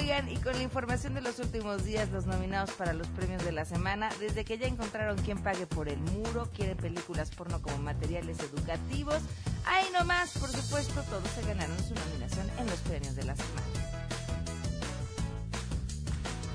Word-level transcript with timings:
Oigan, 0.00 0.30
y 0.30 0.36
con 0.36 0.54
la 0.54 0.62
información 0.62 1.12
de 1.12 1.20
los 1.20 1.38
últimos 1.40 1.84
días, 1.84 2.08
los 2.08 2.24
nominados 2.24 2.70
para 2.70 2.94
los 2.94 3.06
premios 3.08 3.44
de 3.44 3.52
la 3.52 3.66
semana, 3.66 4.08
desde 4.18 4.46
que 4.46 4.56
ya 4.56 4.66
encontraron 4.66 5.18
quién 5.18 5.42
pague 5.42 5.66
por 5.66 5.90
el 5.90 5.98
muro, 5.98 6.48
quieren 6.56 6.78
películas 6.78 7.30
porno 7.30 7.60
como 7.60 7.76
materiales 7.76 8.38
educativos. 8.40 9.20
Ahí 9.66 9.84
nomás, 9.92 10.38
por 10.38 10.48
supuesto, 10.48 11.02
todos 11.02 11.28
se 11.34 11.42
ganaron 11.42 11.76
su 11.84 11.94
nominación 11.94 12.50
en 12.58 12.66
los 12.66 12.78
premios 12.80 13.14
de 13.14 13.24
la 13.24 13.36
semana. 13.36 13.79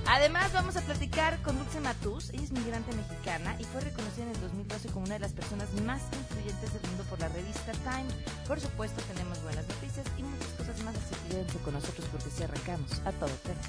Además, 0.07 0.53
vamos 0.53 0.77
a 0.77 0.81
platicar 0.81 1.41
con 1.41 1.57
Dulce 1.57 1.79
Matus. 1.79 2.29
Ella 2.29 2.43
es 2.43 2.51
migrante 2.51 2.95
mexicana 2.95 3.55
y 3.59 3.63
fue 3.63 3.81
reconocida 3.81 4.23
en 4.23 4.29
el 4.29 4.41
2012 4.41 4.89
como 4.89 5.05
una 5.05 5.15
de 5.15 5.19
las 5.19 5.33
personas 5.33 5.67
más 5.83 6.01
influyentes 6.13 6.73
del 6.73 6.81
mundo 6.89 7.03
por 7.09 7.19
la 7.19 7.27
revista 7.29 7.71
Time. 7.71 8.05
Por 8.47 8.59
supuesto, 8.59 9.01
tenemos 9.13 9.41
buenas 9.43 9.67
noticias 9.67 10.05
y 10.17 10.23
muchas 10.23 10.49
cosas 10.57 10.83
más, 10.83 10.95
así 10.95 11.15
que 11.23 11.29
quédense 11.29 11.57
con 11.59 11.73
nosotros 11.73 12.07
porque 12.11 12.29
si 12.29 12.43
arrancamos 12.43 13.01
a 13.05 13.11
todo 13.13 13.31
tema. 13.43 13.61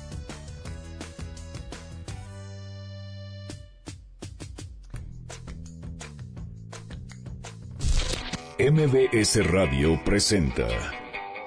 MBS 8.59 9.51
Radio 9.51 10.03
presenta 10.05 10.67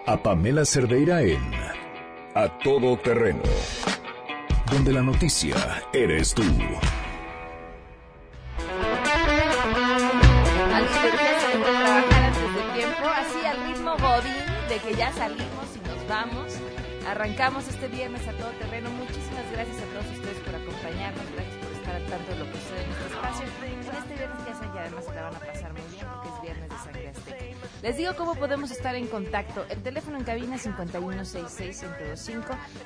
a 0.06 0.22
Pamela 0.22 0.64
Cerdeira 0.64 1.24
en 1.24 1.42
A 2.36 2.60
Todo 2.60 2.98
Terreno 3.00 3.42
donde 4.72 4.94
la 4.94 5.02
noticia 5.02 5.56
eres 5.94 6.34
tú. 6.34 6.44
Antes 6.44 6.62
de 12.54 12.62
tiempo, 12.76 13.06
así 13.08 13.46
al 13.46 13.64
ritmo 13.68 13.96
godín 13.98 14.34
de 14.70 14.78
que 14.78 14.96
ya 14.96 15.12
salimos 15.14 15.76
y 15.76 15.80
nos 15.88 16.08
vamos. 16.08 16.54
Arrancamos 17.08 17.68
este 17.68 17.88
viernes 17.88 18.28
a 18.28 18.34
todo 18.34 18.50
terreno. 18.60 18.92
Muchísimas 18.92 19.52
gracias 19.52 19.78
a 19.78 19.86
todos 19.86 20.06
ustedes 20.18 20.38
por 20.46 20.56
acompañarnos, 20.56 21.26
gracias 21.34 21.56
por 21.56 21.72
estar 21.72 21.96
al 21.96 22.06
tanto 22.06 22.32
de 22.32 22.40
lo 22.40 22.46
que 22.46 22.58
sucede 22.60 22.84
en 22.84 22.92
este 22.92 23.06
espacio. 23.06 23.46
En 23.46 23.80
este 23.80 24.16
viernes 24.16 24.46
ya 24.46 24.54
saben 24.54 24.72
que 24.72 24.80
además 24.80 25.06
se 25.06 25.14
la 25.16 25.22
van 25.24 25.36
a 25.36 25.40
pasar 25.40 25.74
muy 25.74 25.82
bien 25.92 26.06
porque 26.14 26.30
es 26.30 26.42
viernes. 26.42 26.49
Les 27.82 27.96
digo 27.96 28.14
cómo 28.18 28.36
podemos 28.36 28.72
estar 28.72 28.96
en 28.96 29.08
contacto. 29.08 29.66
El 29.70 29.82
teléfono 29.82 30.18
en 30.18 30.26
cabina 30.26 30.58
5166-1025. 30.58 32.44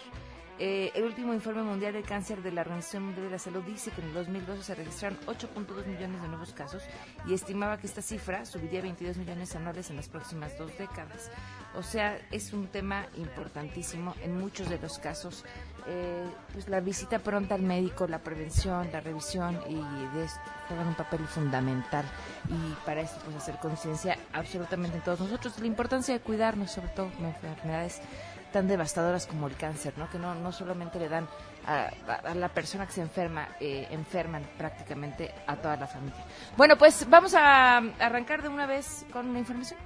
Eh, 0.59 0.91
el 0.95 1.03
último 1.03 1.35
informe 1.35 1.61
mundial 1.61 1.93
del 1.93 2.03
cáncer 2.03 2.41
de 2.41 2.51
la 2.51 2.61
Organización 2.61 3.03
Mundial 3.03 3.25
de 3.25 3.31
la 3.31 3.39
Salud 3.39 3.61
dice 3.63 3.91
que 3.91 4.01
en 4.01 4.07
el 4.07 4.13
2012 4.15 4.63
se 4.63 4.75
registraron 4.75 5.19
8.2 5.27 5.85
millones 5.85 6.19
de 6.19 6.27
nuevos 6.27 6.51
casos 6.53 6.81
y 7.27 7.33
estimaba 7.35 7.77
que 7.77 7.85
esta 7.85 8.01
cifra 8.01 8.43
subiría 8.43 8.79
a 8.79 8.83
22 8.83 9.17
millones 9.17 9.55
anuales 9.55 9.91
en 9.91 9.97
las 9.97 10.09
próximas 10.09 10.57
dos 10.57 10.75
décadas. 10.77 11.29
O 11.75 11.83
sea, 11.83 12.19
es 12.31 12.53
un 12.53 12.67
tema 12.67 13.05
importantísimo 13.17 14.15
en 14.23 14.39
muchos 14.39 14.67
de 14.67 14.79
los 14.79 14.97
casos. 14.97 15.45
Eh, 15.85 16.25
pues 16.53 16.67
la 16.69 16.79
visita 16.79 17.19
pronta 17.19 17.53
al 17.53 17.61
médico, 17.61 18.07
la 18.07 18.19
prevención, 18.19 18.89
la 18.91 18.99
revisión 18.99 19.59
y 19.69 19.75
de 19.75 20.27
juegan 20.67 20.87
un 20.87 20.95
papel 20.95 21.19
fundamental 21.27 22.03
y 22.49 22.85
para 22.85 23.01
esto 23.01 23.21
pues 23.23 23.37
hacer 23.37 23.55
conciencia 23.57 24.17
absolutamente 24.33 24.97
en 24.97 25.03
todos 25.03 25.21
nosotros 25.21 25.57
la 25.59 25.67
importancia 25.67 26.13
de 26.13 26.19
cuidarnos 26.19 26.71
sobre 26.71 26.89
todo 26.89 27.09
en 27.19 27.25
enfermedades 27.27 28.01
tan 28.51 28.67
devastadoras 28.67 29.27
como 29.27 29.47
el 29.47 29.55
cáncer, 29.55 29.93
¿no? 29.97 30.09
Que 30.09 30.19
no, 30.19 30.35
no 30.35 30.51
solamente 30.51 30.99
le 30.99 31.09
dan 31.09 31.27
a, 31.65 31.91
la 32.33 32.49
persona 32.49 32.85
que 32.85 32.93
se 32.93 33.01
enferma, 33.01 33.49
eh, 33.59 33.87
enferman 33.91 34.43
prácticamente 34.57 35.33
a 35.45 35.55
toda 35.55 35.75
la 35.75 35.87
familia. 35.87 36.23
Bueno, 36.55 36.77
pues 36.77 37.07
vamos 37.09 37.33
a 37.33 37.77
arrancar 37.77 38.41
de 38.41 38.49
una 38.49 38.65
vez 38.65 39.05
con 39.11 39.29
una 39.29 39.39
información. 39.39 39.79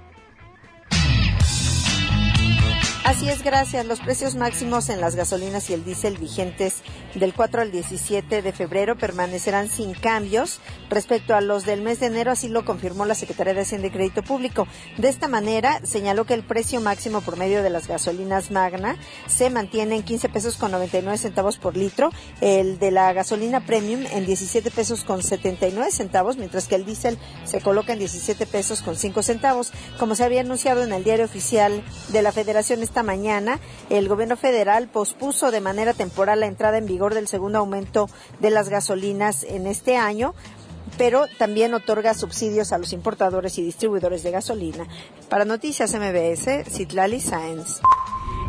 Así 3.04 3.28
es, 3.28 3.42
gracias. 3.42 3.84
Los 3.84 3.98
precios 3.98 4.36
máximos 4.36 4.88
en 4.88 5.00
las 5.00 5.16
gasolinas 5.16 5.68
y 5.68 5.74
el 5.74 5.84
diésel 5.84 6.18
vigentes 6.18 6.82
del 7.16 7.34
4 7.34 7.62
al 7.62 7.72
17 7.72 8.42
de 8.42 8.52
febrero 8.52 8.96
permanecerán 8.96 9.68
sin 9.68 9.92
cambios 9.92 10.60
respecto 10.88 11.34
a 11.34 11.40
los 11.40 11.66
del 11.66 11.82
mes 11.82 11.98
de 11.98 12.06
enero, 12.06 12.30
así 12.30 12.48
lo 12.48 12.64
confirmó 12.64 13.04
la 13.04 13.16
Secretaría 13.16 13.54
de 13.54 13.62
Hacienda 13.62 13.88
y 13.88 13.90
Crédito 13.90 14.22
Público. 14.22 14.68
De 14.98 15.08
esta 15.08 15.26
manera, 15.26 15.80
señaló 15.82 16.26
que 16.26 16.34
el 16.34 16.44
precio 16.44 16.80
máximo 16.80 17.22
por 17.22 17.36
medio 17.36 17.64
de 17.64 17.70
las 17.70 17.88
gasolinas 17.88 18.52
Magna 18.52 18.96
se 19.26 19.50
mantiene 19.50 19.96
en 19.96 20.04
15 20.04 20.28
pesos 20.28 20.56
con 20.56 20.70
99 20.70 21.18
centavos 21.18 21.58
por 21.58 21.76
litro, 21.76 22.10
el 22.40 22.78
de 22.78 22.92
la 22.92 23.12
gasolina 23.12 23.66
Premium 23.66 24.06
en 24.12 24.26
17 24.26 24.70
pesos 24.70 25.02
con 25.02 25.24
79 25.24 25.90
centavos, 25.90 26.36
mientras 26.36 26.68
que 26.68 26.76
el 26.76 26.84
diésel 26.84 27.18
se 27.44 27.60
coloca 27.60 27.94
en 27.94 27.98
17 27.98 28.46
pesos 28.46 28.80
con 28.80 28.94
5 28.94 29.22
centavos. 29.24 29.72
Como 29.98 30.14
se 30.14 30.22
había 30.22 30.42
anunciado 30.42 30.84
en 30.84 30.92
el 30.92 31.02
diario 31.02 31.24
oficial 31.24 31.82
de 32.08 32.22
la 32.22 32.30
Federación 32.30 32.80
esta 32.92 33.02
mañana, 33.02 33.58
el 33.88 34.06
gobierno 34.06 34.36
federal 34.36 34.86
pospuso 34.86 35.50
de 35.50 35.62
manera 35.62 35.94
temporal 35.94 36.40
la 36.40 36.46
entrada 36.46 36.76
en 36.76 36.84
vigor 36.84 37.14
del 37.14 37.26
segundo 37.26 37.58
aumento 37.58 38.10
de 38.38 38.50
las 38.50 38.68
gasolinas 38.68 39.44
en 39.44 39.66
este 39.66 39.96
año 39.96 40.34
pero 40.98 41.24
también 41.38 41.72
otorga 41.72 42.12
subsidios 42.12 42.70
a 42.70 42.76
los 42.76 42.92
importadores 42.92 43.56
y 43.56 43.62
distribuidores 43.62 44.22
de 44.22 44.30
gasolina. 44.30 44.86
Para 45.30 45.46
Noticias 45.46 45.94
MBS, 45.94 46.70
Citlali 46.70 47.18
Sáenz. 47.18 47.80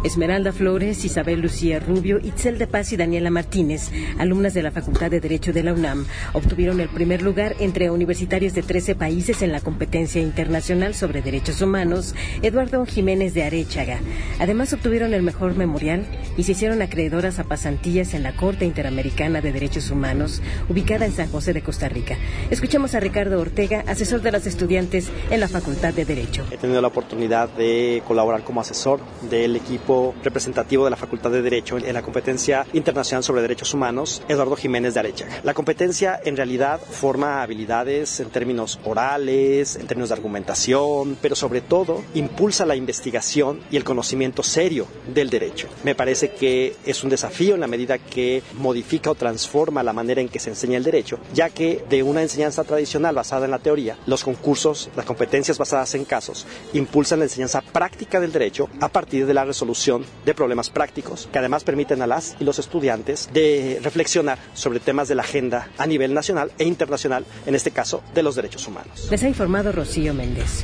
Esmeralda 0.03 0.51
Flores, 0.51 1.05
Isabel 1.05 1.39
Lucía 1.39 1.79
Rubio, 1.79 2.19
Itzel 2.19 2.57
de 2.57 2.67
Paz 2.67 2.91
y 2.91 2.97
Daniela 2.97 3.29
Martínez, 3.29 3.89
alumnas 4.17 4.53
de 4.53 4.61
la 4.61 4.71
Facultad 4.71 5.09
de 5.09 5.21
Derecho 5.21 5.53
de 5.53 5.63
la 5.63 5.73
UNAM, 5.73 6.05
obtuvieron 6.33 6.81
el 6.81 6.89
primer 6.89 7.21
lugar 7.21 7.55
entre 7.59 7.89
universitarios 7.89 8.53
de 8.53 8.63
13 8.63 8.95
países 8.95 9.41
en 9.41 9.53
la 9.53 9.61
competencia 9.61 10.21
internacional 10.21 10.93
sobre 10.93 11.21
derechos 11.21 11.61
humanos 11.61 12.15
Eduardo 12.41 12.85
Jiménez 12.85 13.33
de 13.33 13.43
Arechaga. 13.43 13.99
Además 14.39 14.73
obtuvieron 14.73 15.13
el 15.13 15.23
mejor 15.23 15.55
memorial 15.55 16.05
y 16.35 16.43
se 16.43 16.51
hicieron 16.51 16.81
acreedoras 16.81 17.39
a 17.39 17.45
pasantías 17.45 18.13
en 18.13 18.23
la 18.23 18.35
Corte 18.35 18.65
Interamericana 18.65 19.39
de 19.39 19.53
Derechos 19.53 19.89
Humanos, 19.89 20.41
ubicada 20.67 21.05
en 21.05 21.13
San 21.13 21.29
José 21.29 21.53
de 21.53 21.61
Costa 21.61 21.87
Rica. 21.87 22.17
Escuchemos 22.49 22.93
a 22.93 22.99
Ricardo 22.99 23.39
Ortega, 23.39 23.85
asesor 23.87 24.21
de 24.21 24.31
los 24.33 24.45
estudiantes 24.47 25.09
en 25.29 25.39
la 25.39 25.47
Facultad 25.47 25.93
de 25.93 26.03
Derecho. 26.03 26.45
He 26.51 26.57
tenido 26.57 26.81
la 26.81 26.89
oportunidad 26.89 27.47
de 27.49 28.03
colaborar 28.05 28.43
como 28.43 28.59
asesor 28.59 28.99
del 29.29 29.55
equipo 29.55 29.92
representativo 30.23 30.85
de 30.85 30.91
la 30.91 30.97
Facultad 30.97 31.31
de 31.31 31.41
Derecho 31.41 31.77
en 31.77 31.93
la 31.93 32.01
competencia 32.01 32.65
internacional 32.73 33.23
sobre 33.23 33.41
derechos 33.41 33.73
humanos, 33.73 34.23
Eduardo 34.27 34.55
Jiménez 34.55 34.93
de 34.93 34.99
Arechaga. 35.01 35.41
La 35.43 35.53
competencia 35.53 36.19
en 36.23 36.37
realidad 36.37 36.79
forma 36.79 37.41
habilidades 37.41 38.19
en 38.19 38.29
términos 38.29 38.79
orales, 38.83 39.75
en 39.75 39.87
términos 39.87 40.09
de 40.09 40.15
argumentación, 40.15 41.17
pero 41.21 41.35
sobre 41.35 41.61
todo 41.61 42.03
impulsa 42.13 42.65
la 42.65 42.75
investigación 42.75 43.59
y 43.69 43.77
el 43.77 43.83
conocimiento 43.83 44.43
serio 44.43 44.87
del 45.13 45.29
derecho. 45.29 45.67
Me 45.83 45.95
parece 45.95 46.31
que 46.31 46.75
es 46.85 47.03
un 47.03 47.09
desafío 47.09 47.55
en 47.55 47.61
la 47.61 47.67
medida 47.67 47.97
que 47.97 48.41
modifica 48.53 49.11
o 49.11 49.15
transforma 49.15 49.83
la 49.83 49.93
manera 49.93 50.21
en 50.21 50.29
que 50.29 50.39
se 50.39 50.49
enseña 50.49 50.77
el 50.77 50.83
derecho, 50.83 51.19
ya 51.33 51.49
que 51.49 51.83
de 51.89 52.03
una 52.03 52.21
enseñanza 52.21 52.63
tradicional 52.63 53.15
basada 53.15 53.45
en 53.45 53.51
la 53.51 53.59
teoría, 53.59 53.97
los 54.05 54.23
concursos, 54.23 54.89
las 54.95 55.05
competencias 55.05 55.57
basadas 55.57 55.93
en 55.95 56.05
casos, 56.05 56.45
impulsan 56.73 57.19
la 57.19 57.25
enseñanza 57.25 57.62
práctica 57.62 58.19
del 58.19 58.31
derecho 58.31 58.69
a 58.79 58.89
partir 58.89 59.25
de 59.25 59.33
la 59.33 59.45
resolución 59.45 59.82
de 59.83 60.33
problemas 60.33 60.69
prácticos 60.69 61.27
que 61.31 61.39
además 61.39 61.63
permiten 61.63 62.01
a 62.01 62.07
las 62.07 62.38
y 62.39 62.45
los 62.45 62.57
estudiantes 62.59 63.30
de 63.33 63.80
reflexionar 63.83 64.39
sobre 64.53 64.80
temas 64.80 65.07
de 65.07 65.15
la 65.15 65.24
agenda 65.24 65.69
a 65.77 65.85
nivel 65.85 66.13
nacional 66.13 66.51
e 66.57 66.63
internacional, 66.63 67.25
en 67.45 67.56
este 67.56 67.71
caso 67.71 68.01
de 68.13 68.24
los 68.24 68.35
derechos 68.35 68.68
humanos. 68.68 69.07
Les 69.12 69.24
ha 69.24 69.27
informado 69.27 69.71
Rocío 69.71 70.13
Méndez. 70.13 70.63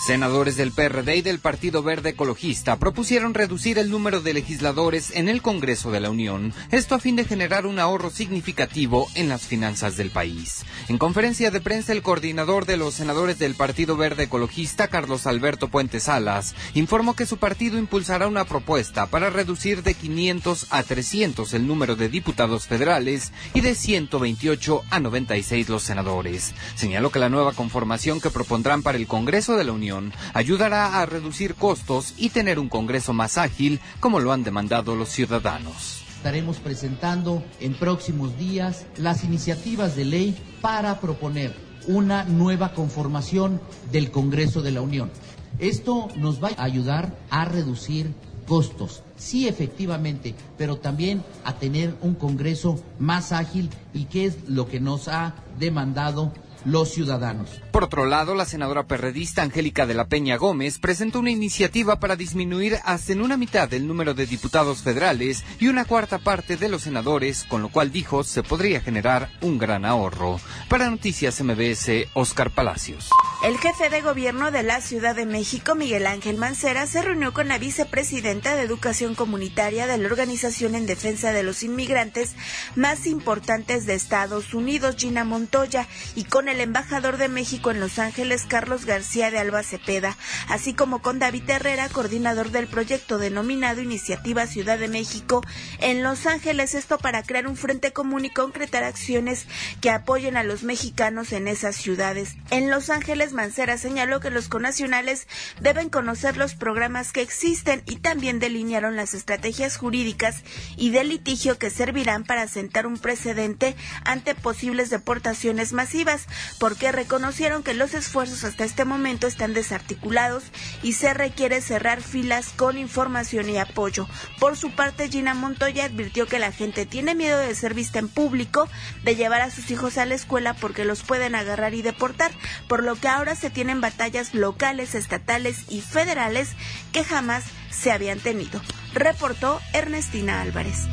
Senadores 0.00 0.56
del 0.56 0.70
PRD 0.70 1.16
y 1.16 1.22
del 1.22 1.40
Partido 1.40 1.82
Verde 1.82 2.10
Ecologista 2.10 2.76
propusieron 2.76 3.34
reducir 3.34 3.78
el 3.78 3.90
número 3.90 4.20
de 4.20 4.32
legisladores 4.32 5.10
en 5.14 5.28
el 5.28 5.42
Congreso 5.42 5.90
de 5.90 5.98
la 5.98 6.08
Unión, 6.08 6.54
esto 6.70 6.94
a 6.94 7.00
fin 7.00 7.16
de 7.16 7.24
generar 7.24 7.66
un 7.66 7.80
ahorro 7.80 8.08
significativo 8.08 9.08
en 9.16 9.28
las 9.28 9.42
finanzas 9.42 9.96
del 9.96 10.10
país. 10.10 10.64
En 10.88 10.98
conferencia 10.98 11.50
de 11.50 11.60
prensa, 11.60 11.92
el 11.92 12.02
coordinador 12.02 12.64
de 12.64 12.76
los 12.76 12.94
senadores 12.94 13.40
del 13.40 13.56
Partido 13.56 13.96
Verde 13.96 14.24
Ecologista, 14.24 14.86
Carlos 14.86 15.26
Alberto 15.26 15.66
Puente 15.66 15.98
Salas, 15.98 16.54
informó 16.74 17.16
que 17.16 17.26
su 17.26 17.36
partido 17.36 17.76
impulsará 17.76 18.28
una 18.28 18.44
propuesta 18.44 19.06
para 19.06 19.30
reducir 19.30 19.82
de 19.82 19.94
500 19.94 20.68
a 20.70 20.84
300 20.84 21.52
el 21.54 21.66
número 21.66 21.96
de 21.96 22.08
diputados 22.08 22.68
federales 22.68 23.32
y 23.52 23.62
de 23.62 23.74
128 23.74 24.84
a 24.90 25.00
96 25.00 25.68
los 25.68 25.82
senadores. 25.82 26.54
Señaló 26.76 27.10
que 27.10 27.18
la 27.18 27.28
nueva 27.28 27.52
conformación 27.52 28.20
que 28.20 28.30
propondrán 28.30 28.82
para 28.82 28.96
el 28.96 29.08
Congreso 29.08 29.56
de 29.56 29.64
la 29.64 29.72
Unión 29.72 29.87
ayudará 30.34 31.00
a 31.00 31.06
reducir 31.06 31.54
costos 31.54 32.14
y 32.16 32.30
tener 32.30 32.58
un 32.58 32.68
Congreso 32.68 33.12
más 33.12 33.38
ágil, 33.38 33.80
como 34.00 34.20
lo 34.20 34.32
han 34.32 34.44
demandado 34.44 34.94
los 34.94 35.08
ciudadanos. 35.08 36.02
Estaremos 36.16 36.58
presentando 36.58 37.44
en 37.60 37.74
próximos 37.74 38.36
días 38.38 38.86
las 38.96 39.24
iniciativas 39.24 39.94
de 39.94 40.04
ley 40.04 40.36
para 40.60 41.00
proponer 41.00 41.54
una 41.86 42.24
nueva 42.24 42.72
conformación 42.72 43.60
del 43.92 44.10
Congreso 44.10 44.60
de 44.60 44.72
la 44.72 44.80
Unión. 44.80 45.10
Esto 45.58 46.08
nos 46.16 46.42
va 46.42 46.50
a 46.56 46.64
ayudar 46.64 47.16
a 47.30 47.44
reducir 47.44 48.12
costos, 48.46 49.02
sí 49.16 49.46
efectivamente, 49.46 50.34
pero 50.56 50.76
también 50.76 51.22
a 51.44 51.54
tener 51.54 51.94
un 52.00 52.14
Congreso 52.14 52.82
más 52.98 53.32
ágil 53.32 53.70
y 53.92 54.04
que 54.04 54.26
es 54.26 54.48
lo 54.48 54.66
que 54.66 54.80
nos 54.80 55.08
ha 55.08 55.34
demandado 55.58 56.32
los 56.64 56.90
ciudadanos. 56.90 57.60
Por 57.78 57.84
otro 57.84 58.06
lado, 58.06 58.34
la 58.34 58.44
senadora 58.44 58.88
perredista 58.88 59.42
Angélica 59.42 59.86
de 59.86 59.94
la 59.94 60.08
Peña 60.08 60.36
Gómez 60.36 60.80
presentó 60.80 61.20
una 61.20 61.30
iniciativa 61.30 62.00
para 62.00 62.16
disminuir 62.16 62.76
hasta 62.84 63.12
en 63.12 63.20
una 63.20 63.36
mitad 63.36 63.72
el 63.72 63.86
número 63.86 64.14
de 64.14 64.26
diputados 64.26 64.82
federales 64.82 65.44
y 65.60 65.68
una 65.68 65.84
cuarta 65.84 66.18
parte 66.18 66.56
de 66.56 66.68
los 66.68 66.82
senadores, 66.82 67.44
con 67.44 67.62
lo 67.62 67.68
cual 67.68 67.92
dijo 67.92 68.24
se 68.24 68.42
podría 68.42 68.80
generar 68.80 69.30
un 69.42 69.58
gran 69.58 69.84
ahorro. 69.84 70.40
Para 70.68 70.90
Noticias 70.90 71.40
MBS, 71.40 72.08
Oscar 72.14 72.50
Palacios. 72.50 73.10
El 73.44 73.56
jefe 73.58 73.88
de 73.88 74.00
gobierno 74.00 74.50
de 74.50 74.64
la 74.64 74.80
Ciudad 74.80 75.14
de 75.14 75.24
México, 75.24 75.76
Miguel 75.76 76.08
Ángel 76.08 76.36
Mancera, 76.36 76.88
se 76.88 77.02
reunió 77.02 77.32
con 77.32 77.46
la 77.46 77.58
vicepresidenta 77.58 78.56
de 78.56 78.62
Educación 78.62 79.14
Comunitaria 79.14 79.86
de 79.86 79.98
la 79.98 80.08
Organización 80.08 80.74
en 80.74 80.86
Defensa 80.86 81.30
de 81.30 81.44
los 81.44 81.62
Inmigrantes 81.62 82.34
más 82.74 83.06
importantes 83.06 83.86
de 83.86 83.94
Estados 83.94 84.52
Unidos, 84.52 84.96
Gina 84.98 85.22
Montoya, 85.22 85.86
y 86.16 86.24
con 86.24 86.48
el 86.48 86.60
embajador 86.60 87.18
de 87.18 87.28
México 87.28 87.67
en 87.70 87.80
Los 87.80 87.98
Ángeles, 87.98 88.44
Carlos 88.48 88.84
García 88.84 89.30
de 89.30 89.38
Alba 89.38 89.62
Cepeda, 89.62 90.16
así 90.48 90.74
como 90.74 91.02
con 91.02 91.18
David 91.18 91.48
Herrera, 91.48 91.88
coordinador 91.88 92.50
del 92.50 92.66
proyecto 92.66 93.18
denominado 93.18 93.80
Iniciativa 93.80 94.46
Ciudad 94.46 94.78
de 94.78 94.88
México 94.88 95.42
en 95.80 96.02
Los 96.02 96.26
Ángeles, 96.26 96.74
esto 96.74 96.98
para 96.98 97.22
crear 97.22 97.46
un 97.46 97.56
frente 97.56 97.92
común 97.92 98.24
y 98.24 98.30
concretar 98.30 98.84
acciones 98.84 99.46
que 99.80 99.90
apoyen 99.90 100.36
a 100.36 100.42
los 100.42 100.62
mexicanos 100.62 101.32
en 101.32 101.48
esas 101.48 101.76
ciudades. 101.76 102.36
En 102.50 102.70
Los 102.70 102.90
Ángeles, 102.90 103.32
Mancera 103.32 103.78
señaló 103.78 104.20
que 104.20 104.30
los 104.30 104.48
conacionales 104.48 105.26
deben 105.60 105.88
conocer 105.88 106.36
los 106.36 106.54
programas 106.54 107.12
que 107.12 107.22
existen 107.22 107.82
y 107.86 107.96
también 107.96 108.38
delinearon 108.38 108.96
las 108.96 109.14
estrategias 109.14 109.76
jurídicas 109.76 110.42
y 110.76 110.90
de 110.90 111.04
litigio 111.04 111.58
que 111.58 111.70
servirán 111.70 112.24
para 112.24 112.46
sentar 112.48 112.86
un 112.86 112.98
precedente 112.98 113.74
ante 114.04 114.34
posibles 114.34 114.90
deportaciones 114.90 115.72
masivas, 115.72 116.26
porque 116.58 116.92
reconocieron 116.92 117.47
que 117.48 117.72
los 117.72 117.94
esfuerzos 117.94 118.44
hasta 118.44 118.64
este 118.64 118.84
momento 118.84 119.26
están 119.26 119.54
desarticulados 119.54 120.44
y 120.82 120.92
se 120.92 121.14
requiere 121.14 121.62
cerrar 121.62 122.02
filas 122.02 122.50
con 122.54 122.76
información 122.76 123.48
y 123.48 123.56
apoyo. 123.56 124.06
Por 124.38 124.56
su 124.56 124.70
parte, 124.70 125.08
Gina 125.08 125.32
Montoya 125.32 125.86
advirtió 125.86 126.26
que 126.26 126.38
la 126.38 126.52
gente 126.52 126.84
tiene 126.84 127.14
miedo 127.14 127.38
de 127.38 127.54
ser 127.54 127.72
vista 127.72 127.98
en 127.98 128.08
público, 128.08 128.68
de 129.02 129.16
llevar 129.16 129.40
a 129.40 129.50
sus 129.50 129.70
hijos 129.70 129.96
a 129.96 130.04
la 130.04 130.14
escuela 130.14 130.52
porque 130.54 130.84
los 130.84 131.02
pueden 131.02 131.34
agarrar 131.34 131.72
y 131.72 131.80
deportar, 131.80 132.32
por 132.68 132.84
lo 132.84 132.96
que 132.96 133.08
ahora 133.08 133.34
se 133.34 133.48
tienen 133.48 133.80
batallas 133.80 134.34
locales, 134.34 134.94
estatales 134.94 135.64
y 135.70 135.80
federales 135.80 136.50
que 136.92 137.02
jamás 137.02 137.44
se 137.70 137.92
habían 137.92 138.20
tenido. 138.20 138.60
Reportó 138.92 139.58
Ernestina 139.72 140.42
Álvarez. 140.42 140.86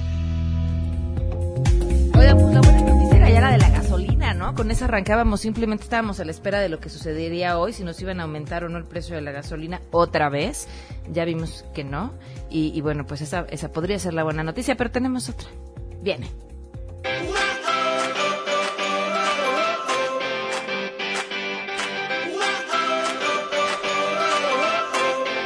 Pues 2.13 2.33
era 3.27 3.51
de 3.51 3.57
la 3.57 3.69
¿no? 4.33 4.55
Con 4.55 4.71
esa 4.71 4.85
arrancábamos, 4.85 5.41
simplemente 5.41 5.83
estábamos 5.83 6.19
a 6.19 6.25
la 6.25 6.31
espera 6.31 6.59
de 6.59 6.69
lo 6.69 6.79
que 6.79 6.89
sucedería 6.89 7.57
hoy, 7.57 7.73
si 7.73 7.83
nos 7.83 8.01
iban 8.01 8.19
a 8.19 8.23
aumentar 8.23 8.63
o 8.63 8.69
no 8.69 8.77
el 8.77 8.85
precio 8.85 9.15
de 9.15 9.21
la 9.21 9.31
gasolina 9.31 9.81
otra 9.91 10.29
vez. 10.29 10.67
Ya 11.11 11.25
vimos 11.25 11.65
que 11.73 11.83
no. 11.83 12.13
Y, 12.49 12.71
y 12.75 12.81
bueno, 12.81 13.05
pues 13.05 13.21
esa, 13.21 13.45
esa 13.49 13.71
podría 13.71 13.99
ser 13.99 14.13
la 14.13 14.23
buena 14.23 14.43
noticia, 14.43 14.75
pero 14.75 14.91
tenemos 14.91 15.29
otra. 15.29 15.47
Viene. 16.01 16.29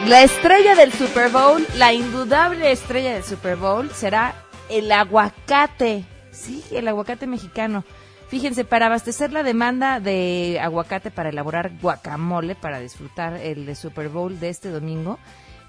La 0.07 0.23
estrella 0.23 0.73
del 0.73 0.91
Super 0.91 1.29
Bowl, 1.29 1.67
la 1.75 1.93
indudable 1.93 2.71
estrella 2.71 3.13
del 3.13 3.23
Super 3.23 3.57
Bowl 3.57 3.91
será 3.91 4.33
el 4.67 4.91
aguacate. 4.91 6.03
Sí, 6.31 6.63
el 6.71 6.87
aguacate 6.87 7.27
mexicano. 7.27 7.83
Fíjense, 8.29 8.63
para 8.63 8.85
abastecer 8.85 9.31
la 9.31 9.41
demanda 9.41 9.99
de 9.99 10.59
aguacate 10.61 11.09
para 11.09 11.29
elaborar 11.29 11.71
guacamole, 11.81 12.53
para 12.53 12.79
disfrutar 12.79 13.33
el 13.33 13.65
de 13.65 13.73
Super 13.73 14.09
Bowl 14.09 14.39
de 14.39 14.49
este 14.49 14.69
domingo, 14.69 15.17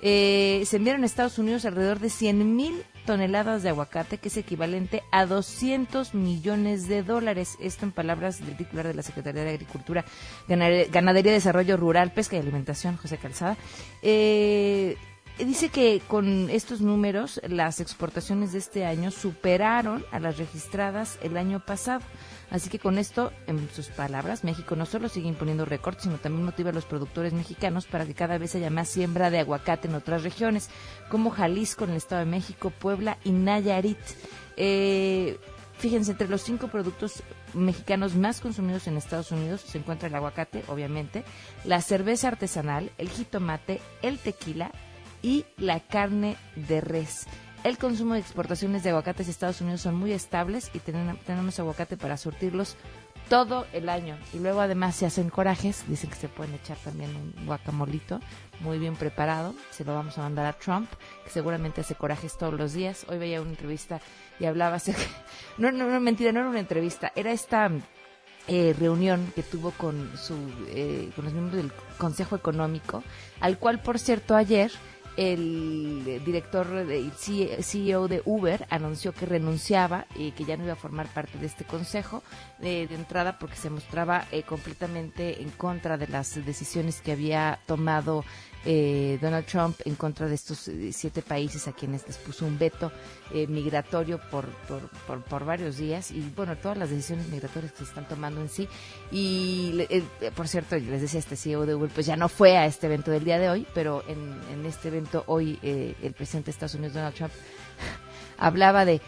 eh, 0.03 0.63
se 0.67 0.77
enviaron 0.77 1.03
a 1.03 1.07
Estados 1.07 1.39
Unidos 1.39 1.65
alrededor 1.65 2.01
de 2.01 2.11
100 2.11 2.57
mil 2.57 2.85
toneladas 3.07 3.63
de 3.63 3.71
aguacate, 3.71 4.19
que 4.19 4.29
es 4.29 4.37
equivalente 4.37 5.03
a 5.11 5.25
200 5.25 6.15
millones 6.15 6.87
de 6.87 7.03
dólares. 7.03 7.57
Esto 7.61 7.87
en 7.87 7.93
palabras 7.93 8.45
del 8.45 8.57
titular 8.57 8.87
de 8.87 8.95
la 8.95 9.03
Secretaría 9.03 9.43
de 9.43 9.51
Agricultura, 9.51 10.05
Ganadería, 10.47 11.33
Desarrollo 11.33 11.79
Rural, 11.79 12.13
Pesca 12.13 12.37
y 12.37 12.41
Alimentación, 12.41 12.97
José 12.99 13.17
Calzada. 13.17 13.57
Eh, 14.03 14.97
dice 15.39 15.71
que 15.71 16.03
con 16.07 16.51
estos 16.51 16.81
números 16.81 17.41
las 17.49 17.81
exportaciones 17.81 18.53
de 18.53 18.59
este 18.59 18.85
año 18.85 19.11
superaron 19.11 20.05
a 20.13 20.21
las 20.21 20.39
registradas 20.39 21.19
el 21.23 21.37
año 21.37 21.61
pasado. 21.61 22.03
Así 22.51 22.69
que 22.69 22.81
con 22.81 22.99
esto, 22.99 23.33
en 23.47 23.69
sus 23.71 23.89
palabras, 23.89 24.43
México 24.43 24.75
no 24.75 24.85
solo 24.85 25.09
sigue 25.09 25.29
imponiendo 25.29 25.65
récords, 25.65 26.03
sino 26.03 26.19
también 26.19 26.45
motiva 26.45 26.71
a 26.71 26.73
los 26.73 26.85
productores 26.85 27.33
mexicanos 27.33 27.87
para 27.87 28.07
que 28.07 28.15
cada 28.15 28.39
vez 28.39 28.55
haya 28.57 28.71
más 28.71 28.89
siembra 28.89 29.31
de 29.31 29.39
aguacate 29.39 29.87
en 29.87 29.95
otras 29.95 30.25
regiones, 30.25 30.69
como 31.09 31.31
Jalisco 31.31 31.85
en 31.85 31.91
el 31.91 31.97
Estado 31.97 32.25
de 32.25 32.31
México, 32.31 32.71
Puebla 32.71 33.19
y 33.23 33.31
Nayarit. 33.31 33.99
Eh, 34.57 35.39
fíjense, 35.79 36.11
entre 36.11 36.29
los 36.29 36.43
cinco 36.43 36.69
productos 36.69 37.23
mexicanos 37.55 38.17
más 38.17 38.41
consumidos 38.41 38.87
en 38.87 38.97
Estados 38.97 39.31
Unidos 39.31 39.61
se 39.61 39.79
encuentra 39.79 40.09
el 40.09 40.15
aguacate, 40.15 40.65
obviamente, 40.69 41.25
la 41.65 41.81
cerveza 41.81 42.29
artesanal, 42.29 42.91
el 42.99 43.09
jitomate, 43.11 43.81
el 44.03 44.19
tequila 44.19 44.73
y 45.23 45.45
la 45.57 45.81
carne 45.81 46.37
de 46.57 46.81
res. 46.81 47.27
El 47.63 47.77
consumo 47.77 48.15
de 48.15 48.21
exportaciones 48.21 48.83
de 48.83 48.91
aguacates 48.91 49.29
a 49.29 49.31
Estados 49.31 49.61
Unidos 49.61 49.83
son 49.83 49.95
muy 49.95 50.13
estables 50.13 50.71
y 50.73 50.79
tenemos 50.79 51.59
aguacate 51.59 51.99
para 51.99 52.17
surtirlos 52.17 52.77
todo 53.29 53.67
el 53.75 53.91
año. 53.91 54.17
Y 54.33 54.39
luego 54.39 54.61
además 54.63 54.97
se 54.97 55.05
hacen 55.05 55.29
corajes, 55.29 55.85
dicen 55.87 56.09
que 56.09 56.17
se 56.17 56.29
pueden 56.29 56.55
echar 56.55 56.79
también 56.79 57.11
un 57.15 57.47
guacamolito 57.47 58.19
muy 58.61 58.79
bien 58.79 58.97
preparado. 58.97 59.55
Se 59.71 59.85
lo 59.85 59.95
vamos 59.95 60.17
a 60.17 60.23
mandar 60.23 60.47
a 60.47 60.55
Trump, 60.55 60.91
que 61.23 61.31
seguramente 61.31 61.83
hace 61.83 61.95
corajes 61.95 62.39
todos 62.39 62.55
los 62.55 62.73
días. 62.73 63.05
Hoy 63.09 63.19
veía 63.19 63.43
una 63.43 63.51
entrevista 63.51 64.01
y 64.39 64.47
hablaba, 64.47 64.79
no, 65.59 65.71
no, 65.71 65.87
no, 65.87 66.01
mentira, 66.01 66.33
no 66.33 66.41
era 66.41 66.49
una 66.49 66.61
entrevista, 66.61 67.13
era 67.15 67.31
esta 67.31 67.71
eh, 68.49 68.75
reunión 68.79 69.31
que 69.35 69.43
tuvo 69.43 69.71
con, 69.73 70.17
su, 70.17 70.35
eh, 70.69 71.11
con 71.15 71.27
los 71.27 71.35
miembros 71.35 71.59
del 71.59 71.73
Consejo 71.99 72.37
Económico, 72.37 73.05
al 73.41 73.59
cual, 73.59 73.81
por 73.83 73.99
cierto, 73.99 74.35
ayer 74.35 74.73
el 75.17 76.23
director 76.25 76.67
el 76.69 77.13
CEO 77.13 78.09
de 78.09 78.23
Uber 78.25 78.67
anunció 78.71 79.13
que 79.13 79.27
renunciaba 79.27 80.07
y 80.17 80.33
que 80.33 80.45
ya 80.45 80.57
no 80.57 80.65
iba 80.65 80.73
a 80.75 80.77
formar 80.77 81.09
parte 81.09 81.39
de 81.39 81.47
este 81.47 81.65
consejo 81.65 82.23
de 82.59 82.83
entrada 82.85 83.39
porque 83.39 83.57
se 83.57 83.71
mostraba 83.71 84.27
eh, 84.33 84.43
completamente 84.43 85.43
en 85.43 85.51
contra 85.51 85.97
de 85.97 86.09
las 86.09 86.45
decisiones 86.45 87.01
que 87.01 87.13
había 87.13 87.61
tomado 87.67 88.25
eh, 88.65 89.19
Donald 89.23 89.47
Trump 89.47 89.81
en 89.87 89.95
contra 89.95 90.29
de 90.29 90.35
estos 90.35 90.69
eh, 90.69 90.93
siete 90.93 91.23
países 91.23 91.67
a 91.67 91.73
quienes 91.73 92.07
les 92.07 92.19
puso 92.19 92.45
un 92.45 92.59
veto 92.59 92.93
eh, 93.33 93.47
migratorio 93.47 94.21
por, 94.31 94.47
por, 95.07 95.23
por, 95.23 95.45
varios 95.47 95.79
días 95.79 96.11
y 96.11 96.21
bueno, 96.37 96.57
todas 96.57 96.77
las 96.77 96.91
decisiones 96.91 97.29
migratorias 97.29 97.73
que 97.73 97.79
se 97.79 97.85
están 97.85 98.07
tomando 98.07 98.41
en 98.41 98.49
sí. 98.51 98.69
Y 99.11 99.87
por 100.37 100.47
cierto, 100.47 100.77
les 100.77 101.01
decía 101.01 101.21
este 101.21 101.37
CEO 101.37 101.65
de 101.65 101.75
Uber, 101.75 101.91
pues 101.91 102.07
ya 102.07 102.17
no 102.17 102.29
fue 102.29 102.59
a 102.59 102.67
este 102.67 102.87
evento 102.87 103.11
del 103.11 103.25
día 103.25 103.39
de 103.39 103.49
hoy, 103.49 103.67
pero 103.75 104.05
en, 104.07 104.39
en 104.53 104.67
este 104.67 104.89
evento 104.89 105.25
hoy 105.27 105.59
el 105.63 106.13
presidente 106.13 106.47
de 106.47 106.51
Estados 106.53 106.75
Unidos, 106.75 106.95
Donald 106.95 107.15
Trump, 107.15 107.33
hablaba 108.39 108.85
de 108.85 109.01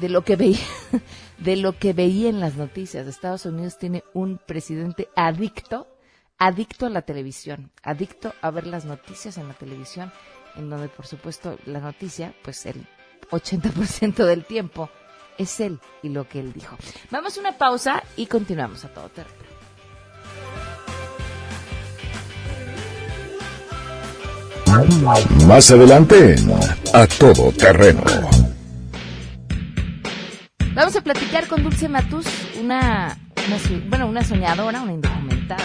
de 0.00 0.08
lo 0.08 0.22
que 0.22 0.36
veía 0.36 0.58
de 1.38 1.56
lo 1.56 1.76
que 1.76 1.92
veía 1.92 2.28
en 2.28 2.40
las 2.40 2.56
noticias. 2.56 3.06
Estados 3.06 3.46
Unidos 3.46 3.78
tiene 3.78 4.04
un 4.12 4.38
presidente 4.38 5.08
adicto 5.16 5.86
adicto 6.38 6.86
a 6.86 6.90
la 6.90 7.02
televisión, 7.02 7.70
adicto 7.82 8.34
a 8.40 8.50
ver 8.50 8.66
las 8.66 8.84
noticias 8.84 9.38
en 9.38 9.48
la 9.48 9.54
televisión, 9.54 10.12
en 10.56 10.70
donde 10.70 10.88
por 10.88 11.06
supuesto 11.06 11.58
la 11.66 11.80
noticia, 11.80 12.34
pues 12.42 12.64
el 12.66 12.86
80% 13.30 14.24
del 14.24 14.44
tiempo 14.44 14.88
es 15.36 15.60
él 15.60 15.80
y 16.02 16.08
lo 16.08 16.28
que 16.28 16.40
él 16.40 16.52
dijo. 16.52 16.76
Vamos 17.10 17.36
a 17.36 17.40
una 17.40 17.58
pausa 17.58 18.02
y 18.16 18.26
continuamos 18.26 18.84
a 18.84 18.88
todo 18.88 19.08
terreno. 19.08 19.48
Más 25.46 25.70
adelante 25.70 26.36
A 26.92 27.06
Todo 27.06 27.50
Terreno. 27.52 28.02
Vamos 30.74 30.94
a 30.94 31.00
platicar 31.00 31.48
con 31.48 31.62
Dulce 31.62 31.88
Matus, 31.88 32.26
una, 32.60 33.18
bueno, 33.88 34.06
una 34.06 34.22
soñadora, 34.22 34.82
una 34.82 34.92
indocumentada. 34.92 35.64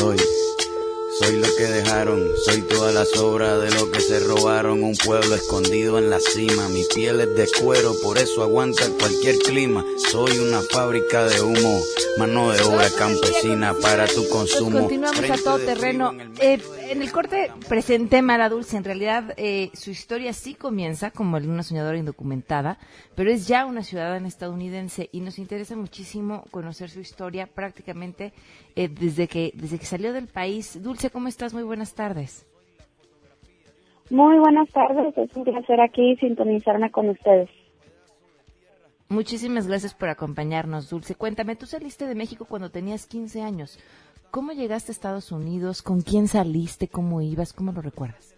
Soy, 0.00 0.16
soy 1.18 1.36
lo 1.36 1.56
que 1.58 1.64
dejaron, 1.64 2.26
soy 2.46 2.62
toda 2.62 2.90
la 2.90 3.04
sobra 3.04 3.58
de 3.58 3.70
lo 3.72 3.90
que 3.90 4.00
se 4.00 4.18
robaron, 4.20 4.82
un 4.82 4.96
pueblo 4.96 5.34
escondido 5.34 5.98
en 5.98 6.08
la 6.08 6.18
cima, 6.18 6.70
mi 6.70 6.84
piel 6.84 7.20
es 7.20 7.36
de 7.36 7.46
cuero, 7.60 7.94
por 8.02 8.16
eso 8.16 8.42
aguanta 8.42 8.82
cualquier 8.98 9.36
clima, 9.40 9.84
soy 10.10 10.38
una 10.38 10.62
fábrica 10.62 11.26
de 11.26 11.42
humo, 11.42 11.82
mano 12.16 12.50
de 12.50 12.62
obra 12.62 12.88
campesina 12.96 13.74
para 13.74 14.06
tu 14.06 14.26
consumo. 14.30 14.70
Pues 14.70 14.82
continuamos 14.84 15.30
a 15.30 15.36
todo 15.44 15.58
terreno. 15.58 16.14
Eh, 16.38 16.58
en 16.90 17.02
el 17.02 17.12
corte 17.12 17.52
presenté 17.68 18.20
Mara 18.20 18.48
Dulce. 18.48 18.76
En 18.76 18.84
realidad, 18.84 19.32
eh, 19.36 19.70
su 19.74 19.90
historia 19.90 20.32
sí 20.32 20.54
comienza 20.54 21.12
como 21.12 21.36
una 21.36 21.62
soñadora 21.62 21.96
indocumentada, 21.96 22.78
pero 23.14 23.30
es 23.30 23.46
ya 23.46 23.64
una 23.64 23.82
ciudadana 23.82 24.26
estadounidense 24.26 25.08
y 25.12 25.20
nos 25.20 25.38
interesa 25.38 25.76
muchísimo 25.76 26.44
conocer 26.50 26.90
su 26.90 27.00
historia 27.00 27.46
prácticamente 27.46 28.32
eh, 28.74 28.88
desde 28.88 29.28
que 29.28 29.52
desde 29.54 29.78
que 29.78 29.86
salió 29.86 30.12
del 30.12 30.26
país. 30.26 30.82
Dulce, 30.82 31.10
¿cómo 31.10 31.28
estás? 31.28 31.54
Muy 31.54 31.62
buenas 31.62 31.94
tardes. 31.94 32.46
Muy 34.10 34.38
buenas 34.38 34.68
tardes. 34.70 35.16
Es 35.16 35.36
un 35.36 35.44
placer 35.44 35.80
aquí 35.80 36.16
sintonizarme 36.16 36.90
con 36.90 37.08
ustedes. 37.08 37.48
Muchísimas 39.08 39.66
gracias 39.66 39.94
por 39.94 40.08
acompañarnos, 40.08 40.90
Dulce. 40.90 41.16
Cuéntame, 41.16 41.56
tú 41.56 41.66
saliste 41.66 42.06
de 42.06 42.14
México 42.14 42.46
cuando 42.48 42.70
tenías 42.70 43.06
15 43.06 43.42
años. 43.42 43.78
¿Cómo 44.30 44.52
llegaste 44.52 44.92
a 44.92 44.94
Estados 44.94 45.32
Unidos? 45.32 45.82
¿Con 45.82 46.02
quién 46.02 46.28
saliste? 46.28 46.88
¿Cómo 46.88 47.20
ibas? 47.20 47.52
¿Cómo 47.52 47.72
lo 47.72 47.82
recuerdas? 47.82 48.34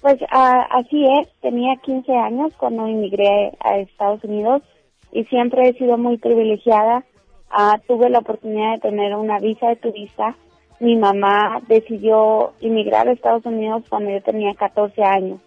Pues 0.00 0.16
ah, 0.30 0.66
así 0.70 1.04
es, 1.04 1.28
tenía 1.40 1.76
15 1.76 2.12
años 2.12 2.52
cuando 2.58 2.86
emigré 2.86 3.52
a 3.60 3.78
Estados 3.78 4.24
Unidos 4.24 4.62
y 5.12 5.24
siempre 5.24 5.68
he 5.68 5.72
sido 5.74 5.98
muy 5.98 6.18
privilegiada. 6.18 7.04
Ah, 7.50 7.80
tuve 7.86 8.08
la 8.10 8.20
oportunidad 8.20 8.74
de 8.74 8.80
tener 8.80 9.14
una 9.14 9.38
visa 9.38 9.68
de 9.68 9.76
turista. 9.76 10.36
Mi 10.78 10.96
mamá 10.96 11.60
decidió 11.68 12.52
emigrar 12.60 13.08
a 13.08 13.12
Estados 13.12 13.44
Unidos 13.44 13.84
cuando 13.88 14.10
yo 14.10 14.22
tenía 14.22 14.54
14 14.54 15.02
años. 15.02 15.40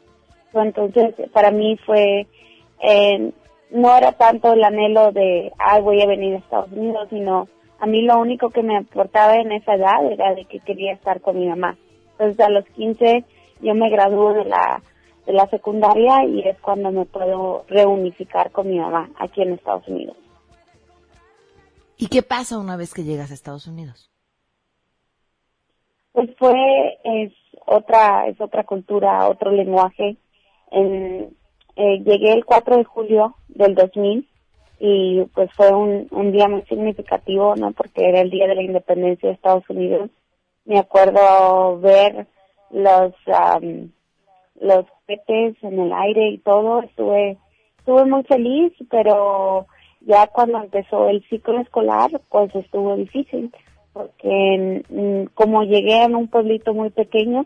Entonces, 0.53 1.15
para 1.31 1.49
mí 1.49 1.77
fue 1.85 2.27
eh, 2.83 3.31
no 3.73 3.97
era 3.97 4.11
tanto 4.11 4.53
el 4.53 4.63
anhelo 4.63 5.11
de, 5.11 5.51
ay, 5.57 5.81
voy 5.81 6.01
a 6.01 6.05
venir 6.05 6.35
a 6.35 6.37
Estados 6.37 6.71
Unidos, 6.71 7.07
sino 7.09 7.47
a 7.83 7.85
mí 7.85 8.01
lo 8.01 8.17
único 8.17 8.49
que 8.49 8.63
me 8.63 8.77
aportaba 8.77 9.35
en 9.35 9.51
esa 9.51 9.73
edad 9.73 10.09
era 10.09 10.33
de 10.33 10.45
que 10.45 10.61
quería 10.61 10.93
estar 10.93 11.19
con 11.19 11.37
mi 11.37 11.49
mamá. 11.49 11.77
Entonces 12.11 12.39
a 12.39 12.49
los 12.49 12.63
15 12.69 13.25
yo 13.59 13.75
me 13.75 13.89
gradué 13.89 14.35
de 14.35 14.45
la, 14.45 14.81
de 15.25 15.33
la 15.33 15.47
secundaria 15.47 16.23
y 16.23 16.47
es 16.47 16.57
cuando 16.61 16.91
me 16.91 17.03
puedo 17.03 17.65
reunificar 17.67 18.51
con 18.51 18.69
mi 18.69 18.79
mamá 18.79 19.09
aquí 19.19 19.41
en 19.41 19.51
Estados 19.51 19.85
Unidos. 19.89 20.15
¿Y 21.97 22.07
qué 22.07 22.23
pasa 22.23 22.57
una 22.57 22.77
vez 22.77 22.93
que 22.93 23.03
llegas 23.03 23.31
a 23.31 23.33
Estados 23.33 23.67
Unidos? 23.67 24.09
Pues 26.13 26.29
fue, 26.37 26.53
es 27.03 27.33
otra, 27.65 28.27
es 28.27 28.39
otra 28.39 28.63
cultura, 28.63 29.27
otro 29.27 29.51
lenguaje. 29.51 30.15
En, 30.71 31.35
eh, 31.75 31.99
llegué 32.05 32.31
el 32.31 32.45
4 32.45 32.77
de 32.77 32.85
julio 32.85 33.35
del 33.49 33.75
2000 33.75 34.29
y 34.85 35.23
pues 35.33 35.49
fue 35.55 35.73
un, 35.73 36.09
un 36.11 36.33
día 36.33 36.49
muy 36.49 36.61
significativo, 36.63 37.55
¿no? 37.55 37.71
Porque 37.71 38.05
era 38.05 38.19
el 38.19 38.29
día 38.29 38.47
de 38.47 38.55
la 38.55 38.63
independencia 38.63 39.29
de 39.29 39.35
Estados 39.35 39.63
Unidos. 39.69 40.09
Me 40.65 40.77
acuerdo 40.77 41.79
ver 41.79 42.27
los 42.69 43.13
um, 43.27 43.89
los 44.59 44.85
petes 45.05 45.55
en 45.63 45.79
el 45.79 45.93
aire 45.93 46.31
y 46.31 46.37
todo. 46.39 46.81
Estuve 46.81 47.37
estuve 47.77 48.03
muy 48.03 48.23
feliz, 48.23 48.73
pero 48.89 49.67
ya 50.01 50.27
cuando 50.27 50.57
empezó 50.57 51.07
el 51.07 51.23
ciclo 51.29 51.61
escolar, 51.61 52.11
pues 52.27 52.53
estuvo 52.53 52.97
difícil, 52.97 53.55
porque 53.93 54.83
mm, 54.89 55.33
como 55.33 55.63
llegué 55.63 56.03
en 56.03 56.13
un 56.13 56.27
pueblito 56.27 56.73
muy 56.73 56.89
pequeño, 56.89 57.45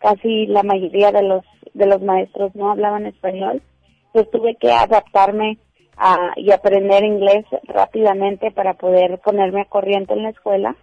casi 0.00 0.46
la 0.48 0.64
mayoría 0.64 1.12
de 1.12 1.22
los 1.22 1.44
de 1.74 1.86
los 1.86 2.02
maestros 2.02 2.56
no 2.56 2.72
hablaban 2.72 3.06
español, 3.06 3.62
pues 4.12 4.28
tuve 4.32 4.56
que 4.56 4.72
adaptarme 4.72 5.58
a, 6.00 6.32
y 6.36 6.50
aprender 6.50 7.04
inglés 7.04 7.44
rápidamente 7.64 8.50
para 8.50 8.74
poder 8.74 9.18
ponerme 9.18 9.60
a 9.60 9.66
corriente 9.66 10.14
en 10.14 10.22
la 10.22 10.30
escuela. 10.30 10.74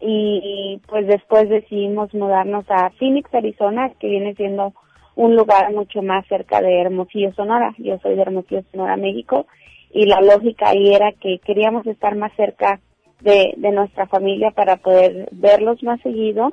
Y 0.00 0.80
pues 0.86 1.06
después 1.06 1.48
decidimos 1.48 2.12
mudarnos 2.12 2.64
a 2.68 2.90
Phoenix, 2.98 3.32
Arizona, 3.34 3.90
que 3.98 4.08
viene 4.08 4.34
siendo 4.34 4.74
un 5.16 5.34
lugar 5.34 5.72
mucho 5.72 6.02
más 6.02 6.26
cerca 6.26 6.60
de 6.60 6.82
Hermosillo, 6.82 7.32
Sonora. 7.32 7.74
Yo 7.78 7.98
soy 7.98 8.14
de 8.14 8.22
Hermosillo, 8.22 8.62
Sonora, 8.70 8.96
México. 8.96 9.46
Y 9.90 10.06
la 10.06 10.20
lógica 10.20 10.68
ahí 10.68 10.94
era 10.94 11.12
que 11.12 11.38
queríamos 11.38 11.86
estar 11.86 12.14
más 12.16 12.32
cerca 12.36 12.80
de, 13.20 13.54
de 13.56 13.70
nuestra 13.70 14.06
familia 14.06 14.50
para 14.50 14.76
poder 14.76 15.28
verlos 15.32 15.82
más 15.82 16.00
seguido 16.02 16.52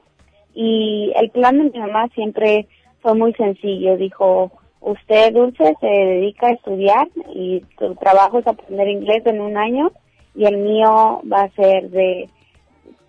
y 0.53 1.13
el 1.15 1.29
plan 1.29 1.57
de 1.57 1.69
mi 1.69 1.79
mamá 1.79 2.07
siempre 2.09 2.67
fue 3.01 3.15
muy 3.15 3.33
sencillo. 3.33 3.97
Dijo, 3.97 4.51
usted, 4.81 5.33
Dulce, 5.33 5.75
se 5.79 5.87
dedica 5.87 6.47
a 6.47 6.53
estudiar 6.53 7.07
y 7.33 7.63
su 7.79 7.95
trabajo 7.95 8.39
es 8.39 8.47
aprender 8.47 8.87
inglés 8.89 9.25
en 9.25 9.39
un 9.39 9.57
año 9.57 9.91
y 10.35 10.45
el 10.45 10.57
mío 10.57 11.21
va 11.31 11.43
a 11.43 11.51
ser 11.51 11.89
de 11.89 12.29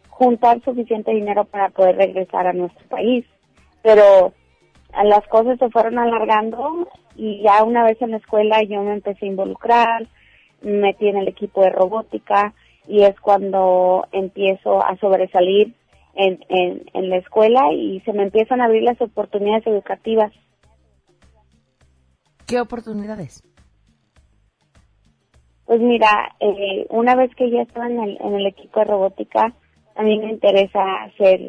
juntar 0.08 0.62
suficiente 0.62 1.12
dinero 1.12 1.44
para 1.44 1.70
poder 1.70 1.96
regresar 1.96 2.46
a 2.46 2.52
nuestro 2.52 2.86
país. 2.88 3.24
Pero 3.82 4.32
las 5.02 5.26
cosas 5.28 5.58
se 5.58 5.70
fueron 5.70 5.98
alargando 5.98 6.88
y 7.16 7.42
ya 7.42 7.64
una 7.64 7.84
vez 7.84 8.00
en 8.00 8.12
la 8.12 8.18
escuela 8.18 8.62
yo 8.62 8.82
me 8.82 8.92
empecé 8.92 9.26
a 9.26 9.30
involucrar, 9.30 10.06
me 10.60 10.72
metí 10.72 11.08
en 11.08 11.16
el 11.16 11.28
equipo 11.28 11.62
de 11.62 11.70
robótica 11.70 12.54
y 12.86 13.02
es 13.02 13.18
cuando 13.20 14.06
empiezo 14.12 14.84
a 14.84 14.96
sobresalir 14.98 15.74
en, 16.14 16.44
en, 16.48 16.84
en 16.92 17.10
la 17.10 17.16
escuela 17.16 17.72
y 17.72 18.00
se 18.00 18.12
me 18.12 18.24
empiezan 18.24 18.60
a 18.60 18.66
abrir 18.66 18.82
las 18.82 19.00
oportunidades 19.00 19.66
educativas. 19.66 20.32
¿Qué 22.52 22.60
oportunidades? 22.60 23.42
Pues 25.64 25.80
mira, 25.80 26.36
eh, 26.38 26.86
una 26.90 27.14
vez 27.14 27.34
que 27.34 27.50
ya 27.50 27.62
estaba 27.62 27.86
en 27.86 27.98
el, 27.98 28.18
en 28.20 28.34
el 28.34 28.46
equipo 28.46 28.80
de 28.80 28.84
robótica, 28.84 29.54
a 29.96 30.02
mí 30.02 30.18
me 30.18 30.32
interesa 30.32 30.80
hacer, 31.04 31.40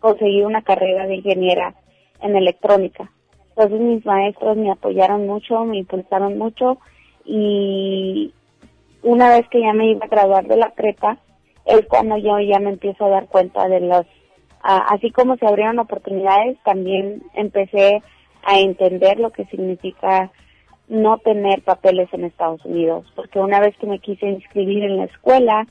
conseguir 0.00 0.46
una 0.46 0.62
carrera 0.62 1.06
de 1.06 1.16
ingeniera 1.16 1.74
en 2.22 2.34
electrónica. 2.36 3.12
Entonces 3.50 3.80
mis 3.80 4.06
maestros 4.06 4.56
me 4.56 4.70
apoyaron 4.70 5.26
mucho, 5.26 5.62
me 5.66 5.76
impulsaron 5.76 6.38
mucho 6.38 6.78
y 7.26 8.32
una 9.02 9.28
vez 9.28 9.46
que 9.50 9.60
ya 9.60 9.74
me 9.74 9.90
iba 9.90 10.06
a 10.06 10.08
graduar 10.08 10.46
de 10.46 10.56
la 10.56 10.70
prepa, 10.70 11.18
es 11.66 11.84
cuando 11.86 12.16
yo 12.16 12.40
ya 12.40 12.60
me 12.60 12.70
empiezo 12.70 13.04
a 13.04 13.10
dar 13.10 13.26
cuenta 13.26 13.68
de 13.68 13.80
los, 13.80 14.06
así 14.62 15.10
como 15.10 15.36
se 15.36 15.46
abrieron 15.46 15.78
oportunidades, 15.80 16.56
también 16.64 17.22
empecé 17.34 18.00
a 18.44 18.58
entender 18.58 19.18
lo 19.18 19.30
que 19.30 19.44
significa 19.46 20.30
no 20.88 21.18
tener 21.18 21.62
papeles 21.62 22.08
en 22.12 22.24
Estados 22.24 22.64
Unidos, 22.64 23.06
porque 23.14 23.38
una 23.38 23.60
vez 23.60 23.76
que 23.78 23.86
me 23.86 23.98
quise 23.98 24.26
inscribir 24.26 24.84
en 24.84 24.98
la 24.98 25.04
escuela, 25.04 25.66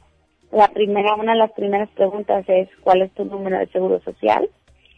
la 0.52 0.68
primera, 0.70 1.16
una 1.16 1.34
de 1.34 1.40
las 1.40 1.52
primeras 1.52 1.90
preguntas 1.92 2.44
es 2.48 2.70
cuál 2.82 3.02
es 3.04 3.12
tu 3.14 3.26
número 3.26 3.58
de 3.60 3.68
seguro 3.68 4.02
social 4.02 4.50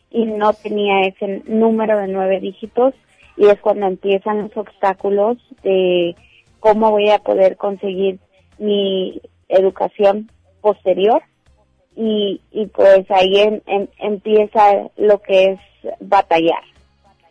y 0.10 0.25
no 0.25 0.53
tenía 0.53 1.01
ese 1.01 1.44
número 1.46 1.98
de 2.00 2.08
nueve 2.08 2.39
dígitos 2.39 2.94
y 3.36 3.48
es 3.48 3.60
cuando 3.60 3.88
empiezan 3.88 4.44
los 4.44 4.56
obstáculos 4.56 5.38
de 5.63 6.15
cómo 6.60 6.92
voy 6.92 7.10
a 7.10 7.20
poder 7.20 7.58
conseguir 7.58 8.20
mi 8.58 9.22
educación 9.50 10.30
posterior 10.62 11.22
y, 11.96 12.42
y 12.51 12.68
pues 12.68 13.10
ahí 13.12 13.62
empieza 14.00 14.89
lo 14.98 15.20
que 15.20 15.44
es 15.44 15.60
batallar. 16.00 16.63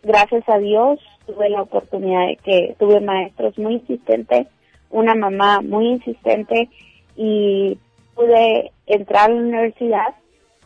Gracias 0.03 0.49
a 0.49 0.59
Dios 0.59 0.99
tuve 1.27 1.49
la 1.49 1.63
oportunidad 1.63 2.27
de 2.27 2.37
que 2.37 2.77
tuve 2.79 3.01
maestros 3.01 3.57
muy 3.57 3.75
insistentes, 3.75 4.49
una 4.91 5.15
mamá 5.15 5.61
muy 5.61 5.91
insistente 5.91 6.69
y 7.15 7.79
pude 8.15 8.73
entrar 8.87 9.31
a 9.31 9.35
la 9.35 9.41
universidad, 9.41 10.15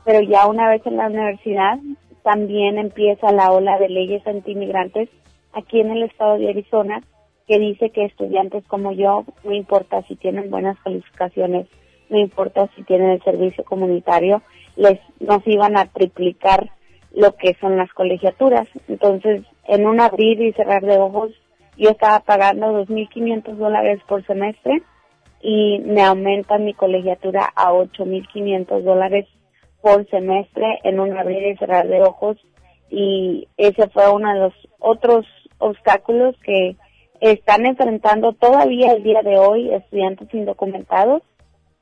pero 0.05 0.21
ya 0.23 0.47
una 0.47 0.71
vez 0.71 0.81
en 0.87 0.97
la 0.97 1.09
universidad 1.09 1.79
también 2.23 2.79
empieza 2.79 3.31
la 3.31 3.53
ola 3.53 3.79
de 3.79 3.91
leyes 3.91 4.27
antiinmigrantes 4.27 5.11
aquí 5.53 5.81
en 5.81 5.91
el 5.91 6.05
estado 6.05 6.39
de 6.39 6.49
Arizona 6.49 7.03
que 7.47 7.59
dice 7.59 7.91
que 7.91 8.05
estudiantes 8.07 8.65
como 8.67 8.93
yo, 8.93 9.25
no 9.45 9.53
importa 9.53 10.03
si 10.09 10.17
tienen 10.17 10.51
buenas 10.51 10.79
calificaciones, 10.81 11.69
no 12.09 12.19
importa 12.19 12.69
si 12.75 12.83
tienen 12.85 13.11
el 13.11 13.23
servicio 13.23 13.65
comunitario, 13.65 14.43
les 14.77 14.99
nos 15.21 15.47
iban 15.47 15.77
a 15.77 15.87
triplicar 15.87 16.71
lo 17.17 17.35
que 17.35 17.55
son 17.61 17.77
las 17.77 17.93
colegiaturas. 17.93 18.69
Entonces, 18.89 19.43
en 19.67 19.87
un 19.87 20.01
abrir 20.01 20.41
y 20.41 20.53
cerrar 20.53 20.83
de 20.83 20.99
ojos, 20.99 21.33
yo 21.77 21.91
estaba 21.91 22.21
pagando 22.21 22.85
2.500 22.85 23.57
dólares 23.57 24.01
por 24.07 24.25
semestre 24.27 24.83
y 25.41 25.81
me 25.81 26.03
aumentan 26.03 26.65
mi 26.65 26.75
colegiatura 26.75 27.51
a 27.57 27.73
8.500 27.73 28.83
dólares 28.83 29.27
por 29.83 30.09
semestre 30.09 30.79
en 30.85 31.01
un 31.01 31.17
abrir 31.17 31.47
y 31.47 31.57
cerrar 31.57 31.87
de 31.89 32.03
ojos 32.03 32.37
y 32.91 33.49
ese 33.57 33.89
fue 33.89 34.11
uno 34.11 34.33
de 34.33 34.41
los 34.41 34.55
otros 34.79 35.27
obstáculos 35.59 36.35
que 36.43 36.77
están 37.21 37.67
enfrentando 37.67 38.33
todavía 38.33 38.93
el 38.93 39.03
día 39.03 39.23
de 39.23 39.39
hoy 39.39 39.73
estudiantes 39.73 40.33
indocumentados 40.33 41.23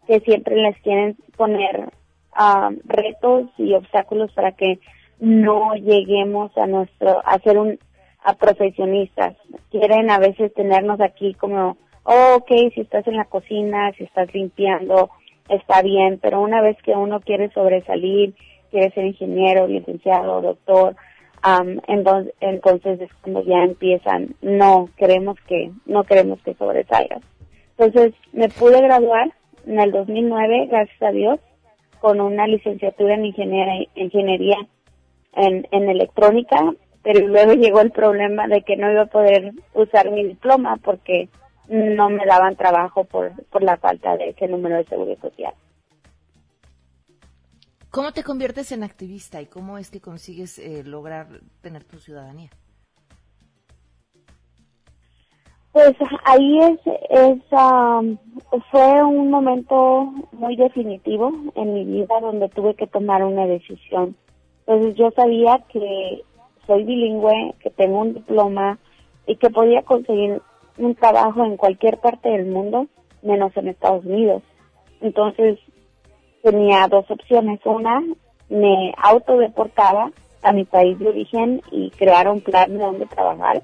que 0.06 0.20
siempre 0.20 0.56
les 0.56 0.76
quieren 0.82 1.16
poner 1.36 1.90
ah, 2.34 2.70
retos 2.84 3.48
y 3.58 3.74
obstáculos 3.74 4.32
para 4.32 4.52
que 4.52 4.78
no 5.20 5.74
lleguemos 5.74 6.56
a 6.56 6.66
nuestro 6.66 7.22
a 7.24 7.38
ser 7.40 7.58
un 7.58 7.78
a 8.22 8.34
profesionistas. 8.34 9.36
Quieren 9.70 10.10
a 10.10 10.18
veces 10.18 10.54
tenernos 10.54 11.00
aquí 11.00 11.34
como 11.34 11.76
oh, 12.04 12.36
ok 12.36 12.50
si 12.74 12.82
estás 12.82 13.06
en 13.06 13.16
la 13.16 13.24
cocina 13.24 13.92
si 13.96 14.04
estás 14.04 14.32
limpiando 14.32 15.10
está 15.48 15.82
bien 15.82 16.18
pero 16.22 16.40
una 16.40 16.62
vez 16.62 16.76
que 16.82 16.92
uno 16.92 17.20
quiere 17.20 17.50
sobresalir 17.50 18.34
quiere 18.70 18.90
ser 18.92 19.06
ingeniero 19.06 19.66
licenciado 19.66 20.40
doctor 20.40 20.96
entonces, 21.88 22.34
entonces 22.40 23.00
es 23.02 23.10
cuando 23.20 23.42
ya 23.44 23.62
empiezan 23.64 24.34
no 24.40 24.88
queremos 24.96 25.36
que 25.46 25.70
no 25.86 26.04
queremos 26.04 26.40
que 26.42 26.54
sobresalgas 26.54 27.22
entonces 27.76 28.14
me 28.32 28.48
pude 28.48 28.80
graduar 28.80 29.32
en 29.66 29.80
el 29.80 29.92
2009 29.92 30.68
gracias 30.70 31.02
a 31.02 31.10
Dios 31.10 31.40
con 32.00 32.20
una 32.20 32.46
licenciatura 32.46 33.14
en 33.14 33.26
ingeniería, 33.26 33.88
ingeniería 33.94 34.56
en, 35.36 35.66
en 35.70 35.88
electrónica, 35.88 36.74
pero 37.02 37.26
luego 37.26 37.52
llegó 37.52 37.80
el 37.80 37.90
problema 37.90 38.48
de 38.48 38.62
que 38.62 38.76
no 38.76 38.90
iba 38.90 39.02
a 39.02 39.06
poder 39.06 39.52
usar 39.74 40.10
mi 40.10 40.24
diploma 40.24 40.76
porque 40.76 41.28
no 41.68 42.10
me 42.10 42.26
daban 42.26 42.56
trabajo 42.56 43.04
por, 43.04 43.32
por 43.50 43.62
la 43.62 43.76
falta 43.76 44.16
de 44.16 44.30
ese 44.30 44.48
número 44.48 44.76
de 44.76 44.84
seguridad 44.84 45.20
social. 45.20 45.54
¿Cómo 47.90 48.12
te 48.12 48.24
conviertes 48.24 48.72
en 48.72 48.82
activista 48.82 49.40
y 49.40 49.46
cómo 49.46 49.78
es 49.78 49.90
que 49.90 50.00
consigues 50.00 50.58
eh, 50.58 50.82
lograr 50.84 51.28
tener 51.60 51.84
tu 51.84 51.98
ciudadanía? 52.00 52.50
Pues 55.70 55.94
ahí 56.24 56.58
es, 56.60 56.80
es 57.10 57.42
um, 57.52 58.16
fue 58.70 59.02
un 59.04 59.30
momento 59.30 60.12
muy 60.32 60.56
definitivo 60.56 61.32
en 61.56 61.74
mi 61.74 61.84
vida 61.84 62.20
donde 62.20 62.48
tuve 62.48 62.74
que 62.74 62.86
tomar 62.86 63.24
una 63.24 63.46
decisión. 63.46 64.16
Entonces 64.66 64.96
yo 64.96 65.10
sabía 65.10 65.62
que 65.68 66.22
soy 66.66 66.84
bilingüe, 66.84 67.54
que 67.60 67.70
tengo 67.70 68.00
un 68.00 68.14
diploma 68.14 68.78
y 69.26 69.36
que 69.36 69.50
podía 69.50 69.82
conseguir 69.82 70.40
un 70.78 70.94
trabajo 70.94 71.44
en 71.44 71.56
cualquier 71.56 71.98
parte 71.98 72.30
del 72.30 72.46
mundo, 72.46 72.86
menos 73.22 73.56
en 73.56 73.68
Estados 73.68 74.04
Unidos. 74.04 74.42
Entonces 75.00 75.58
tenía 76.42 76.88
dos 76.88 77.10
opciones. 77.10 77.60
Una, 77.64 78.02
me 78.48 78.94
autodeportaba 78.96 80.10
a 80.42 80.52
mi 80.52 80.64
país 80.64 80.98
de 80.98 81.08
origen 81.08 81.62
y 81.70 81.90
crear 81.90 82.28
un 82.28 82.40
plan 82.40 82.70
de 82.70 82.78
dónde 82.78 83.06
trabajar 83.06 83.62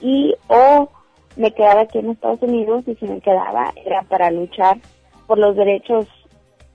y 0.00 0.34
o 0.48 0.88
me 1.36 1.52
quedaba 1.52 1.82
aquí 1.82 1.98
en 1.98 2.10
Estados 2.10 2.42
Unidos 2.42 2.84
y 2.86 2.94
si 2.96 3.06
me 3.06 3.20
quedaba 3.20 3.72
era 3.84 4.02
para 4.02 4.30
luchar 4.30 4.78
por 5.26 5.38
los 5.38 5.56
derechos, 5.56 6.06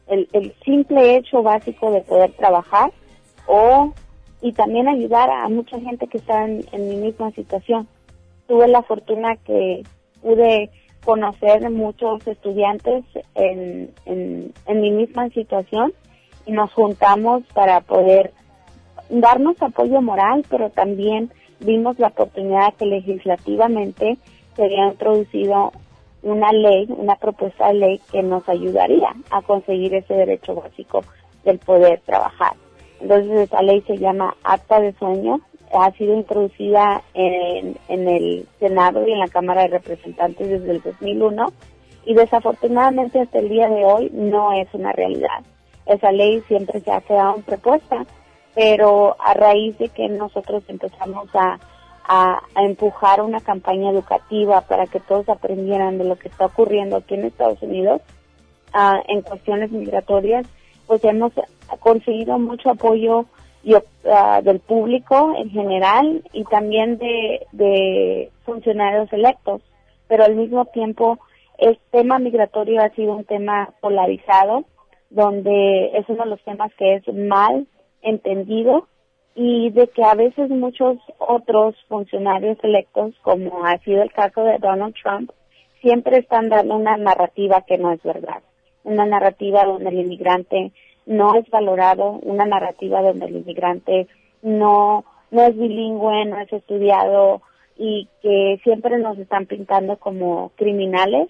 el, 0.07 0.29
el 0.33 0.53
simple 0.63 1.17
hecho 1.17 1.43
básico 1.43 1.91
de 1.91 2.01
poder 2.01 2.31
trabajar 2.33 2.91
o 3.47 3.93
y 4.41 4.53
también 4.53 4.87
ayudar 4.87 5.29
a 5.29 5.49
mucha 5.49 5.79
gente 5.79 6.07
que 6.07 6.17
está 6.17 6.45
en, 6.45 6.89
mi 6.89 6.97
misma 6.97 7.31
situación. 7.31 7.87
Tuve 8.47 8.67
la 8.67 8.83
fortuna 8.83 9.37
que 9.37 9.83
pude 10.21 10.69
conocer 11.03 11.69
muchos 11.71 12.25
estudiantes 12.27 13.03
en, 13.33 13.91
en, 14.05 14.81
mi 14.81 14.91
misma 14.91 15.29
situación 15.29 15.93
y 16.45 16.51
nos 16.51 16.71
juntamos 16.73 17.43
para 17.53 17.81
poder 17.81 18.33
darnos 19.09 19.59
apoyo 19.61 20.01
moral, 20.01 20.45
pero 20.49 20.69
también 20.69 21.31
vimos 21.59 21.97
la 21.99 22.07
oportunidad 22.07 22.73
que 22.75 22.85
legislativamente 22.85 24.17
se 24.55 24.63
había 24.63 24.87
introducido 24.87 25.71
una 26.21 26.51
ley, 26.51 26.87
una 26.89 27.15
propuesta 27.15 27.67
de 27.67 27.75
ley 27.75 28.01
que 28.11 28.21
nos 28.23 28.47
ayudaría 28.49 29.09
a 29.29 29.41
conseguir 29.41 29.93
ese 29.93 30.13
derecho 30.13 30.55
básico 30.55 31.03
del 31.43 31.59
poder 31.59 32.01
trabajar. 32.01 32.53
Entonces 33.01 33.39
esa 33.39 33.61
ley 33.61 33.81
se 33.81 33.97
llama 33.97 34.35
Acta 34.43 34.79
de 34.79 34.93
Sueño, 34.93 35.41
ha 35.73 35.91
sido 35.91 36.15
introducida 36.15 37.01
en, 37.13 37.77
en 37.89 38.07
el 38.07 38.47
Senado 38.59 39.05
y 39.07 39.11
en 39.11 39.19
la 39.19 39.27
Cámara 39.27 39.63
de 39.63 39.69
Representantes 39.69 40.47
desde 40.47 40.71
el 40.71 40.81
2001 40.81 41.47
y 42.05 42.13
desafortunadamente 42.13 43.19
hasta 43.19 43.39
el 43.39 43.49
día 43.49 43.67
de 43.67 43.83
hoy 43.83 44.09
no 44.13 44.53
es 44.53 44.67
una 44.73 44.91
realidad. 44.91 45.43
Esa 45.85 46.11
ley 46.11 46.41
siempre 46.47 46.79
se 46.79 46.91
ha 46.91 47.01
quedado 47.01 47.35
en 47.35 47.43
propuesta 47.43 48.05
pero 48.55 49.17
a 49.19 49.33
raíz 49.33 49.77
de 49.77 49.89
que 49.89 50.07
nosotros 50.07 50.63
empezamos 50.69 51.27
a, 51.35 51.59
a, 52.07 52.41
empujar 52.55 53.21
una 53.21 53.41
campaña 53.41 53.91
educativa 53.91 54.61
para 54.61 54.87
que 54.87 55.01
todos 55.01 55.27
aprendieran 55.27 55.97
de 55.97 56.05
lo 56.05 56.15
que 56.15 56.29
está 56.29 56.45
ocurriendo 56.45 56.95
aquí 56.95 57.15
en 57.15 57.25
Estados 57.25 57.61
Unidos 57.61 58.01
uh, 58.73 59.01
en 59.09 59.21
cuestiones 59.21 59.71
migratorias, 59.71 60.47
pues 60.87 61.03
hemos 61.03 61.33
conseguido 61.79 62.37
mucho 62.39 62.69
apoyo 62.69 63.25
uh, 63.65 64.43
del 64.43 64.59
público 64.59 65.33
en 65.37 65.49
general 65.49 66.23
y 66.33 66.43
también 66.45 66.97
de, 66.97 67.45
de 67.51 68.31
funcionarios 68.43 69.11
electos, 69.13 69.61
pero 70.07 70.23
al 70.23 70.35
mismo 70.35 70.65
tiempo 70.65 71.19
el 71.57 71.79
tema 71.91 72.19
migratorio 72.19 72.81
ha 72.81 72.89
sido 72.89 73.15
un 73.15 73.23
tema 73.23 73.73
polarizado, 73.81 74.65
donde 75.09 75.97
es 75.97 76.07
uno 76.09 76.23
de 76.23 76.29
los 76.29 76.43
temas 76.43 76.71
que 76.77 76.95
es 76.95 77.13
mal 77.13 77.67
entendido 78.01 78.87
y 79.35 79.69
de 79.71 79.87
que 79.87 80.03
a 80.03 80.15
veces 80.15 80.49
muchos 80.49 80.97
otros 81.17 81.75
funcionarios 81.87 82.57
electos, 82.63 83.13
como 83.21 83.65
ha 83.65 83.77
sido 83.79 84.01
el 84.01 84.11
caso 84.11 84.43
de 84.43 84.57
Donald 84.59 84.95
Trump, 85.01 85.31
siempre 85.81 86.19
están 86.19 86.49
dando 86.49 86.75
una 86.75 86.97
narrativa 86.97 87.61
que 87.61 87.77
no 87.77 87.91
es 87.91 88.01
verdad, 88.01 88.41
una 88.85 89.05
narrativa 89.05 89.65
donde 89.65 89.89
el 89.89 89.99
inmigrante 89.99 90.71
no 91.05 91.35
es 91.35 91.49
valorado, 91.49 92.11
una 92.23 92.45
narrativa 92.45 93.01
donde 93.01 93.25
el 93.25 93.37
inmigrante 93.37 94.07
no, 94.41 95.03
no 95.31 95.41
es 95.43 95.57
bilingüe, 95.57 96.25
no 96.25 96.39
es 96.39 96.51
estudiado 96.53 97.41
y 97.77 98.07
que 98.21 98.59
siempre 98.63 98.97
nos 98.99 99.17
están 99.17 99.45
pintando 99.45 99.97
como 99.97 100.51
criminales 100.55 101.27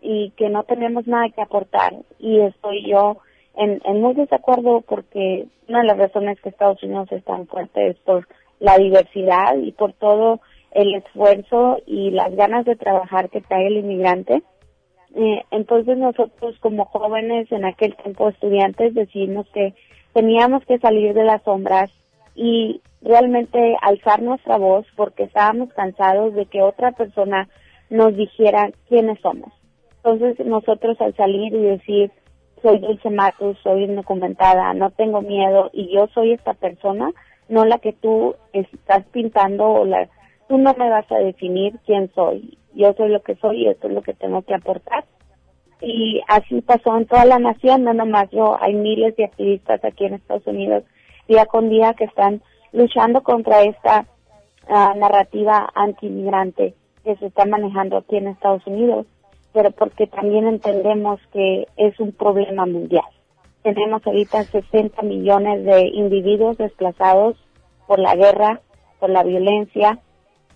y 0.00 0.30
que 0.36 0.48
no 0.48 0.62
tenemos 0.64 1.06
nada 1.06 1.28
que 1.30 1.42
aportar. 1.42 1.94
Y 2.18 2.40
estoy 2.40 2.88
yo 2.88 3.18
en, 3.56 3.80
en 3.84 4.00
muy 4.00 4.14
desacuerdo 4.14 4.82
porque 4.82 5.46
una 5.68 5.80
de 5.80 5.86
las 5.86 5.98
razones 5.98 6.40
que 6.40 6.50
Estados 6.50 6.82
Unidos 6.82 7.10
es 7.10 7.24
tan 7.24 7.46
fuerte 7.46 7.88
es 7.88 7.96
por 7.98 8.28
la 8.60 8.78
diversidad 8.78 9.56
y 9.56 9.72
por 9.72 9.92
todo 9.94 10.40
el 10.72 10.94
esfuerzo 10.94 11.78
y 11.86 12.10
las 12.10 12.34
ganas 12.34 12.64
de 12.64 12.76
trabajar 12.76 13.28
que 13.28 13.40
trae 13.40 13.66
el 13.66 13.78
inmigrante. 13.78 14.42
Eh, 15.14 15.44
entonces 15.50 15.98
nosotros 15.98 16.58
como 16.60 16.86
jóvenes 16.86 17.50
en 17.52 17.64
aquel 17.64 17.94
tiempo 17.96 18.30
estudiantes 18.30 18.94
decidimos 18.94 19.46
que 19.52 19.74
teníamos 20.14 20.64
que 20.64 20.78
salir 20.78 21.12
de 21.12 21.24
las 21.24 21.42
sombras 21.42 21.90
y 22.34 22.80
realmente 23.02 23.76
alzar 23.82 24.22
nuestra 24.22 24.56
voz 24.56 24.86
porque 24.96 25.24
estábamos 25.24 25.70
cansados 25.74 26.34
de 26.34 26.46
que 26.46 26.62
otra 26.62 26.92
persona 26.92 27.48
nos 27.90 28.16
dijera 28.16 28.70
quiénes 28.88 29.20
somos. 29.20 29.52
Entonces 29.96 30.44
nosotros 30.46 30.98
al 31.00 31.14
salir 31.14 31.52
y 31.52 31.60
decir 31.60 32.10
soy 32.62 32.78
Dulce 32.78 33.10
Matus, 33.10 33.58
soy 33.62 33.84
indocumentada, 33.84 34.72
no 34.72 34.90
tengo 34.90 35.20
miedo 35.20 35.68
y 35.72 35.92
yo 35.92 36.06
soy 36.14 36.32
esta 36.32 36.54
persona, 36.54 37.10
no 37.48 37.64
la 37.64 37.78
que 37.78 37.92
tú 37.92 38.36
estás 38.52 39.04
pintando 39.12 39.66
o 39.66 39.84
la 39.84 40.08
tú 40.48 40.58
no 40.58 40.72
me 40.74 40.88
vas 40.88 41.10
a 41.10 41.18
definir 41.18 41.74
quién 41.84 42.10
soy. 42.14 42.58
Yo 42.74 42.92
soy 42.94 43.10
lo 43.10 43.22
que 43.22 43.36
soy 43.36 43.62
y 43.62 43.68
esto 43.68 43.88
es 43.88 43.94
lo 43.94 44.02
que 44.02 44.14
tengo 44.14 44.42
que 44.42 44.54
aportar. 44.54 45.04
Y 45.80 46.20
así 46.28 46.60
pasó 46.60 46.96
en 46.96 47.06
toda 47.06 47.24
la 47.24 47.38
nación, 47.38 47.84
no 47.84 47.92
nomás 47.92 48.30
yo, 48.30 48.56
hay 48.60 48.74
miles 48.74 49.16
de 49.16 49.24
activistas 49.24 49.84
aquí 49.84 50.04
en 50.04 50.14
Estados 50.14 50.46
Unidos 50.46 50.84
día 51.28 51.46
con 51.46 51.68
día 51.68 51.94
que 51.94 52.04
están 52.04 52.42
luchando 52.72 53.22
contra 53.22 53.62
esta 53.62 54.06
uh, 54.68 54.98
narrativa 54.98 55.70
anti-inmigrante 55.74 56.74
que 57.04 57.16
se 57.16 57.26
está 57.26 57.44
manejando 57.46 57.96
aquí 57.96 58.16
en 58.16 58.28
Estados 58.28 58.66
Unidos 58.66 59.06
pero 59.52 59.70
porque 59.70 60.06
también 60.06 60.46
entendemos 60.46 61.20
que 61.32 61.66
es 61.76 61.98
un 62.00 62.12
problema 62.12 62.66
mundial. 62.66 63.04
Tenemos 63.62 64.04
ahorita 64.06 64.44
60 64.44 65.02
millones 65.02 65.64
de 65.64 65.86
individuos 65.88 66.58
desplazados 66.58 67.36
por 67.86 67.98
la 67.98 68.16
guerra, 68.16 68.60
por 68.98 69.10
la 69.10 69.22
violencia, 69.22 69.98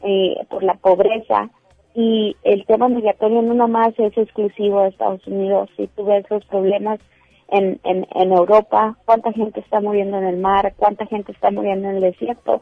eh, 0.02 0.36
por 0.48 0.62
la 0.62 0.74
pobreza 0.74 1.50
y 1.98 2.36
el 2.42 2.66
tema 2.66 2.88
migratorio 2.88 3.40
no 3.40 3.54
nomás 3.54 3.98
es 3.98 4.16
exclusivo 4.18 4.82
de 4.82 4.88
Estados 4.88 5.26
Unidos. 5.26 5.70
Si 5.78 5.86
tú 5.86 6.04
ves 6.04 6.26
los 6.28 6.44
problemas 6.44 7.00
en, 7.48 7.80
en, 7.84 8.06
en 8.14 8.32
Europa, 8.32 8.98
cuánta 9.06 9.32
gente 9.32 9.60
está 9.60 9.80
muriendo 9.80 10.18
en 10.18 10.24
el 10.24 10.36
mar, 10.36 10.74
cuánta 10.76 11.06
gente 11.06 11.32
está 11.32 11.50
muriendo 11.50 11.88
en 11.88 11.96
el 11.96 12.02
desierto. 12.02 12.60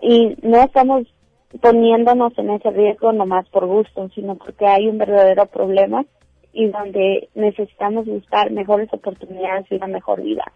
Y 0.00 0.36
no 0.42 0.60
estamos 0.64 1.06
poniéndonos 1.60 2.36
en 2.36 2.50
ese 2.50 2.72
riesgo 2.72 3.12
nomás 3.12 3.48
por 3.50 3.66
gusto, 3.66 4.08
sino 4.16 4.34
porque 4.34 4.66
hay 4.66 4.88
un 4.88 4.98
verdadero 4.98 5.46
problema 5.46 6.04
y 6.52 6.66
donde 6.66 7.28
necesitamos 7.36 8.06
buscar 8.06 8.50
mejores 8.50 8.92
oportunidades 8.92 9.64
y 9.70 9.76
una 9.76 9.86
mejor 9.86 10.22
vida. 10.22 10.50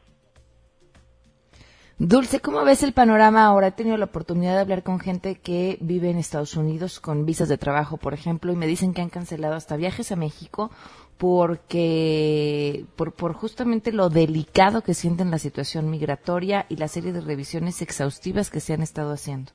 Dulce, 1.99 2.41
¿cómo 2.41 2.63
ves 2.63 2.83
el 2.83 2.93
panorama 2.93 3.47
ahora? 3.47 3.69
He 3.69 3.73
tenido 3.73 3.97
la 3.97 4.05
oportunidad 4.05 4.53
de 4.53 4.61
hablar 4.61 4.83
con 4.83 5.01
gente 5.01 5.37
que 5.37 5.79
vive 5.81 6.11
en 6.11 6.19
Estados 6.19 6.55
Unidos 6.55 7.01
con 7.01 7.25
visas 7.25 7.49
de 7.49 7.57
trabajo, 7.57 7.97
por 7.97 8.13
ejemplo, 8.13 8.53
y 8.53 8.57
me 8.57 8.67
dicen 8.67 8.93
que 8.93 9.01
han 9.01 9.09
cancelado 9.09 9.55
hasta 9.55 9.77
viajes 9.77 10.13
a 10.13 10.17
México 10.17 10.71
porque 11.17 12.85
por, 12.97 13.15
por 13.15 13.33
justamente 13.33 13.93
lo 13.93 14.11
delicado 14.11 14.83
que 14.83 14.93
sienten 14.93 15.31
la 15.31 15.39
situación 15.39 15.89
migratoria 15.89 16.67
y 16.69 16.77
la 16.77 16.89
serie 16.89 17.13
de 17.15 17.23
revisiones 17.23 17.81
exhaustivas 17.81 18.51
que 18.51 18.61
se 18.61 18.75
han 18.75 18.83
estado 18.83 19.13
haciendo. 19.13 19.53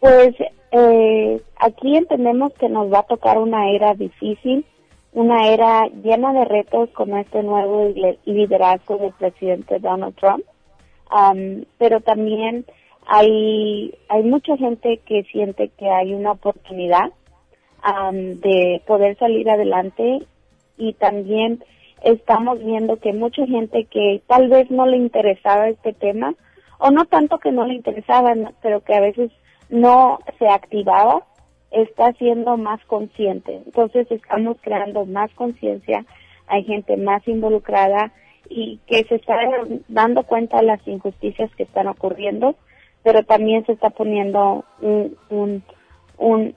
Pues 0.00 0.34
eh, 0.70 1.42
aquí 1.58 1.96
entendemos 1.96 2.52
que 2.60 2.68
nos 2.68 2.92
va 2.92 2.98
a 2.98 3.06
tocar 3.06 3.38
una 3.38 3.70
era 3.70 3.94
difícil, 3.94 4.66
una 5.14 5.48
era 5.48 5.86
llena 5.86 6.32
de 6.32 6.44
retos 6.44 6.90
con 6.90 7.16
este 7.16 7.42
nuevo 7.42 7.92
liderazgo 8.24 8.98
del 8.98 9.12
presidente 9.12 9.78
Donald 9.78 10.14
Trump, 10.16 10.44
pero 11.78 12.00
también 12.00 12.66
hay, 13.06 13.94
hay 14.08 14.22
mucha 14.22 14.56
gente 14.56 15.00
que 15.06 15.22
siente 15.24 15.70
que 15.78 15.88
hay 15.88 16.14
una 16.14 16.32
oportunidad 16.32 17.12
de 18.12 18.82
poder 18.86 19.16
salir 19.18 19.48
adelante. 19.48 20.26
Y 20.76 20.94
también 20.94 21.62
estamos 22.02 22.58
viendo 22.64 22.96
que 22.96 23.12
mucha 23.12 23.46
gente 23.46 23.84
que 23.84 24.22
tal 24.26 24.48
vez 24.48 24.70
no 24.70 24.86
le 24.86 24.96
interesaba 24.96 25.68
este 25.68 25.92
tema, 25.92 26.34
o 26.78 26.90
no 26.90 27.04
tanto 27.04 27.38
que 27.38 27.52
no 27.52 27.64
le 27.66 27.74
interesaba, 27.74 28.34
pero 28.60 28.80
que 28.80 28.94
a 28.94 29.00
veces 29.00 29.30
no 29.68 30.18
se 30.38 30.48
activaba, 30.48 31.22
está 31.74 32.12
siendo 32.14 32.56
más 32.56 32.84
consciente. 32.86 33.62
Entonces 33.66 34.10
estamos 34.10 34.56
creando 34.60 35.04
más 35.06 35.32
conciencia, 35.34 36.04
hay 36.46 36.64
gente 36.64 36.96
más 36.96 37.26
involucrada 37.26 38.12
y 38.48 38.78
que 38.86 39.04
se 39.04 39.16
está 39.16 39.34
dando 39.88 40.22
cuenta 40.24 40.58
de 40.58 40.66
las 40.66 40.86
injusticias 40.86 41.50
que 41.56 41.62
están 41.62 41.88
ocurriendo, 41.88 42.54
pero 43.02 43.22
también 43.24 43.64
se 43.66 43.72
está 43.72 43.90
poniendo 43.90 44.64
un, 44.80 45.16
un, 45.30 45.62
un, 46.18 46.54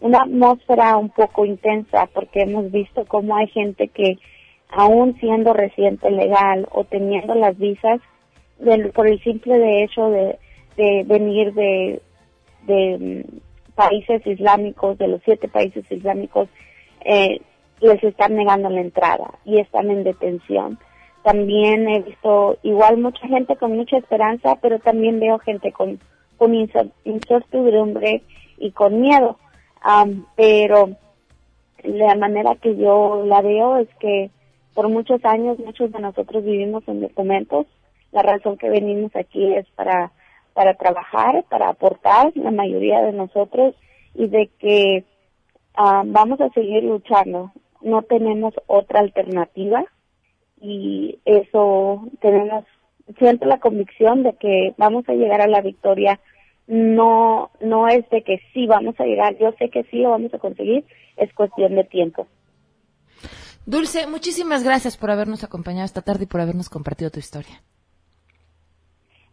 una 0.00 0.22
atmósfera 0.22 0.96
un 0.96 1.10
poco 1.10 1.44
intensa 1.44 2.06
porque 2.12 2.42
hemos 2.42 2.70
visto 2.70 3.04
cómo 3.06 3.36
hay 3.36 3.46
gente 3.48 3.88
que 3.88 4.18
aún 4.68 5.16
siendo 5.18 5.52
residente 5.52 6.10
legal 6.10 6.68
o 6.72 6.84
teniendo 6.84 7.34
las 7.34 7.56
visas 7.58 8.00
por 8.94 9.06
el 9.06 9.22
simple 9.22 9.58
de 9.58 9.84
hecho 9.84 10.10
de, 10.10 10.38
venir 11.04 11.52
de, 11.54 12.00
países 13.88 14.26
islámicos, 14.26 14.98
de 14.98 15.08
los 15.08 15.22
siete 15.24 15.48
países 15.48 15.84
islámicos, 15.90 16.48
eh, 17.04 17.40
les 17.80 18.02
están 18.04 18.36
negando 18.36 18.68
la 18.68 18.80
entrada 18.80 19.30
y 19.44 19.58
están 19.58 19.90
en 19.90 20.04
detención. 20.04 20.78
También 21.22 21.88
he 21.88 22.00
visto 22.02 22.58
igual 22.62 22.98
mucha 22.98 23.26
gente 23.26 23.56
con 23.56 23.76
mucha 23.76 23.96
esperanza, 23.98 24.56
pero 24.60 24.78
también 24.78 25.20
veo 25.20 25.38
gente 25.38 25.72
con, 25.72 25.98
con 26.36 26.54
incertidumbre 26.54 28.22
y 28.58 28.70
con 28.72 29.00
miedo 29.00 29.38
pero 30.36 30.90
la 31.82 32.14
manera 32.14 32.54
que 32.56 32.76
yo 32.76 33.24
la 33.26 33.40
veo 33.40 33.78
es 33.78 33.88
que 33.98 34.30
por 34.74 34.88
muchos 34.88 35.24
años 35.24 35.58
muchos 35.58 35.92
de 35.92 36.00
nosotros 36.00 36.44
vivimos 36.44 36.86
en 36.86 37.00
documentos. 37.00 37.66
La 38.12 38.22
razón 38.22 38.56
que 38.56 38.68
venimos 38.68 39.14
aquí 39.14 39.54
es 39.54 39.66
para, 39.76 40.10
para 40.54 40.74
trabajar, 40.74 41.44
para 41.48 41.68
aportar, 41.68 42.32
la 42.34 42.50
mayoría 42.50 43.02
de 43.02 43.12
nosotros, 43.12 43.74
y 44.14 44.28
de 44.28 44.50
que 44.58 45.04
vamos 45.76 46.40
a 46.40 46.50
seguir 46.50 46.84
luchando. 46.84 47.52
No 47.80 48.02
tenemos 48.02 48.54
otra 48.66 49.00
alternativa 49.00 49.84
y 50.60 51.18
eso 51.24 52.06
tenemos, 52.20 52.64
siento 53.18 53.46
la 53.46 53.58
convicción 53.58 54.22
de 54.22 54.34
que 54.34 54.74
vamos 54.76 55.08
a 55.08 55.14
llegar 55.14 55.40
a 55.40 55.48
la 55.48 55.62
victoria 55.62 56.20
no, 56.66 57.50
no 57.60 57.88
es 57.88 58.08
de 58.10 58.22
que 58.22 58.40
sí 58.52 58.66
vamos 58.66 58.94
a 59.00 59.04
llegar, 59.04 59.36
yo 59.38 59.52
sé 59.58 59.70
que 59.70 59.82
sí 59.84 59.98
lo 59.98 60.10
vamos 60.10 60.32
a 60.34 60.38
conseguir, 60.38 60.84
es 61.16 61.32
cuestión 61.34 61.74
de 61.74 61.82
tiempo. 61.84 62.28
Dulce, 63.66 64.06
muchísimas 64.06 64.62
gracias 64.62 64.96
por 64.96 65.10
habernos 65.10 65.42
acompañado 65.42 65.84
esta 65.84 66.02
tarde 66.02 66.24
y 66.24 66.26
por 66.26 66.40
habernos 66.40 66.68
compartido 66.68 67.10
tu 67.10 67.18
historia. 67.18 67.62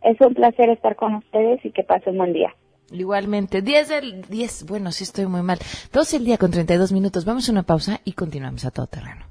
Es 0.01 0.19
un 0.21 0.33
placer 0.33 0.69
estar 0.69 0.95
con 0.95 1.15
ustedes 1.15 1.63
y 1.65 1.71
que 1.71 1.83
pasen 1.83 2.17
buen 2.17 2.31
día. 2.33 2.55
Igualmente, 2.91 3.62
10 3.62 3.88
del 3.89 4.21
10, 4.23 4.65
bueno, 4.67 4.91
sí 4.91 5.03
estoy 5.03 5.27
muy 5.27 5.41
mal. 5.41 5.60
12 5.91 6.17
el 6.17 6.25
día 6.25 6.38
con 6.38 6.51
32 6.51 6.91
minutos. 6.91 7.25
Vamos 7.25 7.49
a 7.49 7.51
una 7.51 7.63
pausa 7.63 7.99
y 8.05 8.13
continuamos 8.13 8.63
a 8.65 8.71
todo 8.71 8.88
terreno. 8.88 9.25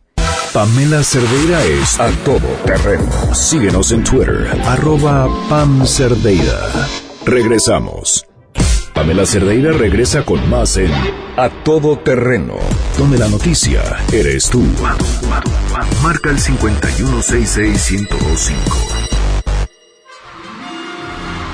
Pamela 0.52 1.02
Cerdeira 1.02 1.62
es 1.64 1.98
a 2.00 2.11
todo 2.24 2.46
terreno. 2.64 3.11
Síguenos 3.35 3.92
en 3.92 4.05
Twitter, 4.05 4.46
arroba 4.66 5.29
Pam 5.48 5.85
Cerdeira. 5.87 6.59
Regresamos. 7.24 8.26
Pamela 8.94 9.26
Cerdeira 9.26 9.72
regresa 9.72 10.24
con 10.24 10.48
más 10.48 10.76
en 10.79 10.90
A 11.37 11.50
Todo 11.64 11.98
Terreno, 11.98 12.55
donde 12.96 13.18
la 13.18 13.29
noticia 13.29 13.83
eres 14.11 14.48
tú. 14.48 14.62
Marca 16.02 16.31
el 16.31 16.38
5166125. 16.38 19.06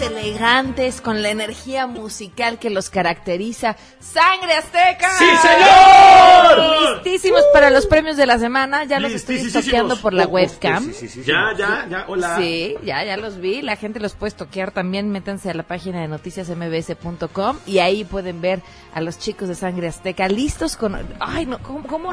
Elegantes, 0.00 1.00
con 1.00 1.22
la 1.22 1.30
energía 1.30 1.86
musical 1.86 2.58
que 2.58 2.68
los 2.68 2.90
caracteriza. 2.90 3.76
¡Sangre 3.98 4.52
Azteca! 4.54 5.10
¡Sí, 5.18 5.24
señor! 5.24 7.02
Listísimos 7.04 7.42
para 7.52 7.70
los 7.70 7.86
premios 7.86 8.16
de 8.16 8.26
la 8.26 8.38
semana. 8.38 8.84
Ya 8.84 9.00
los 9.00 9.12
estoy 9.12 9.50
toqueando 9.50 9.96
por 9.96 10.12
la 10.12 10.26
webcam. 10.26 10.92
ya, 11.24 11.54
ya, 11.56 11.86
ya, 11.88 12.04
hola. 12.06 12.36
Sí, 12.36 12.76
ya, 12.84 13.02
ya 13.04 13.16
los 13.16 13.38
vi. 13.38 13.62
La 13.62 13.76
gente 13.76 13.98
los 13.98 14.14
puede 14.14 14.32
toquear 14.32 14.70
también. 14.72 15.10
Métanse 15.10 15.50
a 15.50 15.54
la 15.54 15.62
página 15.62 16.02
de 16.02 16.08
noticiasmbs.com 16.08 17.58
y 17.66 17.78
ahí 17.78 18.04
pueden 18.04 18.40
ver 18.40 18.60
a 18.94 19.00
los 19.00 19.18
chicos 19.18 19.48
de 19.48 19.54
Sangre 19.54 19.88
Azteca 19.88 20.28
listos 20.28 20.76
con... 20.76 20.96
¡Ay, 21.18 21.46
no! 21.46 21.58
¿Cómo, 21.62 21.86
cómo 21.86 22.12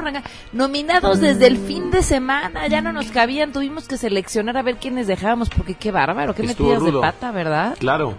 Nominados 0.52 1.20
desde 1.20 1.46
el 1.46 1.58
fin 1.58 1.90
de 1.90 2.02
semana. 2.02 2.66
Ya 2.68 2.80
no 2.80 2.92
nos 2.92 3.10
cabían. 3.10 3.52
Tuvimos 3.52 3.86
que 3.86 3.96
seleccionar 3.96 4.56
a 4.56 4.62
ver 4.62 4.76
quiénes 4.76 5.06
dejábamos 5.06 5.50
porque 5.50 5.74
qué 5.74 5.90
bárbaro. 5.90 6.34
Qué 6.34 6.42
metidas 6.42 6.82
de 6.82 6.92
pata, 6.92 7.32
¿verdad? 7.32 7.65
Claro. 7.74 8.14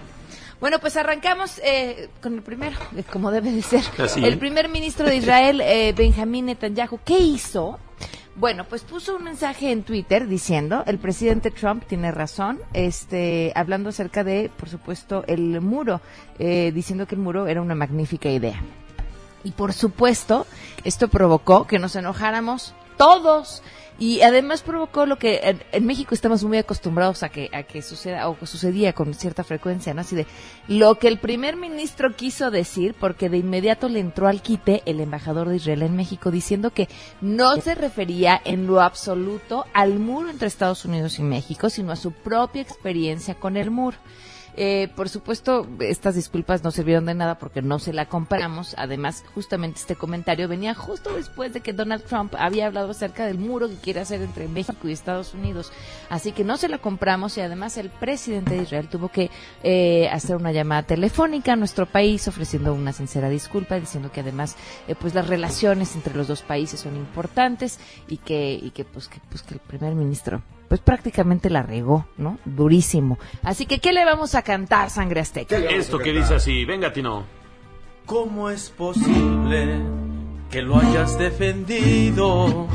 Bueno, 0.60 0.80
pues 0.80 0.98
arrancamos 0.98 1.62
eh, 1.64 2.10
con 2.22 2.34
el 2.34 2.42
primero, 2.42 2.76
eh, 2.96 3.04
como 3.12 3.30
debe 3.30 3.52
de 3.52 3.62
ser. 3.62 3.84
El 4.18 4.40
primer 4.40 4.70
ministro 4.70 5.06
de 5.06 5.18
Israel, 5.18 5.62
eh, 5.62 5.94
Benjamín 5.96 6.48
Netanyahu, 6.48 7.00
¿qué 7.06 7.20
hizo? 7.20 7.78
Bueno, 8.36 8.66
pues 8.66 8.84
puso 8.84 9.16
un 9.16 9.24
mensaje 9.24 9.72
en 9.72 9.84
Twitter 9.84 10.28
diciendo, 10.28 10.84
el 10.88 10.98
presidente 10.98 11.52
Trump 11.52 11.84
tiene 11.86 12.12
razón, 12.12 12.60
este, 12.74 13.52
hablando 13.56 13.90
acerca 13.90 14.24
de, 14.24 14.52
por 14.56 14.70
supuesto, 14.70 15.24
el 15.28 15.60
muro, 15.60 16.02
diciendo 16.38 17.08
que 17.08 17.16
el 17.16 17.22
muro 17.22 17.48
era 17.48 17.64
una 17.64 17.74
magnífica 17.74 18.30
idea. 18.30 18.62
Y 19.44 19.52
por 19.52 19.74
supuesto, 19.74 20.46
esto 20.84 21.08
provocó 21.08 21.66
que 21.66 21.80
nos 21.80 21.96
enojáramos 21.96 22.76
todos 22.98 23.62
y 24.00 24.22
además 24.22 24.62
provocó 24.62 25.08
lo 25.08 25.18
que 25.18 25.58
en, 25.72 25.86
México 25.86 26.14
estamos 26.14 26.44
muy 26.44 26.60
acostumbrados 26.60 27.24
a 27.24 27.30
que, 27.30 27.50
a 27.52 27.64
que 27.64 27.82
suceda 27.82 28.30
o 28.30 28.38
que 28.38 28.46
sucedía 28.46 28.94
con 28.94 29.14
cierta 29.16 29.44
frecuencia, 29.44 29.94
¿no? 29.94 30.02
Así 30.02 30.16
de 30.16 30.28
lo 30.68 31.00
que 31.00 31.08
el 31.08 31.18
primer 31.18 31.56
ministro 31.56 32.16
quiso 32.16 32.52
decir, 32.52 32.96
porque 33.00 33.30
de 33.30 33.38
inmediato 33.38 33.90
le 33.90 34.00
entró 34.00 34.28
al 34.28 34.42
quite 34.42 34.84
el 34.86 35.00
embajador 35.00 35.50
de 35.50 35.56
Israel 35.56 35.82
en 35.82 35.96
México 35.96 36.30
diciendo 36.30 36.70
que 36.72 36.88
no 37.22 37.60
se 37.60 37.74
refería 37.74 38.40
en 38.46 38.68
lo 38.68 38.82
absoluto 38.82 39.66
al 39.74 39.98
muro 39.98 40.30
entre 40.30 40.48
Estados 40.48 40.86
Unidos 40.86 41.18
y 41.18 41.24
México, 41.24 41.70
sino 41.72 41.92
a 41.92 41.96
su 41.96 42.12
propia 42.12 42.62
experiencia 42.62 43.34
con 43.36 43.58
el 43.58 43.72
muro. 43.72 43.98
Eh, 44.60 44.90
por 44.96 45.08
supuesto, 45.08 45.68
estas 45.80 46.16
disculpas 46.16 46.64
no 46.64 46.72
sirvieron 46.72 47.06
de 47.06 47.14
nada 47.14 47.38
porque 47.38 47.62
no 47.62 47.78
se 47.78 47.94
la 47.94 48.08
compramos. 48.08 48.74
Además, 48.80 49.24
justamente 49.36 49.80
este 49.80 49.96
comentario 49.96 50.48
venía 50.48 50.74
justo 50.74 51.14
después 51.16 51.54
de 51.54 51.62
que 51.62 51.74
Donald 51.74 52.04
Trump 52.04 52.34
había 52.40 52.66
hablado 52.66 52.90
acerca 52.90 53.28
del 53.28 53.38
muro 53.38 53.70
que 53.70 53.76
quiere 53.76 54.00
hacer 54.00 54.20
entre 54.24 54.48
México 54.48 54.88
y 54.88 54.94
Estados 54.94 55.36
Unidos. 55.36 55.72
Así 56.10 56.32
que 56.32 56.44
no 56.44 56.58
se 56.58 56.70
la 56.70 56.80
compramos 56.80 57.38
y 57.38 57.42
además 57.42 57.78
el 57.78 57.92
presidente 57.92 58.56
de 58.56 58.64
Israel 58.64 58.90
tuvo 58.90 59.10
que 59.10 59.30
eh, 59.62 60.10
hacer 60.10 60.36
una 60.36 60.52
llamada 60.52 60.82
telefónica 60.82 61.54
a 61.54 61.56
nuestro 61.56 61.86
país 61.86 62.28
ofreciendo 62.28 62.74
una 62.74 62.94
sincera 62.94 63.30
disculpa, 63.30 63.80
diciendo 63.80 64.12
que 64.12 64.22
además 64.22 64.56
eh, 64.88 64.96
pues 65.00 65.14
las 65.14 65.28
relaciones 65.28 65.96
entre 65.96 66.16
los 66.16 66.28
dos 66.28 66.42
países 66.42 66.80
son 66.80 66.96
importantes 66.96 67.80
y 68.08 68.18
que 68.18 68.54
y 68.54 68.72
que 68.72 68.86
pues 68.86 69.08
que 69.08 69.20
pues 69.30 69.44
que 69.44 69.54
el 69.54 69.60
primer 69.60 69.94
ministro 69.94 70.42
pues 70.68 70.82
prácticamente 70.82 71.50
la 71.50 71.64
regó, 71.64 72.06
¿no? 72.18 72.38
Durísimo. 72.46 73.18
Así 73.44 73.66
que, 73.66 73.80
¿qué 73.80 73.94
le 73.94 74.06
vamos 74.06 74.36
a 74.36 74.42
cantar, 74.42 74.90
Sangre 74.90 75.22
Azteca? 75.22 75.58
Esto 75.58 76.00
que 76.00 76.14
dice 76.14 76.36
así, 76.36 76.66
venga, 76.66 76.92
Tino. 76.92 77.26
¿Cómo 78.06 78.50
es 78.50 78.70
posible 78.70 79.82
que 80.50 80.62
lo 80.62 80.78
hayas 80.78 81.18
defendido? 81.18 82.68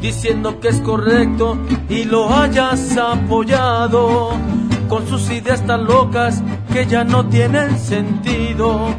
Diciendo 0.00 0.58
que 0.58 0.68
es 0.68 0.80
correcto 0.80 1.56
y 1.88 2.04
lo 2.04 2.34
hayas 2.34 2.96
apoyado 2.96 4.32
con 4.88 5.06
sus 5.06 5.30
ideas 5.30 5.64
tan 5.64 5.84
locas 5.84 6.42
que 6.72 6.86
ya 6.86 7.04
no 7.04 7.28
tienen 7.28 7.78
sentido. 7.78 8.94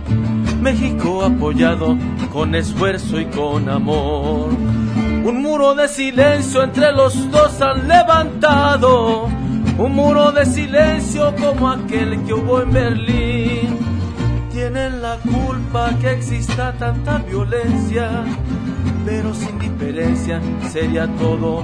México 0.61 1.23
apoyado 1.23 1.97
con 2.31 2.55
esfuerzo 2.55 3.19
y 3.19 3.25
con 3.25 3.67
amor. 3.67 4.49
Un 5.23 5.41
muro 5.41 5.73
de 5.73 5.87
silencio 5.87 6.63
entre 6.63 6.91
los 6.91 7.31
dos 7.31 7.61
han 7.61 7.87
levantado. 7.87 9.29
Un 9.77 9.95
muro 9.95 10.33
de 10.33 10.45
silencio 10.45 11.33
como 11.39 11.69
aquel 11.69 12.21
que 12.25 12.33
hubo 12.33 12.61
en 12.61 12.71
Berlín. 12.71 13.79
Tienen 14.51 15.01
la 15.01 15.17
culpa 15.19 15.91
que 16.01 16.11
exista 16.11 16.73
tanta 16.73 17.19
violencia, 17.19 18.25
pero 19.05 19.33
sin 19.33 19.57
diferencia 19.59 20.41
sería 20.69 21.07
todo 21.15 21.63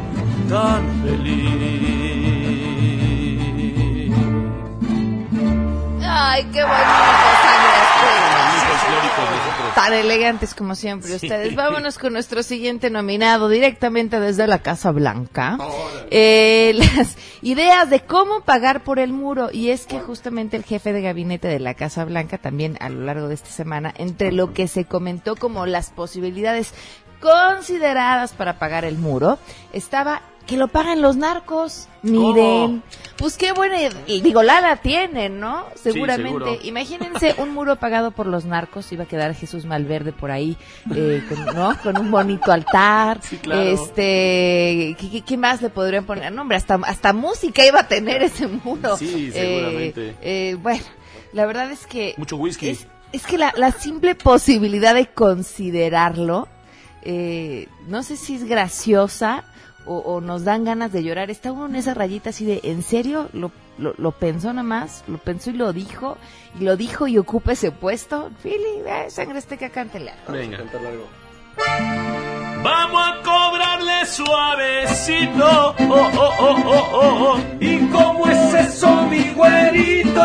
tan 0.50 0.82
feliz. 1.04 2.60
Ay, 6.02 6.45
qué 6.54 6.63
bonito. 6.63 7.09
Tan 9.80 9.94
elegantes 9.94 10.54
como 10.54 10.76
siempre 10.76 11.15
ustedes. 11.15 11.56
Vámonos 11.56 11.98
con 11.98 12.12
nuestro 12.12 12.44
siguiente 12.44 12.89
nominado 12.89 13.48
directamente 13.48 14.20
desde 14.20 14.46
la 14.46 14.60
Casa 14.60 14.92
Blanca. 14.92 15.58
Eh, 16.12 16.74
las 16.98 17.15
ideas 17.42 17.89
de 17.89 18.02
cómo 18.02 18.42
pagar 18.42 18.84
por 18.84 19.00
el 19.00 19.13
muro. 19.13 19.48
Y 19.54 19.70
es 19.70 19.86
que 19.86 20.02
justamente 20.02 20.58
el 20.58 20.65
jefe 20.65 20.92
de 20.92 21.02
gabinete 21.02 21.48
de 21.48 21.62
la 21.62 21.76
Casa 21.76 22.04
Blanca 22.04 22.38
también 22.38 22.76
a 22.82 22.89
lo 22.89 23.06
largo 23.06 23.30
de 23.30 23.36
esta 23.36 23.52
semana, 23.52 23.94
entre 23.98 24.34
lo 24.34 24.52
que 24.52 24.68
se 24.68 24.84
comentó 24.84 25.38
como 25.38 25.65
las 25.65 25.92
posibilidades 25.92 26.74
consideradas 27.22 28.34
para 28.34 28.60
pagar 28.60 28.84
el 28.84 28.98
muro, 28.98 29.39
estaba 29.72 30.24
que 30.50 30.58
lo 30.58 30.68
paguen 30.68 31.02
los 31.02 31.16
narcos. 31.16 31.88
Miren, 32.02 32.82
pues 33.18 33.38
qué 33.38 33.52
buena, 33.52 33.78
digo, 34.08 34.42
Lala 34.42 34.78
tienen, 34.78 35.40
¿no? 35.40 35.66
Seguramente. 35.76 36.30
seguro. 36.30 36.58
Imagínense 36.64 37.36
un 37.38 37.54
muro 37.54 37.76
pagado 37.76 38.12
por 38.12 38.26
los 38.26 38.46
narcos, 38.46 38.92
iba 38.92 39.04
a 39.04 39.08
quedar 39.08 39.36
Jesús 39.36 39.66
Malverde 39.66 40.12
por 40.12 40.32
ahí, 40.32 40.58
eh, 40.96 41.22
con, 41.30 41.46
¿no? 41.56 41.78
Con 41.84 41.98
un 42.00 42.10
bonito 42.10 42.52
altar. 42.52 43.20
claro. 43.42 43.62
Este, 43.62 44.96
¿qué, 45.00 45.10
qué- 45.12 45.22
qué 45.22 45.38
más 45.38 45.62
le 45.62 45.70
podrían 45.70 46.06
poner? 46.06 46.32
No, 46.32 46.42
hombre, 46.42 46.58
hasta, 46.58 46.76
hasta 46.86 47.14
música 47.14 47.66
iba 47.66 47.82
a 47.82 47.88
tener 47.88 48.24
ese 48.24 48.48
muro. 48.48 48.98
Sí, 48.98 49.32
Eh, 49.32 49.32
seguramente. 49.34 50.16
eh, 50.22 50.58
bueno, 50.62 50.84
la 51.34 51.46
verdad 51.46 51.70
es 51.72 51.86
que 51.86 52.16
Mucho 52.18 52.38
whisky. 52.38 52.70
es, 52.70 52.88
es 53.12 53.26
que 53.28 53.38
la, 53.38 53.54
la 53.58 53.72
simple 53.72 54.16
posibilidad 54.16 54.96
de 54.96 55.06
considerarlo, 55.08 56.48
eh, 57.04 57.68
no 57.88 58.04
sé 58.04 58.16
si 58.18 58.36
es 58.36 58.46
graciosa 58.46 59.44
o, 59.86 59.98
o 59.98 60.22
nos 60.22 60.44
dan 60.44 60.63
ganas 60.65 60.92
de 60.92 61.04
llorar. 61.04 61.30
Está 61.30 61.52
uno 61.52 61.65
en 61.68 61.76
esa 61.76 61.94
rayita 61.94 62.30
así 62.32 62.46
de, 62.46 62.60
¿en 62.63 62.84
serio? 62.84 63.30
¿Lo, 63.34 63.52
lo, 63.78 63.94
lo 63.98 64.12
pensó 64.12 64.50
nada 64.54 64.63
más? 64.63 65.04
¿Lo 65.08 65.18
pensó 65.18 65.50
y 65.50 65.54
lo 65.54 65.74
dijo? 65.74 66.18
¿Y 66.60 66.63
lo 66.63 66.76
dijo 66.78 67.08
y 67.08 67.18
ocupa 67.18 67.54
ese 67.54 67.72
puesto? 67.72 68.30
Philly, 68.44 68.84
eh, 68.86 69.10
sangre 69.10 69.38
azteca, 69.39 69.70
cántele 69.70 70.12
algo. 70.12 70.34
Venga. 70.34 70.58
Vamos 72.63 73.02
a 73.02 73.24
cobrarle 73.24 74.06
suavecito. 74.06 75.76
Oh, 75.80 75.86
oh, 75.89 76.32
oh, 76.39 76.63
oh, 76.65 76.89
oh, 76.94 77.34
oh. 77.34 77.39
¿Y 77.60 77.80
cómo 77.88 78.28
es 78.28 78.54
eso, 78.54 79.04
mi 79.08 79.30
güerito? 79.34 80.22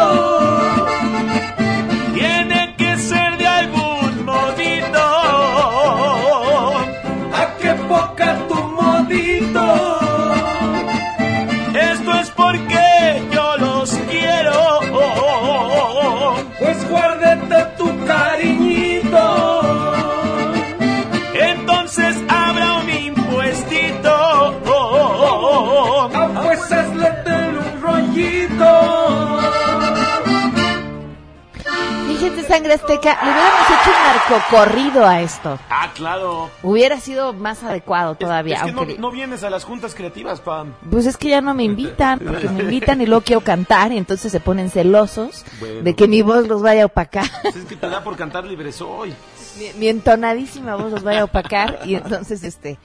Sangre 32.54 32.74
azteca, 32.74 33.18
le 33.24 33.30
hubiéramos 33.32 33.66
hecho 33.70 33.90
un 33.90 34.38
narcocorrido 34.38 35.06
a 35.06 35.20
esto. 35.22 35.58
Ah, 35.68 35.90
claro. 35.94 36.50
Hubiera 36.62 37.00
sido 37.00 37.32
más 37.32 37.62
adecuado 37.64 38.14
todavía, 38.14 38.56
es 38.56 38.62
que 38.62 38.70
aunque... 38.70 38.94
no, 38.94 39.00
no 39.00 39.10
vienes 39.10 39.42
a 39.42 39.50
las 39.50 39.64
juntas 39.64 39.94
creativas, 39.94 40.40
Pam. 40.40 40.72
Pues 40.90 41.06
es 41.06 41.16
que 41.16 41.30
ya 41.30 41.40
no 41.40 41.52
me 41.54 41.64
invitan, 41.64 42.20
porque 42.20 42.48
me 42.48 42.62
invitan 42.62 43.00
y 43.00 43.06
luego 43.06 43.22
quiero 43.24 43.40
cantar 43.40 43.92
y 43.92 43.98
entonces 43.98 44.30
se 44.30 44.40
ponen 44.40 44.70
celosos 44.70 45.44
Bueno. 45.58 45.82
de 45.82 45.94
que 45.94 46.06
mi 46.06 46.22
voz 46.22 46.46
los 46.46 46.62
vaya 46.62 46.84
a 46.84 46.86
opacar, 46.86 47.26
Pues 47.42 47.56
es 47.56 47.64
que 47.64 47.76
te 47.76 47.88
da 47.88 48.02
por 48.02 48.16
cantar 48.16 48.44
libre 48.44 48.70
soy. 48.72 49.14
Mi, 49.58 49.78
mi 49.78 49.88
entonadísima 49.88 50.76
voz 50.76 50.92
los 50.92 51.02
vaya 51.02 51.22
a 51.22 51.24
opacar 51.24 51.80
y 51.84 51.94
entonces 51.94 52.42
este, 52.44 52.78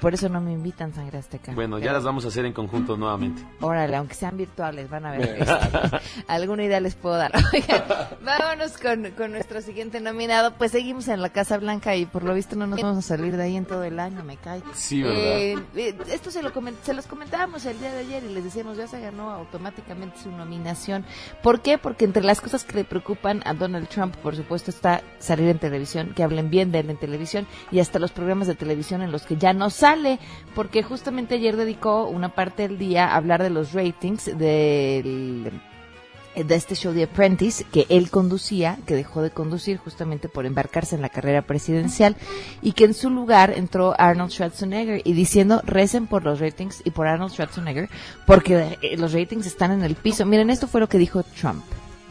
por 0.00 0.14
eso 0.14 0.28
no 0.28 0.40
me 0.40 0.52
invitan 0.52 0.94
sangre 0.94 1.18
azteca. 1.18 1.52
Bueno, 1.52 1.78
ya 1.78 1.92
las 1.92 2.04
vamos 2.04 2.24
a 2.24 2.28
hacer 2.28 2.44
en 2.44 2.52
conjunto 2.52 2.96
nuevamente. 2.96 3.42
Órale, 3.60 3.96
aunque 3.96 4.14
sean 4.14 4.36
virtuales, 4.36 4.88
van 4.88 5.06
a 5.06 5.12
ver. 5.12 5.38
este, 5.40 6.00
alguna 6.26 6.64
idea 6.64 6.80
les 6.80 6.94
puedo 6.94 7.16
dar. 7.16 7.32
Oigan, 7.52 7.84
vámonos 8.24 8.78
con, 8.78 9.10
con 9.12 9.32
nuestro 9.32 9.60
siguiente 9.60 10.00
nominado. 10.00 10.54
Pues 10.54 10.72
seguimos 10.72 11.08
en 11.08 11.22
la 11.22 11.30
Casa 11.30 11.58
Blanca 11.58 11.96
y 11.96 12.06
por 12.06 12.24
lo 12.24 12.34
visto 12.34 12.56
no 12.56 12.66
nos 12.66 12.80
vamos 12.80 12.98
a 12.98 13.02
salir 13.02 13.36
de 13.36 13.42
ahí 13.42 13.56
en 13.56 13.64
todo 13.64 13.84
el 13.84 14.00
año, 14.00 14.24
me 14.24 14.36
cae. 14.36 14.62
Sí, 14.74 15.02
¿verdad? 15.02 15.18
Eh, 15.18 15.58
eh, 15.76 15.96
esto 16.10 16.30
se 16.30 16.42
lo 16.42 16.52
se 16.82 16.94
los 16.94 17.06
comentábamos 17.06 17.64
el 17.66 17.78
día 17.78 17.92
de 17.92 18.00
ayer 18.00 18.24
y 18.24 18.32
les 18.32 18.44
decíamos 18.44 18.76
ya 18.76 18.88
se 18.88 19.00
ganó 19.00 19.30
automáticamente 19.30 20.18
su 20.22 20.30
nominación. 20.30 21.04
¿Por 21.42 21.60
qué? 21.60 21.78
Porque 21.78 22.04
entre 22.04 22.22
las 22.22 22.40
cosas 22.40 22.64
que 22.64 22.76
le 22.76 22.84
preocupan 22.84 23.42
a 23.44 23.54
Donald 23.54 23.88
Trump, 23.88 24.16
por 24.16 24.36
supuesto, 24.36 24.70
está 24.70 25.02
salir 25.18 25.48
en 25.48 25.58
televisión, 25.58 26.12
que 26.16 26.24
hablen 26.24 26.50
bien 26.50 26.72
de 26.72 26.80
él 26.80 26.90
en 26.90 26.96
televisión 26.96 27.46
y 27.70 27.78
hasta 27.78 28.00
los 28.00 28.10
programas 28.10 28.48
de 28.48 28.56
televisión 28.56 29.02
en 29.02 29.12
los 29.12 29.22
que 29.22 29.36
ya 29.36 29.52
no 29.52 29.70
sale, 29.70 30.18
porque 30.56 30.82
justamente 30.82 31.36
ayer 31.36 31.56
dedicó 31.56 32.08
una 32.08 32.30
parte 32.30 32.66
del 32.66 32.78
día 32.78 33.06
a 33.06 33.16
hablar 33.16 33.42
de 33.42 33.50
los 33.50 33.72
ratings 33.72 34.36
del 34.36 35.52
de 36.44 36.54
este 36.54 36.74
show 36.74 36.92
de 36.92 37.04
Apprentice 37.04 37.64
que 37.64 37.86
él 37.88 38.10
conducía, 38.10 38.78
que 38.84 38.94
dejó 38.94 39.22
de 39.22 39.30
conducir 39.30 39.78
justamente 39.78 40.28
por 40.28 40.44
embarcarse 40.44 40.94
en 40.94 41.00
la 41.00 41.08
carrera 41.08 41.42
presidencial 41.42 42.14
y 42.60 42.72
que 42.72 42.84
en 42.84 42.92
su 42.92 43.08
lugar 43.08 43.54
entró 43.56 43.94
Arnold 43.98 44.30
Schwarzenegger 44.30 45.00
y 45.04 45.14
diciendo 45.14 45.62
recen 45.64 46.06
por 46.06 46.24
los 46.24 46.40
ratings 46.40 46.82
y 46.84 46.90
por 46.90 47.06
Arnold 47.06 47.32
Schwarzenegger 47.32 47.88
porque 48.26 48.76
eh, 48.82 48.96
los 48.98 49.12
ratings 49.14 49.46
están 49.46 49.72
en 49.72 49.82
el 49.82 49.94
piso. 49.94 50.26
Miren, 50.26 50.50
esto 50.50 50.66
fue 50.66 50.80
lo 50.80 50.88
que 50.88 50.98
dijo 50.98 51.22
Trump. 51.22 51.64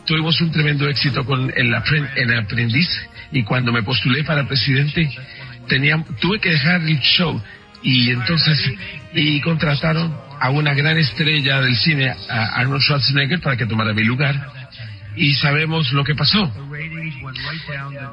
Tuvimos 0.06 0.40
un 0.42 0.52
tremendo 0.52 0.88
éxito 0.88 1.26
con 1.26 1.52
el, 1.56 1.74
apren- 1.74 2.10
el 2.16 2.38
aprendiz 2.38 2.88
y 3.32 3.44
cuando 3.44 3.72
me 3.72 3.84
postulé 3.84 4.24
para 4.24 4.48
presidente 4.48 5.10
tenía, 5.68 6.04
tuve 6.22 6.40
que 6.40 6.52
dejar 6.52 6.82
el 6.82 7.00
show 7.00 7.42
y 7.82 8.12
entonces 8.12 8.72
y 9.14 9.42
contrataron 9.42 10.16
a 10.40 10.50
una 10.50 10.74
gran 10.74 10.98
estrella 10.98 11.62
del 11.62 11.76
cine, 11.76 12.14
a 12.30 12.60
Arnold 12.60 12.82
Schwarzenegger, 12.82 13.40
para 13.42 13.56
que 13.58 13.66
tomara 13.66 13.94
mi 13.94 14.04
lugar 14.04 14.36
y 15.16 15.34
sabemos 15.36 15.92
lo 15.94 16.04
que 16.04 16.14
pasó. 16.14 16.54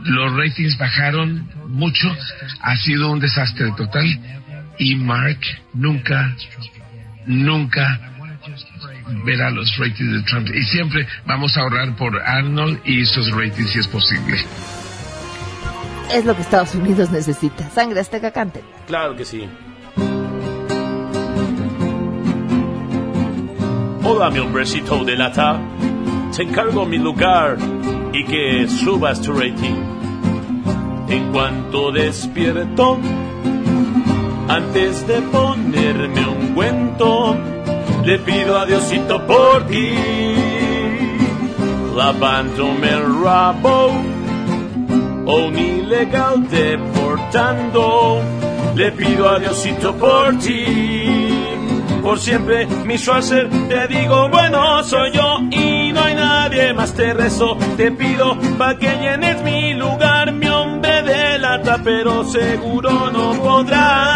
Los 0.05 0.33
ratings 0.37 0.79
bajaron 0.79 1.51
mucho, 1.69 2.17
ha 2.61 2.77
sido 2.77 3.11
un 3.11 3.21
desastre 3.21 3.73
total 3.77 4.07
y 4.79 4.95
Mark 4.95 5.41
nunca, 5.75 6.35
nunca 7.27 8.01
verá 9.25 9.51
los 9.51 9.77
ratings 9.79 10.13
de 10.13 10.23
Trump 10.23 10.49
y 10.55 10.63
siempre 10.65 11.07
vamos 11.27 11.57
a 11.57 11.61
ahorrar 11.61 11.95
por 11.97 12.21
Arnold 12.21 12.81
y 12.85 13.05
sus 13.05 13.31
ratings 13.31 13.71
si 13.71 13.79
es 13.79 13.89
posible. 13.89 14.39
Es 16.13 16.25
lo 16.27 16.35
que 16.37 16.43
Estados 16.43 16.75
Unidos 16.75 17.11
necesita. 17.11 17.69
Sangre 17.71 18.01
azteca 18.01 18.31
cante. 18.31 18.63
Claro 18.87 19.17
que 19.17 19.25
sí. 19.25 19.49
O 24.05 24.19
dame 24.19 24.41
un 24.41 24.53
besito 24.53 25.05
de 25.05 25.17
lata. 25.17 25.59
te 26.37 26.43
encargo 26.43 26.85
mi 26.85 26.99
lugar 26.99 27.57
y 28.13 28.25
que 28.25 28.69
subas 28.69 29.23
tu 29.23 29.33
rating. 29.33 29.75
En 31.09 31.31
cuanto 31.31 31.93
despierto, 31.93 32.99
antes 34.49 35.07
de 35.07 35.23
ponerme 35.23 36.27
un 36.27 36.55
cuento, 36.55 37.37
le 38.05 38.19
pido 38.19 38.59
a 38.59 38.67
Diosito 38.67 39.25
por 39.27 39.67
ti. 39.67 39.95
Lavándome 41.95 42.89
el 42.89 43.23
rabo, 43.23 43.93
o 45.27 45.47
un 45.47 45.59
ilegal 45.59 46.49
deportando, 46.49 48.21
le 48.75 48.93
pido 48.93 49.29
a 49.29 49.39
Diosito 49.39 49.95
por 49.95 50.39
ti. 50.39 51.05
Por 52.03 52.19
siempre, 52.19 52.67
mi 52.85 52.99
Schwarzer, 52.99 53.49
te 53.69 53.87
digo, 53.87 54.29
bueno, 54.29 54.83
soy 54.83 55.13
yo 55.13 55.39
y 55.51 55.93
no 55.93 56.03
hay 56.03 56.15
nadie 56.15 56.75
más. 56.75 56.93
Te 56.95 57.15
rezo, 57.15 57.57
te 57.77 57.93
pido 57.93 58.37
pa' 58.59 58.77
que 58.77 58.89
llenes 58.97 59.41
mi 59.43 59.75
lugar, 59.75 60.33
mi 60.33 60.49
hombre 60.49 61.03
de 61.03 61.39
lata, 61.39 61.81
pero 61.85 62.25
seguro 62.25 63.11
no 63.13 63.35
podrás. 63.35 64.12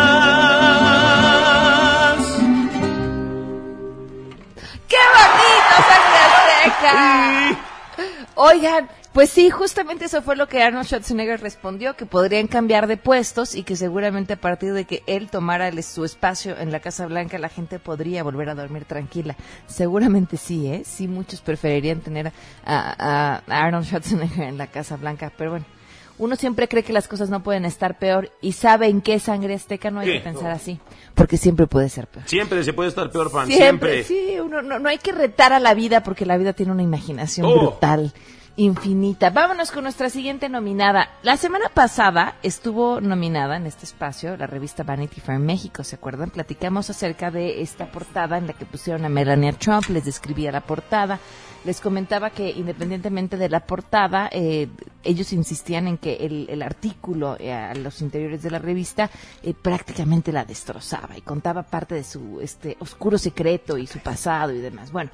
Oigan, 8.34 8.88
pues 9.12 9.30
sí, 9.30 9.48
justamente 9.48 10.04
eso 10.04 10.20
fue 10.20 10.36
lo 10.36 10.46
que 10.46 10.62
Arnold 10.62 10.86
Schwarzenegger 10.86 11.40
respondió, 11.40 11.96
que 11.96 12.04
podrían 12.04 12.48
cambiar 12.48 12.86
de 12.86 12.98
puestos 12.98 13.54
y 13.54 13.62
que 13.62 13.76
seguramente 13.76 14.34
a 14.34 14.36
partir 14.36 14.74
de 14.74 14.84
que 14.84 15.02
él 15.06 15.30
tomara 15.30 15.70
su 15.80 16.04
espacio 16.04 16.58
en 16.58 16.70
la 16.70 16.80
Casa 16.80 17.06
Blanca, 17.06 17.38
la 17.38 17.48
gente 17.48 17.78
podría 17.78 18.22
volver 18.22 18.50
a 18.50 18.54
dormir 18.54 18.84
tranquila. 18.84 19.34
Seguramente 19.66 20.36
sí, 20.36 20.66
¿eh? 20.66 20.82
Sí, 20.84 21.08
muchos 21.08 21.40
preferirían 21.40 22.00
tener 22.00 22.30
a, 22.66 23.42
a 23.48 23.64
Arnold 23.64 23.86
Schwarzenegger 23.86 24.48
en 24.48 24.58
la 24.58 24.66
Casa 24.66 24.96
Blanca, 24.96 25.32
pero 25.34 25.52
bueno. 25.52 25.75
Uno 26.18 26.36
siempre 26.36 26.66
cree 26.68 26.82
que 26.82 26.92
las 26.92 27.08
cosas 27.08 27.28
no 27.30 27.42
pueden 27.42 27.64
estar 27.64 27.98
peor 27.98 28.30
y 28.40 28.52
sabe 28.52 28.88
en 28.88 29.00
qué 29.02 29.18
sangre 29.18 29.54
azteca 29.54 29.90
no 29.90 30.00
hay 30.00 30.06
¿Qué? 30.08 30.12
que 30.14 30.20
pensar 30.20 30.50
así, 30.50 30.80
porque 31.14 31.36
siempre 31.36 31.66
puede 31.66 31.88
ser 31.88 32.06
peor. 32.06 32.26
Siempre 32.28 32.64
se 32.64 32.72
puede 32.72 32.88
estar 32.88 33.10
peor, 33.10 33.30
fan. 33.30 33.46
Siempre, 33.48 34.02
Siempre. 34.02 34.32
sí, 34.34 34.40
uno, 34.40 34.62
no, 34.62 34.78
no 34.78 34.88
hay 34.88 34.98
que 34.98 35.12
retar 35.12 35.52
a 35.52 35.60
la 35.60 35.74
vida 35.74 36.02
porque 36.02 36.24
la 36.26 36.36
vida 36.38 36.52
tiene 36.54 36.72
una 36.72 36.82
imaginación 36.82 37.46
Oh. 37.46 37.58
brutal, 37.58 38.12
infinita. 38.58 39.28
Vámonos 39.28 39.70
con 39.70 39.82
nuestra 39.82 40.08
siguiente 40.08 40.48
nominada. 40.48 41.10
La 41.22 41.36
semana 41.36 41.68
pasada 41.68 42.36
estuvo 42.42 43.00
nominada 43.02 43.56
en 43.58 43.66
este 43.66 43.84
espacio 43.84 44.36
la 44.38 44.46
revista 44.46 44.82
Vanity 44.82 45.20
Fair 45.20 45.38
México, 45.38 45.84
¿se 45.84 45.96
acuerdan? 45.96 46.30
Platicamos 46.30 46.88
acerca 46.88 47.30
de 47.30 47.60
esta 47.60 47.86
portada 47.92 48.38
en 48.38 48.46
la 48.46 48.54
que 48.54 48.64
pusieron 48.64 49.04
a 49.04 49.10
Melania 49.10 49.52
Trump, 49.52 49.84
les 49.90 50.06
describía 50.06 50.50
la 50.52 50.62
portada. 50.62 51.18
Les 51.66 51.80
comentaba 51.80 52.30
que 52.30 52.48
independientemente 52.48 53.36
de 53.36 53.48
la 53.48 53.58
portada, 53.58 54.30
eh, 54.30 54.68
ellos 55.02 55.32
insistían 55.32 55.88
en 55.88 55.98
que 55.98 56.14
el, 56.14 56.62
artículo 56.62 57.36
eh, 57.40 57.52
a 57.52 57.74
los 57.74 58.02
interiores 58.02 58.40
de 58.44 58.52
la 58.52 58.60
revista 58.60 59.10
eh, 59.42 59.52
prácticamente 59.52 60.30
la 60.30 60.44
destrozaba 60.44 61.18
y 61.18 61.22
contaba 61.22 61.64
parte 61.64 61.96
de 61.96 62.04
su 62.04 62.40
este 62.40 62.76
oscuro 62.78 63.18
secreto 63.18 63.78
y 63.78 63.88
su 63.88 63.98
pasado 63.98 64.52
y 64.52 64.58
demás. 64.58 64.92
Bueno, 64.92 65.10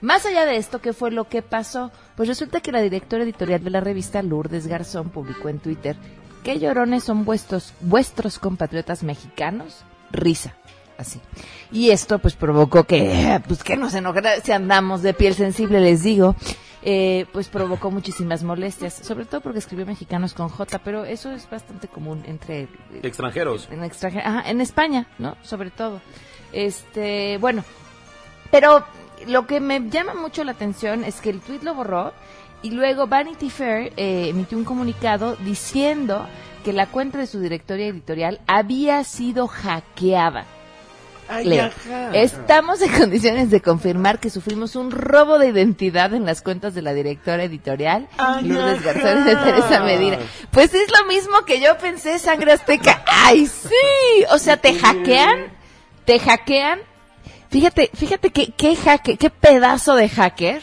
más 0.00 0.24
allá 0.26 0.46
de 0.46 0.58
esto, 0.58 0.80
¿qué 0.80 0.92
fue 0.92 1.10
lo 1.10 1.28
que 1.28 1.42
pasó? 1.42 1.90
Pues 2.16 2.28
resulta 2.28 2.60
que 2.60 2.70
la 2.70 2.82
directora 2.82 3.24
editorial 3.24 3.64
de 3.64 3.70
la 3.70 3.80
revista, 3.80 4.22
Lourdes 4.22 4.68
Garzón, 4.68 5.10
publicó 5.10 5.48
en 5.48 5.58
Twitter, 5.58 5.96
¿qué 6.44 6.60
llorones 6.60 7.02
son 7.02 7.24
vuestros, 7.24 7.74
vuestros 7.80 8.38
compatriotas 8.38 9.02
mexicanos? 9.02 9.82
Risa. 10.12 10.54
Así. 10.98 11.20
Y 11.70 11.90
esto 11.90 12.18
pues 12.18 12.34
provocó 12.34 12.84
que, 12.84 13.40
pues 13.48 13.62
que 13.62 13.76
nos 13.76 13.94
enojara, 13.94 14.40
si 14.40 14.52
andamos 14.52 15.02
de 15.02 15.14
piel 15.14 15.34
sensible, 15.34 15.80
les 15.80 16.02
digo, 16.02 16.34
eh, 16.82 17.26
pues 17.32 17.48
provocó 17.48 17.90
muchísimas 17.90 18.42
molestias, 18.42 18.94
sobre 18.94 19.24
todo 19.24 19.40
porque 19.40 19.58
escribió 19.58 19.84
mexicanos 19.84 20.34
con 20.34 20.48
J, 20.48 20.78
pero 20.78 21.04
eso 21.04 21.32
es 21.32 21.50
bastante 21.50 21.88
común 21.88 22.22
entre 22.26 22.62
eh, 22.62 22.68
Extranjeros. 23.02 23.68
en 23.70 23.82
ajá, 23.82 24.48
en 24.48 24.60
España, 24.60 25.08
¿no? 25.18 25.36
Sobre 25.42 25.70
todo. 25.70 26.00
Este, 26.52 27.38
bueno, 27.38 27.64
pero 28.50 28.84
lo 29.26 29.46
que 29.46 29.60
me 29.60 29.90
llama 29.90 30.14
mucho 30.14 30.44
la 30.44 30.52
atención 30.52 31.04
es 31.04 31.20
que 31.20 31.30
el 31.30 31.40
tweet 31.40 31.60
lo 31.62 31.74
borró 31.74 32.12
y 32.62 32.70
luego 32.70 33.06
Vanity 33.06 33.50
Fair 33.50 33.92
eh, 33.96 34.28
emitió 34.28 34.56
un 34.56 34.64
comunicado 34.64 35.36
diciendo 35.36 36.26
que 36.64 36.72
la 36.72 36.86
cuenta 36.86 37.18
de 37.18 37.26
su 37.26 37.40
directoria 37.40 37.88
editorial 37.88 38.40
había 38.46 39.02
sido 39.04 39.46
hackeada. 39.46 40.46
Leo, 41.44 41.70
Estamos 42.12 42.80
en 42.82 42.92
condiciones 42.98 43.50
de 43.50 43.60
confirmar 43.60 44.18
que 44.20 44.30
sufrimos 44.30 44.76
un 44.76 44.90
robo 44.90 45.38
de 45.38 45.48
identidad 45.48 46.14
en 46.14 46.24
las 46.24 46.42
cuentas 46.42 46.74
de 46.74 46.82
la 46.82 46.94
directora 46.94 47.44
editorial, 47.44 48.08
Lourdes 48.42 48.82
Garzón 48.82 49.24
de 49.24 49.36
Teresa 49.36 49.80
Medina. 49.82 50.18
Pues 50.50 50.72
es 50.74 50.88
lo 50.98 51.06
mismo 51.06 51.44
que 51.46 51.60
yo 51.60 51.76
pensé, 51.78 52.18
Sangre 52.18 52.52
Azteca. 52.52 53.02
¡Ay, 53.06 53.46
sí! 53.46 54.24
O 54.30 54.38
sea, 54.38 54.56
te 54.56 54.74
hackean, 54.74 55.46
te 56.04 56.18
hackean. 56.18 56.80
Fíjate, 57.50 57.90
fíjate 57.94 58.30
que, 58.30 58.52
qué 58.52 58.72
hacke- 58.76 59.18
qué 59.18 59.30
pedazo 59.30 59.94
de 59.94 60.08
hacker 60.08 60.62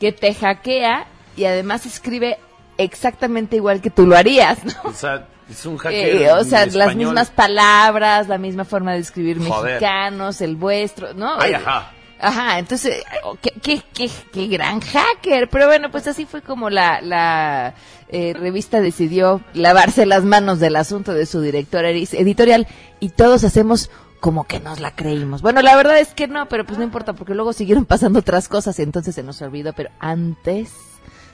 que 0.00 0.12
te 0.12 0.34
hackea 0.34 1.06
y 1.36 1.44
además 1.44 1.86
escribe 1.86 2.38
exactamente 2.78 3.56
igual 3.56 3.80
que 3.80 3.90
tú 3.90 4.06
lo 4.06 4.16
harías, 4.16 4.62
¿no? 4.64 4.72
O 4.84 4.92
sea, 4.92 5.26
es 5.50 5.64
un 5.66 5.76
hacker. 5.78 6.22
Eh, 6.22 6.32
o 6.32 6.44
sea, 6.44 6.66
las 6.66 6.94
mismas 6.96 7.30
palabras, 7.30 8.28
la 8.28 8.38
misma 8.38 8.64
forma 8.64 8.92
de 8.92 8.98
escribir 8.98 9.38
Joder. 9.38 9.74
mexicanos, 9.74 10.40
el 10.40 10.56
vuestro, 10.56 11.14
¿no? 11.14 11.34
Ay, 11.38 11.52
Eh, 11.52 11.56
ajá. 11.56 11.92
Ajá, 12.18 12.58
entonces, 12.58 13.04
oh, 13.24 13.36
qué, 13.42 13.52
qué, 13.62 13.82
qué, 13.92 14.10
qué 14.32 14.46
gran 14.46 14.80
hacker. 14.80 15.48
Pero 15.50 15.66
bueno, 15.66 15.90
pues 15.90 16.06
así 16.06 16.24
fue 16.24 16.40
como 16.40 16.70
la, 16.70 17.02
la 17.02 17.74
eh, 18.08 18.32
revista 18.34 18.80
decidió 18.80 19.42
lavarse 19.52 20.06
las 20.06 20.24
manos 20.24 20.58
del 20.58 20.76
asunto 20.76 21.12
de 21.12 21.26
su 21.26 21.42
directora 21.42 21.90
edi- 21.90 22.08
editorial 22.18 22.66
y 23.00 23.10
todos 23.10 23.44
hacemos 23.44 23.90
como 24.18 24.44
que 24.44 24.60
nos 24.60 24.80
la 24.80 24.92
creímos. 24.92 25.42
Bueno, 25.42 25.60
la 25.60 25.76
verdad 25.76 26.00
es 26.00 26.14
que 26.14 26.26
no, 26.26 26.48
pero 26.48 26.64
pues 26.64 26.78
no 26.78 26.84
importa 26.84 27.12
porque 27.12 27.34
luego 27.34 27.52
siguieron 27.52 27.84
pasando 27.84 28.20
otras 28.20 28.48
cosas 28.48 28.78
y 28.78 28.82
entonces 28.82 29.14
se 29.14 29.22
nos 29.22 29.42
olvidó. 29.42 29.74
Pero 29.74 29.90
antes 30.00 30.72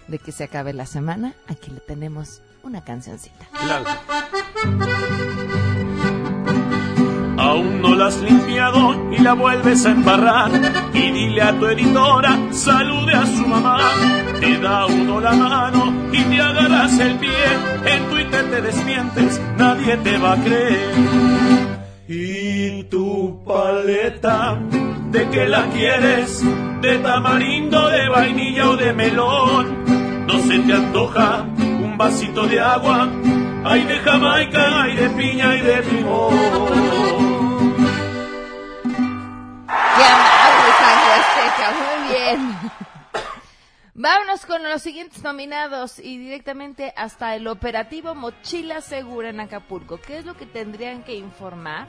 de 0.09 0.18
que 0.18 0.33
se 0.33 0.42
acabe 0.42 0.72
la 0.72 0.87
semana, 0.87 1.35
aquí 1.46 1.70
le 1.70 1.79
tenemos 1.79 2.42
una 2.62 2.83
cancioncita. 2.83 3.46
Aún 7.38 7.83
no 7.83 7.94
la 7.94 8.07
has 8.07 8.20
limpiado 8.20 9.12
y 9.12 9.18
la 9.18 9.33
vuelves 9.35 9.85
a 9.87 9.90
embarrar. 9.90 10.51
Y 10.94 11.11
dile 11.11 11.42
a 11.42 11.59
tu 11.59 11.66
editora, 11.66 12.38
salude 12.53 13.14
a 13.14 13.27
su 13.27 13.46
mamá. 13.46 13.79
Te 14.40 14.59
da 14.59 14.87
uno 14.87 15.20
la 15.20 15.33
mano 15.33 15.92
y 16.12 16.22
te 16.22 16.40
agarras 16.40 16.98
el 16.98 17.16
pie. 17.16 17.31
En 17.87 18.09
Twitter 18.11 18.51
te 18.51 18.62
desmientes, 18.62 19.40
nadie 19.57 19.96
te 19.96 20.18
va 20.18 20.33
a 20.35 20.37
creer. 20.37 20.94
Y 22.09 22.85
tu 22.85 23.42
paleta, 23.44 24.61
¿de 25.11 25.29
qué 25.31 25.46
la 25.46 25.66
quieres? 25.70 26.44
¿De 26.81 26.98
tamarindo, 26.98 27.88
de 27.88 28.09
vainilla 28.09 28.70
o 28.70 28.77
de 28.77 28.92
melón? 28.92 30.27
¿No 30.27 30.38
se 30.38 30.59
te 30.59 30.72
antoja 30.72 31.46
vasito 32.02 32.46
de 32.48 32.58
agua? 32.58 33.08
Hay 33.64 33.84
de 33.84 33.98
Jamaica, 34.00 34.82
hay 34.82 34.96
de 34.96 35.10
piña 35.10 35.54
y 35.54 35.60
de 35.60 35.82
limón. 35.84 36.34
¡Qué 39.68 40.04
amable, 40.16 40.70
Sangre 40.82 41.12
Azteca! 41.20 41.68
Muy 41.78 41.98
bien. 42.12 42.40
Vámonos 43.94 44.46
con 44.46 44.64
los 44.64 44.82
siguientes 44.82 45.22
nominados 45.22 46.00
y 46.00 46.18
directamente 46.18 46.92
hasta 46.96 47.36
el 47.36 47.46
operativo 47.46 48.16
Mochila 48.16 48.80
Segura 48.80 49.28
en 49.28 49.38
Acapulco. 49.38 49.98
¿Qué 49.98 50.18
es 50.18 50.24
lo 50.24 50.34
que 50.34 50.46
tendrían 50.46 51.04
que 51.04 51.14
informar 51.14 51.86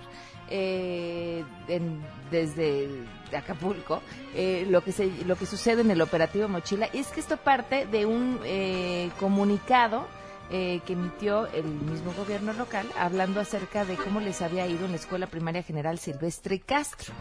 eh, 0.50 1.44
en- 1.68 2.02
desde 2.32 2.90
Acapulco? 3.36 4.02
Eh, 4.36 4.66
lo, 4.70 4.84
que 4.84 4.92
se, 4.92 5.10
lo 5.26 5.36
que 5.36 5.46
sucede 5.46 5.82
en 5.82 5.92
el 5.92 6.02
operativo 6.02 6.48
Mochila 6.48 6.88
es 6.94 7.08
que 7.08 7.20
esto 7.20 7.38
parte 7.38 7.86
de 7.86 8.06
un 8.06 8.40
eh, 8.44 9.10
comunicado 9.20 10.08
eh, 10.52 10.82
que 10.86 10.94
emitió 10.94 11.48
el 11.48 11.64
mismo 11.64 12.14
gobierno 12.14 12.54
local 12.54 12.88
hablando 13.00 13.40
acerca 13.40 13.86
de 13.86 13.96
cómo 13.96 14.20
les 14.20 14.42
había 14.42 14.68
ido 14.68 14.86
en 14.86 14.92
la 14.92 14.98
Escuela 14.98 15.28
Primaria 15.28 15.64
General 15.64 15.98
Silvestre 15.98 16.60
Castro. 16.60 17.14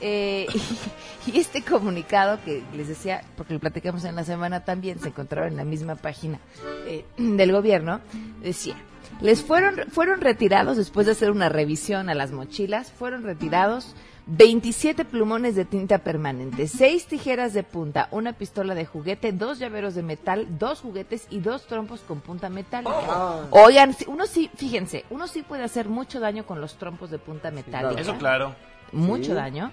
Eh, 0.00 0.46
y, 1.26 1.38
este 1.38 1.62
comunicado 1.62 2.38
que 2.44 2.62
les 2.74 2.88
decía, 2.88 3.22
porque 3.36 3.52
lo 3.54 3.60
platicamos 3.60 4.04
en 4.04 4.16
la 4.16 4.24
semana 4.24 4.64
también, 4.64 4.98
se 4.98 5.08
encontraba 5.08 5.46
en 5.46 5.56
la 5.56 5.64
misma 5.64 5.94
página 5.94 6.40
eh, 6.86 7.04
del 7.18 7.52
gobierno, 7.52 8.00
decía, 8.42 8.76
les 9.20 9.42
fueron, 9.42 9.90
fueron 9.90 10.20
retirados 10.20 10.76
después 10.76 11.06
de 11.06 11.12
hacer 11.12 11.30
una 11.30 11.48
revisión 11.48 12.08
a 12.08 12.14
las 12.14 12.32
mochilas, 12.32 12.90
fueron 12.92 13.22
retirados 13.22 13.94
27 14.26 15.04
plumones 15.04 15.56
de 15.56 15.64
tinta 15.64 15.98
permanente, 15.98 16.68
6 16.68 17.06
tijeras 17.06 17.52
de 17.52 17.62
punta, 17.64 18.08
una 18.12 18.32
pistola 18.34 18.74
de 18.74 18.86
juguete, 18.86 19.32
dos 19.32 19.58
llaveros 19.58 19.94
de 19.94 20.02
metal, 20.02 20.46
dos 20.58 20.80
juguetes 20.80 21.26
y 21.30 21.40
dos 21.40 21.66
trompos 21.66 22.00
con 22.00 22.20
punta 22.20 22.48
metálica. 22.48 22.92
Oh. 22.92 23.46
Oigan, 23.50 23.96
uno 24.06 24.26
sí, 24.26 24.50
fíjense, 24.54 25.04
uno 25.10 25.26
sí 25.26 25.42
puede 25.42 25.64
hacer 25.64 25.88
mucho 25.88 26.20
daño 26.20 26.46
con 26.46 26.60
los 26.60 26.76
trompos 26.76 27.10
de 27.10 27.18
punta 27.18 27.50
metálica. 27.50 28.00
Eso 28.00 28.16
claro. 28.18 28.54
mucho 28.92 29.30
Sí. 29.30 29.32
daño. 29.32 29.72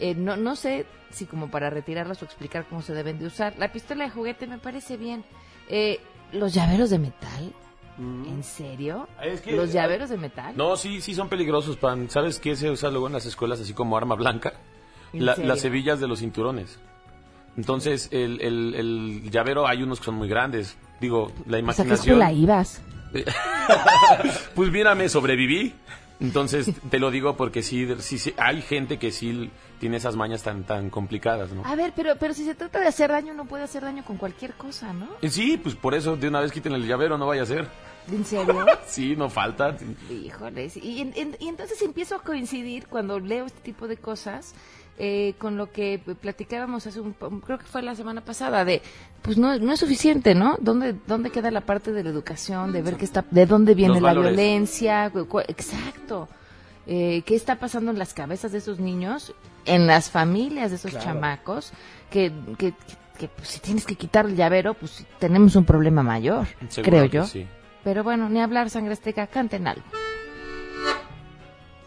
Eh, 0.00 0.14
no, 0.14 0.36
no 0.36 0.56
sé 0.56 0.86
si 1.10 1.26
como 1.26 1.50
para 1.50 1.70
retirarlas 1.70 2.22
o 2.22 2.24
explicar 2.24 2.66
cómo 2.66 2.82
se 2.82 2.94
deben 2.94 3.18
de 3.18 3.26
usar. 3.26 3.54
La 3.58 3.72
pistola 3.72 4.04
de 4.04 4.10
juguete 4.10 4.46
me 4.46 4.58
parece 4.58 4.96
bien. 4.96 5.24
Eh, 5.68 6.00
los 6.32 6.54
llaveros 6.54 6.88
de 6.90 6.98
metal. 6.98 7.52
¿En 7.98 8.44
serio? 8.44 9.08
Es 9.22 9.40
que- 9.40 9.52
¿Los 9.56 9.72
llaveros 9.72 10.08
de 10.10 10.16
metal? 10.16 10.54
No, 10.56 10.76
sí, 10.76 11.00
sí 11.00 11.14
son 11.14 11.28
peligrosos, 11.28 11.76
pan. 11.76 12.08
¿Sabes 12.08 12.38
qué 12.38 12.54
se 12.56 12.70
usa 12.70 12.90
luego 12.90 13.08
en 13.08 13.12
las 13.14 13.26
escuelas 13.26 13.60
así 13.60 13.72
como 13.74 13.96
arma 13.96 14.14
blanca? 14.14 14.52
¿En 15.12 15.26
La- 15.26 15.36
las 15.36 15.64
hebillas 15.64 15.98
de 16.00 16.06
los 16.08 16.20
cinturones. 16.20 16.78
Entonces, 17.56 18.08
el, 18.12 18.40
el, 18.40 18.74
el 18.76 19.30
llavero 19.30 19.66
hay 19.66 19.82
unos 19.82 19.98
que 19.98 20.04
son 20.04 20.14
muy 20.14 20.28
grandes. 20.28 20.76
Digo, 21.00 21.26
la 21.26 21.32
O 21.32 21.32
sea, 21.32 21.52
¿qué 21.56 21.58
imaginación... 21.60 21.98
escuela 22.22 22.32
ibas? 22.32 22.82
pues 24.54 24.70
mírame, 24.70 25.08
sobreviví. 25.08 25.74
Entonces, 26.20 26.72
te 26.90 26.98
lo 26.98 27.10
digo 27.12 27.36
porque 27.36 27.62
sí, 27.62 27.86
sí, 28.00 28.18
sí, 28.18 28.34
hay 28.38 28.60
gente 28.60 28.98
que 28.98 29.12
sí 29.12 29.50
tiene 29.78 29.98
esas 29.98 30.16
mañas 30.16 30.42
tan, 30.42 30.64
tan 30.64 30.90
complicadas, 30.90 31.52
¿no? 31.52 31.64
A 31.64 31.76
ver, 31.76 31.92
pero, 31.94 32.16
pero 32.16 32.34
si 32.34 32.44
se 32.44 32.56
trata 32.56 32.80
de 32.80 32.88
hacer 32.88 33.10
daño, 33.10 33.32
uno 33.32 33.44
puede 33.44 33.62
hacer 33.62 33.84
daño 33.84 34.04
con 34.04 34.16
cualquier 34.16 34.54
cosa, 34.54 34.92
¿no? 34.92 35.06
Sí, 35.28 35.56
pues 35.56 35.76
por 35.76 35.94
eso 35.94 36.16
de 36.16 36.26
una 36.26 36.40
vez 36.40 36.50
quiten 36.50 36.72
el 36.72 36.86
llavero, 36.88 37.16
no 37.18 37.26
vaya 37.28 37.42
a 37.42 37.46
ser. 37.46 37.68
¿En 38.10 38.24
serio? 38.24 38.66
Sí, 38.86 39.14
no 39.16 39.28
falta. 39.28 39.76
Híjoles. 40.10 40.76
Y, 40.76 41.00
en- 41.00 41.12
en- 41.16 41.36
y 41.38 41.48
entonces 41.48 41.80
empiezo 41.82 42.16
a 42.16 42.22
coincidir 42.22 42.86
cuando 42.86 43.20
leo 43.20 43.44
este 43.46 43.60
tipo 43.60 43.86
de 43.86 43.96
cosas 43.98 44.54
eh, 45.00 45.34
con 45.38 45.56
lo 45.56 45.70
que 45.70 46.00
platicábamos 46.20 46.86
hace 46.88 47.00
un, 47.00 47.12
creo 47.12 47.58
que 47.58 47.66
fue 47.66 47.82
la 47.82 47.94
semana 47.94 48.20
pasada 48.24 48.64
de, 48.64 48.82
pues 49.22 49.38
no, 49.38 49.56
no 49.58 49.72
es 49.72 49.78
suficiente, 49.78 50.34
¿no? 50.34 50.56
¿Dónde, 50.60 50.96
dónde 51.06 51.30
queda 51.30 51.50
la 51.52 51.60
parte 51.60 51.92
de 51.92 52.02
la 52.02 52.10
educación, 52.10 52.72
de 52.72 52.82
ver 52.82 52.96
qué 52.96 53.04
está, 53.04 53.24
de 53.30 53.46
dónde 53.46 53.74
viene 53.74 54.00
la 54.00 54.12
violencia, 54.12 55.12
exacto. 55.46 56.28
Eh, 56.86 57.22
qué 57.26 57.34
está 57.36 57.56
pasando 57.60 57.90
en 57.90 57.98
las 57.98 58.14
cabezas 58.14 58.50
de 58.50 58.58
esos 58.58 58.80
niños, 58.80 59.34
en 59.66 59.86
las 59.86 60.10
familias 60.10 60.70
de 60.70 60.76
esos 60.76 60.90
Claro. 60.92 61.04
chamacos, 61.06 61.72
que, 62.10 62.32
que, 62.58 62.72
que- 62.72 62.76
que, 63.18 63.26
pues, 63.28 63.48
si 63.48 63.58
tienes 63.60 63.84
que 63.84 63.96
quitar 63.96 64.26
el 64.26 64.36
llavero, 64.36 64.74
pues 64.74 65.04
tenemos 65.18 65.56
un 65.56 65.64
problema 65.64 66.02
mayor, 66.04 66.46
Seguro 66.68 66.90
creo 66.90 67.04
yo. 67.06 67.24
sí. 67.26 67.46
Pero 67.84 68.04
bueno, 68.04 68.28
ni 68.28 68.40
hablar, 68.40 68.70
sangre 68.70 68.92
azteca, 68.92 69.26
canten 69.26 69.66
algo. 69.66 69.84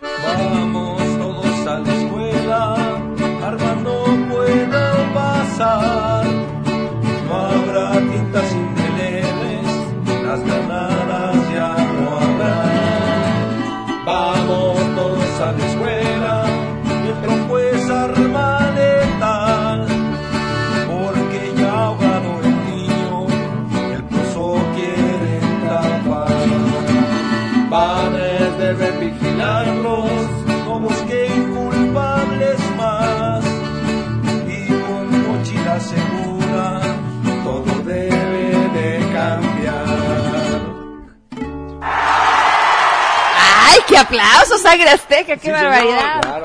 Vamos 0.02 1.02
todos 1.18 1.68
a 1.68 1.80
la 1.80 1.94
escuela, 1.94 2.76
Armando 3.44 4.06
pueda 4.30 5.14
pasar. 5.14 6.11
Sangre 44.72 44.90
azteca! 44.90 45.36
¡Qué 45.36 45.40
Sí, 45.40 45.46
señor, 45.48 45.64
barbaridad! 45.64 46.22
claro. 46.22 46.44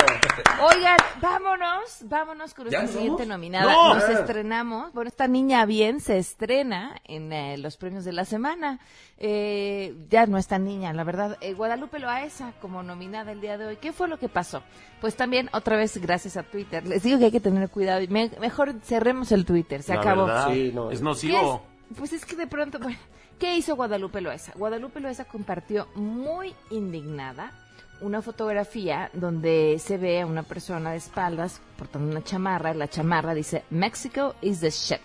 Oigan, 0.68 0.96
vámonos, 1.20 1.98
vámonos 2.04 2.54
con 2.54 2.68
¿Ya 2.68 2.78
nuestra 2.80 2.98
siguiente 3.00 3.26
nominada. 3.26 3.70
¡No! 3.72 3.94
Nos 3.94 4.08
estrenamos. 4.08 4.92
Bueno, 4.94 5.08
esta 5.08 5.28
niña 5.28 5.64
bien 5.66 6.00
se 6.00 6.16
estrena 6.18 6.96
en 7.04 7.32
eh, 7.32 7.58
los 7.58 7.76
premios 7.76 8.04
de 8.04 8.12
la 8.12 8.24
semana. 8.24 8.78
Eh, 9.18 9.94
ya 10.08 10.26
no 10.26 10.38
es 10.38 10.46
tan 10.46 10.64
niña, 10.64 10.92
la 10.94 11.04
verdad. 11.04 11.36
Eh, 11.42 11.52
Guadalupe 11.52 11.98
Loaesa 11.98 12.52
como 12.60 12.82
nominada 12.82 13.32
el 13.32 13.40
día 13.42 13.58
de 13.58 13.66
hoy. 13.66 13.76
¿Qué 13.76 13.92
fue 13.92 14.08
lo 14.08 14.18
que 14.18 14.28
pasó? 14.30 14.62
Pues 15.00 15.14
también, 15.14 15.50
otra 15.52 15.76
vez, 15.76 15.96
gracias 15.98 16.36
a 16.38 16.42
Twitter. 16.42 16.86
Les 16.86 17.02
digo 17.02 17.18
que 17.18 17.26
hay 17.26 17.32
que 17.32 17.40
tener 17.40 17.68
cuidado. 17.68 18.00
me- 18.08 18.30
mejor 18.40 18.74
cerremos 18.82 19.32
el 19.32 19.44
Twitter. 19.44 19.82
Se 19.82 19.94
La 19.94 20.00
acabó. 20.00 20.24
verdad, 20.26 20.52
es 20.90 21.02
nocivo. 21.02 21.38
¿Qué 21.38 21.92
es? 21.92 21.98
Pues 21.98 22.12
es 22.14 22.24
que 22.24 22.34
de 22.34 22.46
pronto, 22.46 22.78
bueno, 22.78 22.98
¿qué 23.38 23.56
hizo 23.56 23.76
Guadalupe 23.76 24.20
Loesa? 24.20 24.52
Guadalupe 24.56 25.00
Loesa 25.00 25.24
compartió 25.26 25.86
muy 25.94 26.54
indignada 26.70 27.52
una 28.00 28.22
fotografía 28.22 29.10
donde 29.12 29.78
se 29.78 29.98
ve 29.98 30.20
a 30.20 30.26
una 30.26 30.42
persona 30.42 30.92
de 30.92 30.98
espaldas 30.98 31.60
portando 31.78 32.10
una 32.10 32.22
chamarra. 32.22 32.74
La 32.74 32.88
chamarra 32.88 33.34
dice 33.34 33.64
Mexico 33.70 34.34
is 34.42 34.60
the 34.60 34.70
shit. 34.70 35.00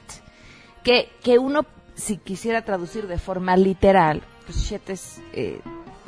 Que, 0.83 1.09
que 1.23 1.37
uno, 1.37 1.65
si 1.95 2.17
quisiera 2.17 2.63
traducir 2.63 3.07
de 3.07 3.17
forma 3.17 3.55
literal, 3.55 4.21
pues 4.45 4.57
shit 4.57 4.89
es 4.89 5.21
eh, 5.33 5.59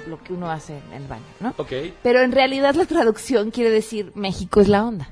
lo 0.08 0.22
que 0.22 0.34
uno 0.34 0.50
hace 0.52 0.78
en 0.78 0.94
el 0.94 1.08
baño, 1.08 1.24
¿no? 1.40 1.54
Ok. 1.58 1.72
Pero 2.02 2.22
en 2.22 2.32
realidad 2.32 2.76
la 2.76 2.86
traducción 2.86 3.52
quiere 3.52 3.70
decir 3.70 4.12
México 4.16 4.62
es 4.62 4.68
la 4.68 4.84
onda. 4.84 5.10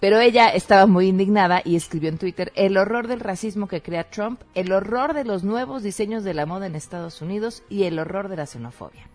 Pero 0.00 0.20
ella 0.20 0.48
estaba 0.48 0.86
muy 0.86 1.08
indignada 1.08 1.62
y 1.64 1.76
escribió 1.76 2.08
en 2.08 2.18
Twitter 2.18 2.52
el 2.54 2.76
horror 2.76 3.08
del 3.08 3.20
racismo 3.20 3.68
que 3.68 3.82
crea 3.82 4.10
Trump, 4.10 4.40
el 4.54 4.72
horror 4.72 5.14
de 5.14 5.24
los 5.24 5.44
nuevos 5.44 5.82
diseños 5.82 6.24
de 6.24 6.34
la 6.34 6.46
moda 6.46 6.66
en 6.66 6.74
Estados 6.74 7.22
Unidos 7.22 7.62
y 7.68 7.84
el 7.84 7.98
horror 7.98 8.28
de 8.28 8.36
la 8.36 8.46
xenofobia. 8.46 9.08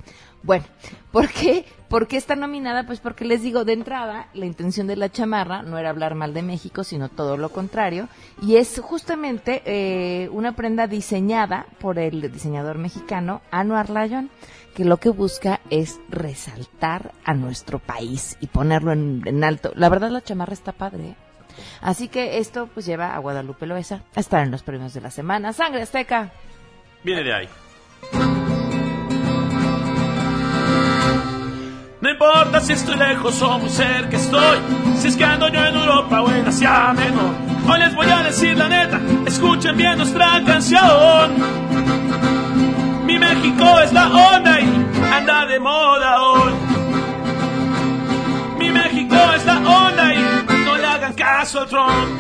Bueno, 0.44 0.66
¿por 1.12 1.30
qué? 1.30 1.66
¿Por 1.90 2.08
qué 2.08 2.18
está 2.18 2.36
nominada? 2.36 2.86
Pues 2.86 3.00
porque 3.00 3.26
les 3.26 3.42
digo, 3.42 3.66
de 3.66 3.74
entrada, 3.74 4.28
la 4.34 4.46
intención 4.46 4.86
de 4.88 4.96
la 4.96 5.10
chamarra 5.10 5.64
no 5.64 5.78
era 5.78 5.90
hablar 5.90 6.14
mal 6.14 6.34
de 6.34 6.44
México, 6.44 6.84
sino 6.84 7.10
todo 7.10 7.36
lo 7.36 7.50
contrario. 7.50 8.08
Y 8.42 8.58
es 8.58 8.80
justamente 8.80 9.64
eh, 9.66 10.30
una 10.30 10.56
prenda 10.56 10.88
diseñada 10.88 11.66
por 11.80 11.98
el 11.98 12.32
diseñador 12.32 12.78
mexicano 12.78 13.42
Anuar 13.50 13.90
Layón, 13.90 14.30
que 14.80 14.86
lo 14.86 14.96
que 14.96 15.10
busca 15.10 15.60
es 15.70 16.00
resaltar 16.08 17.12
a 17.26 17.34
nuestro 17.34 17.80
país 17.80 18.38
y 18.40 18.48
ponerlo 18.48 18.94
en, 18.94 19.44
alto. 19.44 19.74
La 19.76 19.90
verdad, 19.90 20.10
la 20.10 20.22
chamarra 20.22 20.54
está 20.54 20.72
padre. 20.72 21.04
¿eh? 21.04 21.16
Así 21.82 22.08
que 22.08 22.38
esto 22.38 22.70
pues 22.74 22.86
lleva 22.86 23.14
a 23.14 23.20
Guadalupe 23.20 23.66
Loesa 23.66 24.04
a 24.16 24.22
estar 24.22 24.42
en 24.42 24.52
los 24.52 24.64
premios 24.64 24.94
de 24.94 25.02
la 25.02 25.12
semana. 25.12 25.52
¡Sangre 25.52 25.82
Azteca! 25.82 26.32
Viene 27.04 27.26
de 27.26 27.34
ahí. 27.34 27.50
No 32.00 32.10
importa 32.10 32.62
si 32.62 32.72
estoy 32.72 32.96
lejos 32.96 33.42
o 33.42 33.60
muy 33.60 33.70
cerca 33.70 34.16
estoy, 34.16 34.60
si 34.96 35.10
es 35.10 35.18
que 35.18 35.26
ando 35.26 35.50
yo 35.50 35.60
en 35.60 35.76
Europa 35.76 36.22
o 36.22 36.32
en 36.32 36.48
Asia 36.48 36.94
Menor. 36.94 37.36
Hoy 37.70 37.80
les 37.80 37.94
voy 37.94 38.08
a 38.08 38.24
decir 38.24 38.58
la 38.58 38.70
neta, 38.70 39.02
escuchen 39.28 39.76
bien 39.76 39.98
nuestra 39.98 40.42
canción. 40.46 42.49
Mi 43.20 43.26
México 43.36 43.80
es 43.82 43.92
la 43.94 44.08
onda 44.08 44.60
y 44.62 44.88
anda 45.14 45.46
de 45.46 45.60
moda 45.60 46.22
hoy. 46.24 46.54
Mi 48.58 48.70
México 48.70 49.16
es 49.36 49.46
la 49.46 49.58
onda 49.58 50.14
y 50.14 50.20
no 50.66 50.78
le 50.78 50.86
hagan 50.86 51.14
caso 51.14 51.60
al 51.62 51.68
Trump. 51.68 52.20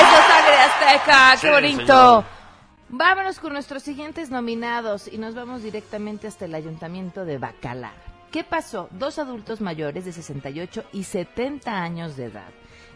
¡Eso, 0.00 0.16
Sangre 0.28 0.56
Azteca! 0.62 1.30
¡Qué 1.32 1.38
Sí, 1.38 1.48
bonito! 1.48 1.86
señor. 1.86 2.24
Vámonos 2.88 3.40
con 3.40 3.52
nuestros 3.52 3.82
siguientes 3.82 4.30
nominados 4.30 5.08
y 5.12 5.18
nos 5.18 5.34
vamos 5.34 5.62
directamente 5.62 6.28
hasta 6.28 6.44
el 6.44 6.54
ayuntamiento 6.54 7.24
de 7.24 7.38
Bacalar. 7.38 7.94
¿Qué 8.30 8.44
pasó? 8.44 8.88
Dos 8.92 9.18
adultos 9.18 9.60
mayores 9.60 10.04
de 10.04 10.12
68 10.12 10.84
y 10.92 11.02
70 11.04 11.72
años 11.82 12.16
de 12.16 12.26
edad 12.26 12.48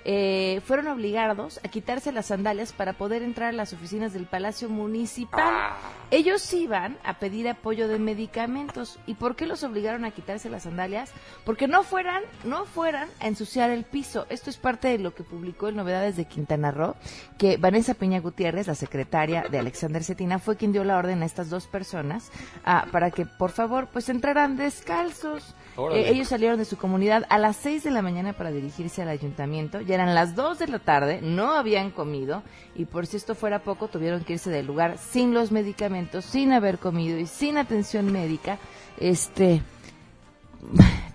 eh, 0.05 0.61
fueron 0.65 0.89
obligados 0.89 1.61
a 1.65 1.69
quitarse 1.69 2.13
las 2.13 2.27
sandalias 2.27 2.73
para 2.73 2.95
poder 2.95 3.23
entrar 3.23 3.51
a 3.51 3.53
las 3.53 3.73
oficinas 3.73 4.13
del 4.13 4.27
Palacio 4.27 4.69
Municipal. 4.69 5.75
Ellos 6.11 6.53
iban 6.53 6.99
a 7.05 7.19
pedir 7.19 7.49
apoyo 7.49 7.87
de 7.87 7.99
medicamentos. 7.99 8.99
¿Y 9.07 9.15
por 9.15 9.37
qué 9.37 9.47
los 9.47 9.63
obligaron 9.63 10.05
a 10.05 10.11
quitarse 10.11 10.51
las 10.51 10.65
sandalias? 10.65 11.13
Porque 11.45 11.69
no 11.69 11.83
fueran, 11.83 12.23
no 12.45 12.65
fueran 12.65 13.09
a 13.21 13.29
ensuciar 13.29 13.71
el 13.71 13.85
piso. 13.85 14.27
Esto 14.29 14.51
es 14.51 14.57
parte 14.57 14.89
de 14.89 14.99
lo 14.99 15.15
que 15.15 15.23
publicó 15.23 15.69
en 15.69 15.77
Novedades 15.77 16.17
de 16.17 16.25
Quintana 16.25 16.71
Roo, 16.71 16.97
que 17.39 17.57
Vanessa 17.59 17.95
Peña 17.95 18.21
Gutiérrez, 18.21 18.67
la 18.67 18.75
secretaria 18.75 19.45
de 19.51 19.59
Alexander 19.59 20.03
Cetina, 20.03 20.39
fue 20.39 20.57
quien 20.57 20.73
dio 20.73 20.85
la 20.85 20.97
orden 20.97 21.23
a 21.23 21.27
estas 21.27 21.51
dos 21.51 21.67
personas 21.67 22.31
ah, 22.65 22.87
para 22.91 23.11
que, 23.11 23.27
por 23.27 23.51
favor, 23.51 23.89
pues 23.93 24.09
entraran 24.09 24.57
descalzos. 24.57 25.55
Eh, 25.93 26.11
ellos 26.11 26.29
salieron 26.29 26.59
de 26.59 26.65
su 26.65 26.77
comunidad 26.77 27.25
a 27.29 27.39
las 27.39 27.57
6 27.57 27.85
de 27.85 27.91
la 27.91 28.03
mañana 28.03 28.33
para 28.33 28.51
dirigirse 28.51 29.03
al 29.03 29.09
ayuntamiento. 29.09 29.81
Ya 29.81 29.95
eran 30.01 30.15
las 30.15 30.35
2 30.35 30.59
de 30.59 30.69
la 30.69 30.79
tarde, 30.79 31.21
no 31.23 31.53
habían 31.53 31.91
comido 31.91 32.43
y 32.75 32.85
por 32.87 33.07
si 33.07 33.17
esto 33.17 33.35
fuera 33.35 33.61
poco 33.63 33.89
tuvieron 33.89 34.25
que 34.25 34.35
irse 34.35 34.51
del 34.51 34.67
lugar 34.67 34.99
sin 34.99 35.35
los 35.35 35.53
medicamentos, 35.53 36.25
sin 36.25 36.53
haber 36.53 36.79
comido 36.79 37.19
y 37.19 37.27
sin 37.27 37.59
atención 37.59 38.11
médica. 38.13 38.59
Este, 38.99 39.63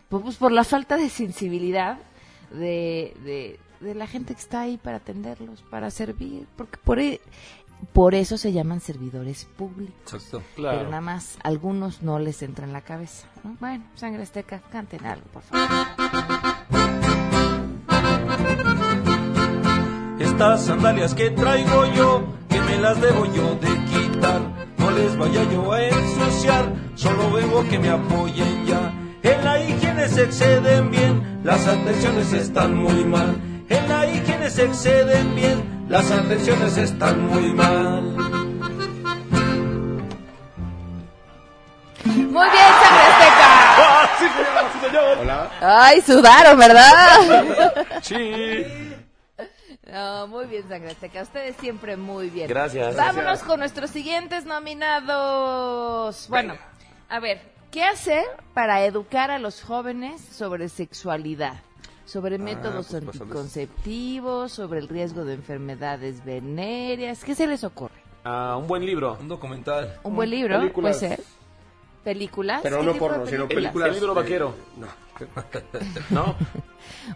pues 0.09 0.37
por 0.37 0.51
la 0.51 0.63
falta 0.63 0.97
de 0.97 1.09
sensibilidad 1.09 1.97
de, 2.51 3.15
de, 3.23 3.59
de 3.79 3.95
la 3.95 4.07
gente 4.07 4.33
que 4.33 4.39
está 4.41 4.61
ahí 4.61 4.77
para 4.77 4.97
atenderlos, 4.97 5.61
para 5.63 5.89
servir, 5.91 6.47
porque 6.55 6.77
por 6.83 6.99
e- 6.99 7.21
Por 7.93 8.15
eso 8.15 8.37
se 8.37 8.53
llaman 8.53 8.79
servidores 8.79 9.45
públicos. 9.45 10.13
Exacto. 10.13 10.41
Claro. 10.55 10.77
Pero 10.77 10.89
nada 10.89 11.01
más, 11.01 11.37
algunos 11.43 12.01
no 12.01 12.17
les 12.19 12.41
entra 12.41 12.65
en 12.65 12.71
la 12.73 12.81
cabeza. 12.81 13.27
¿no? 13.43 13.55
Bueno, 13.59 13.83
Sangre 13.95 14.23
Azteca, 14.23 14.61
canten 14.71 15.05
algo, 15.05 15.25
por 15.33 15.43
favor. 15.43 16.34
Estas 20.19 20.65
sandalias 20.65 21.13
que 21.13 21.29
traigo 21.31 21.85
yo, 21.95 22.23
que 22.49 22.59
me 22.61 22.77
las 22.77 22.99
debo 23.01 23.25
yo 23.25 23.55
de 23.55 23.69
quitar. 23.85 24.41
No 24.77 24.91
les 24.91 25.17
vaya 25.17 25.43
yo 25.51 25.71
a 25.71 25.83
ensuciar, 25.83 26.73
solo 26.95 27.31
vengo 27.31 27.63
que 27.69 27.79
me 27.79 27.89
apoyen 27.89 28.65
ya. 28.65 28.93
En 29.23 29.43
la 29.43 29.63
higiene 29.63 30.07
se 30.07 30.23
exceden 30.23 30.91
bien, 30.91 31.41
las 31.43 31.67
atenciones 31.67 32.33
están 32.33 32.75
muy 32.75 33.05
mal. 33.05 33.35
En 33.69 33.89
la 33.89 34.05
higiene 34.07 34.49
se 34.49 34.65
exceden 34.65 35.35
bien, 35.35 35.85
las 35.89 36.11
atenciones 36.11 36.77
están 36.77 37.27
muy 37.27 37.53
mal. 37.53 38.03
Muy 42.05 42.49
bien, 42.49 42.71
Sangre 42.83 42.94
Azteca. 42.94 42.94
¡Ah, 42.94 42.94
sí, 44.19 44.25
señor! 44.27 44.71
¡Sí, 44.73 44.79
señor! 44.85 45.17
Hola. 45.19 45.51
Ay, 45.61 46.01
sudaron, 46.01 46.57
¿verdad? 46.57 47.73
Sí. 48.01 48.65
No, 49.91 50.27
muy 50.27 50.45
bien, 50.47 50.67
Sangre 50.67 50.91
Azteca. 50.91 51.21
Ustedes 51.21 51.55
siempre 51.57 51.95
muy 51.95 52.29
bien. 52.29 52.47
Gracias. 52.47 52.95
Vámonos 52.95 53.23
Gracias. 53.23 53.47
con 53.47 53.59
nuestros 53.59 53.91
siguientes 53.91 54.45
nominados. 54.45 56.27
Bueno, 56.27 56.55
a 57.07 57.19
ver, 57.19 57.41
¿qué 57.71 57.83
hacer 57.83 58.25
para 58.53 58.83
educar 58.83 59.31
a 59.31 59.39
los 59.39 59.61
jóvenes 59.61 60.21
sobre 60.21 60.69
sexualidad? 60.69 61.55
Sobre 62.05 62.37
métodos 62.37 62.87
pues, 62.91 63.03
anticonceptivos, 63.03 64.51
sobre 64.51 64.79
el 64.79 64.87
riesgo 64.87 65.23
de 65.25 65.33
enfermedades 65.33 66.23
venéreas. 66.23 67.23
¿Qué 67.23 67.33
se 67.33 67.47
les 67.47 67.63
ocurre? 67.63 67.95
Ah, 68.23 68.57
un 68.59 68.67
buen 68.67 68.85
libro. 68.85 69.17
Un 69.19 69.27
documental. 69.27 69.99
¿Un 70.03 70.15
buen 70.15 70.29
libro? 70.29 70.59
Películas. 70.59 70.97
Puede 70.97 71.15
ser. 71.15 71.25
¿Películas? 72.05 72.61
Pero 72.63 72.79
¿Qué 72.79 72.85
no 72.85 72.93
porno, 72.93 73.25
sino 73.25 73.47
películas? 73.47 73.89
El 73.89 73.95
libro 73.95 74.13
de- 74.13 74.21
vaquero. 74.21 74.55
No. 74.77 74.87
¿No? 76.11 76.35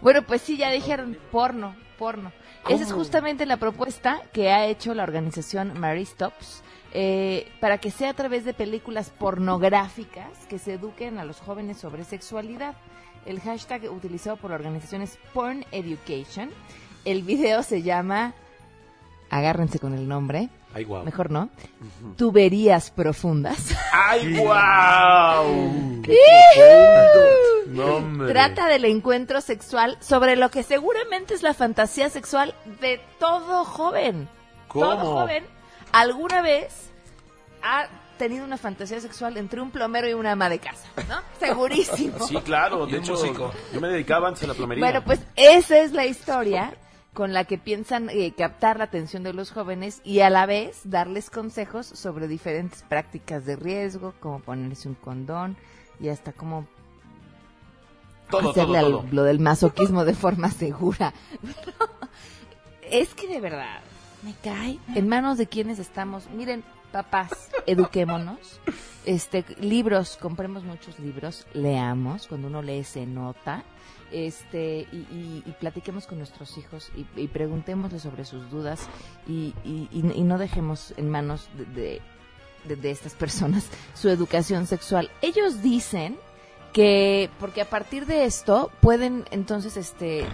Bueno, 0.02 0.22
pues 0.26 0.42
sí, 0.42 0.56
ya 0.56 0.70
dijeron 0.70 1.16
porno, 1.30 1.74
porno. 1.98 2.32
Esa 2.68 2.82
es 2.84 2.92
justamente 2.92 3.46
la 3.46 3.56
propuesta 3.56 4.20
que 4.32 4.50
ha 4.50 4.66
hecho 4.66 4.92
la 4.92 5.04
organización 5.04 5.78
Mary 5.78 6.04
Stops 6.04 6.62
eh, 6.92 7.50
para 7.60 7.78
que 7.78 7.90
sea 7.92 8.10
a 8.10 8.14
través 8.14 8.44
de 8.44 8.52
películas 8.52 9.10
pornográficas 9.10 10.46
que 10.48 10.58
se 10.58 10.74
eduquen 10.74 11.18
a 11.18 11.24
los 11.24 11.38
jóvenes 11.40 11.78
sobre 11.78 12.04
sexualidad. 12.04 12.74
El 13.26 13.38
hashtag 13.40 13.84
utilizado 13.92 14.36
por 14.38 14.50
la 14.50 14.56
organización 14.56 15.02
es 15.02 15.18
Porn 15.32 15.64
Education. 15.72 16.50
El 17.04 17.22
video 17.22 17.62
se 17.62 17.82
llama, 17.82 18.34
agárrense 19.30 19.78
con 19.78 19.94
el 19.94 20.08
nombre, 20.08 20.48
Ay, 20.72 20.86
mejor 21.04 21.30
no, 21.30 21.48
Tuberías 22.16 22.90
Profundas. 22.90 23.76
¡Ay! 23.92 24.34
No, 27.66 27.96
hombre. 27.96 28.32
Trata 28.32 28.66
del 28.66 28.84
encuentro 28.84 29.40
sexual 29.40 29.96
sobre 30.00 30.36
lo 30.36 30.50
que 30.50 30.62
seguramente 30.62 31.34
es 31.34 31.42
la 31.42 31.54
fantasía 31.54 32.08
sexual 32.08 32.54
de 32.80 33.00
todo 33.18 33.64
joven. 33.64 34.28
Todo 34.72 34.96
¿Cómo? 34.98 35.12
joven 35.20 35.44
alguna 35.92 36.42
vez 36.42 36.90
ha 37.62 37.88
tenido 38.18 38.44
una 38.44 38.58
fantasía 38.58 39.00
sexual 39.00 39.36
entre 39.38 39.60
un 39.60 39.70
plomero 39.70 40.08
y 40.08 40.12
una 40.12 40.32
ama 40.32 40.48
de 40.48 40.58
casa, 40.58 40.86
¿no? 41.08 41.16
Segurísimo. 41.40 42.26
Sí, 42.26 42.36
claro. 42.44 42.86
De 42.86 42.98
hecho, 42.98 43.14
yo 43.72 43.80
me 43.80 43.88
dedicaba 43.88 44.28
antes 44.28 44.44
a 44.44 44.46
la 44.46 44.54
plomería. 44.54 44.84
Bueno, 44.84 45.02
pues 45.04 45.20
esa 45.36 45.78
es 45.78 45.92
la 45.92 46.06
historia 46.06 46.72
con 47.14 47.32
la 47.32 47.44
que 47.44 47.58
piensan 47.58 48.08
eh, 48.10 48.32
captar 48.36 48.78
la 48.78 48.84
atención 48.84 49.22
de 49.22 49.32
los 49.32 49.50
jóvenes 49.50 50.00
y 50.04 50.20
a 50.20 50.30
la 50.30 50.46
vez 50.46 50.80
darles 50.84 51.28
consejos 51.30 51.86
sobre 51.86 52.28
diferentes 52.28 52.82
prácticas 52.82 53.44
de 53.44 53.56
riesgo, 53.56 54.14
como 54.20 54.38
ponerse 54.40 54.88
un 54.88 54.94
condón 54.94 55.56
y 56.00 56.08
hasta 56.08 56.32
cómo 56.32 56.66
Todo, 58.30 58.50
hacerle 58.50 58.78
todo, 58.78 58.86
al- 58.86 58.92
todo. 58.92 59.06
lo 59.10 59.22
del 59.24 59.40
masoquismo 59.40 60.04
de 60.04 60.14
forma 60.14 60.50
segura. 60.50 61.12
es 62.90 63.14
que 63.14 63.26
de 63.28 63.40
verdad, 63.40 63.80
me 64.22 64.34
cae 64.42 64.78
en 64.94 65.08
manos 65.08 65.36
de 65.38 65.46
quienes 65.48 65.78
estamos. 65.78 66.28
Miren, 66.30 66.62
papás, 66.92 67.50
eduquémonos. 67.66 68.60
Este, 69.06 69.44
libros, 69.60 70.18
compremos 70.20 70.62
muchos 70.64 70.98
libros, 70.98 71.46
leamos, 71.54 72.26
cuando 72.26 72.48
uno 72.48 72.62
lee 72.62 72.84
se 72.84 73.06
nota. 73.06 73.64
Este, 74.12 74.88
y, 74.90 75.42
platiquemos 75.60 76.06
con 76.06 76.18
nuestros 76.18 76.58
hijos 76.58 76.90
y, 76.96 77.06
y 77.20 77.28
preguntémosles 77.28 78.02
sobre 78.02 78.24
sus 78.24 78.50
dudas 78.50 78.88
y, 79.28 79.54
no 79.94 80.36
dejemos 80.36 80.92
en 80.96 81.08
manos 81.08 81.48
de, 81.54 82.00
de, 82.64 82.76
de 82.76 82.90
estas 82.90 83.14
personas 83.14 83.68
su 83.94 84.08
educación 84.08 84.66
sexual. 84.66 85.10
Ellos 85.22 85.62
dicen 85.62 86.18
que 86.72 87.30
porque 87.38 87.60
a 87.60 87.70
partir 87.70 88.06
de 88.06 88.24
esto 88.24 88.70
pueden 88.80 89.24
entonces 89.30 89.76
este 89.76 90.24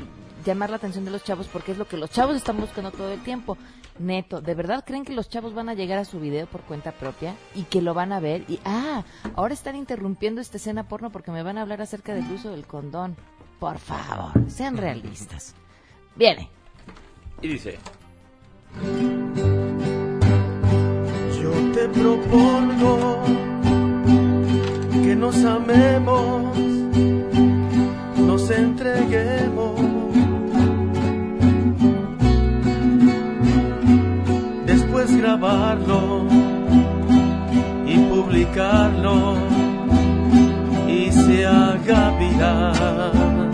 llamar 0.45 0.71
la 0.71 0.77
atención 0.77 1.05
de 1.05 1.11
los 1.11 1.25
chavos 1.25 1.49
porque 1.49 1.73
es 1.73 1.79
lo 1.79 1.89
que 1.89 1.97
los 1.97 2.11
chavos 2.11 2.37
están 2.37 2.59
buscando 2.59 2.91
todo 2.91 3.13
el 3.13 3.23
tiempo. 3.23 3.59
Neto, 3.99 4.41
¿de 4.41 4.55
verdad 4.55 4.85
creen 4.87 5.05
que 5.05 5.15
los 5.15 5.29
chavos 5.29 5.55
van 5.55 5.69
a 5.69 5.75
llegar 5.75 5.99
a 5.99 6.05
su 6.05 6.21
video 6.21 6.47
por 6.47 6.63
cuenta 6.63 6.93
propia 6.93 7.35
y 7.55 7.63
que 7.63 7.81
lo 7.81 7.95
van 7.95 8.13
a 8.13 8.21
ver? 8.21 8.45
Y, 8.49 8.61
ah, 8.65 9.05
ahora 9.35 9.55
están 9.55 9.77
interrumpiendo 9.77 10.41
esta 10.41 10.59
escena 10.59 10.89
porno 10.89 11.11
porque 11.11 11.31
me 11.31 11.43
van 11.43 11.59
a 11.59 11.63
hablar 11.63 11.81
acerca 11.81 12.15
del 12.15 12.31
uso 12.31 12.51
del 12.51 12.67
condón. 12.67 13.17
Por 13.59 13.79
favor, 13.79 14.33
sean 14.51 14.77
realistas. 14.77 15.55
Viene. 16.15 16.51
Y 17.41 17.49
dice... 17.49 17.79
Yo 21.41 21.53
te 21.73 21.89
propongo 21.89 23.23
que 25.03 25.17
nos 25.17 25.43
amemos, 25.45 26.59
nos 28.19 28.51
entreguemos. 28.51 29.96
Grabarlo 35.09 36.27
y 37.87 37.97
publicarlo 38.11 39.37
y 40.89 41.13
se 41.13 41.47
haga 41.47 42.11
viral. 42.19 43.51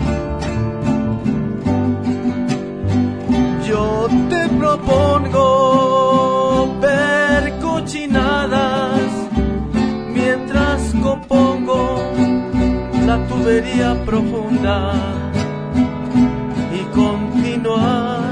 Yo 3.67 4.07
te 4.29 4.49
propongo 4.49 5.45
ver 6.81 7.59
cochinadas 7.59 9.11
mientras 10.11 10.93
compongo 11.01 12.01
la 13.05 13.27
tubería 13.27 13.93
profunda 14.05 14.93
y 16.73 16.79
continuar 16.95 18.22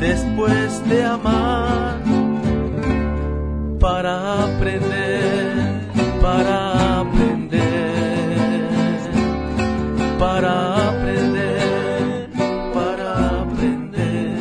después 0.00 0.88
de 0.88 1.04
amar 1.04 2.00
para 3.78 4.44
aprender, 4.44 5.52
para 6.22 7.00
aprender, 7.00 8.40
para 10.18 10.88
aprender, 10.88 12.30
para 12.72 13.08
aprender. 13.42 14.38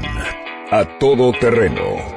A 0.71 0.97
Todo 0.97 1.31
Terreno 1.33 2.16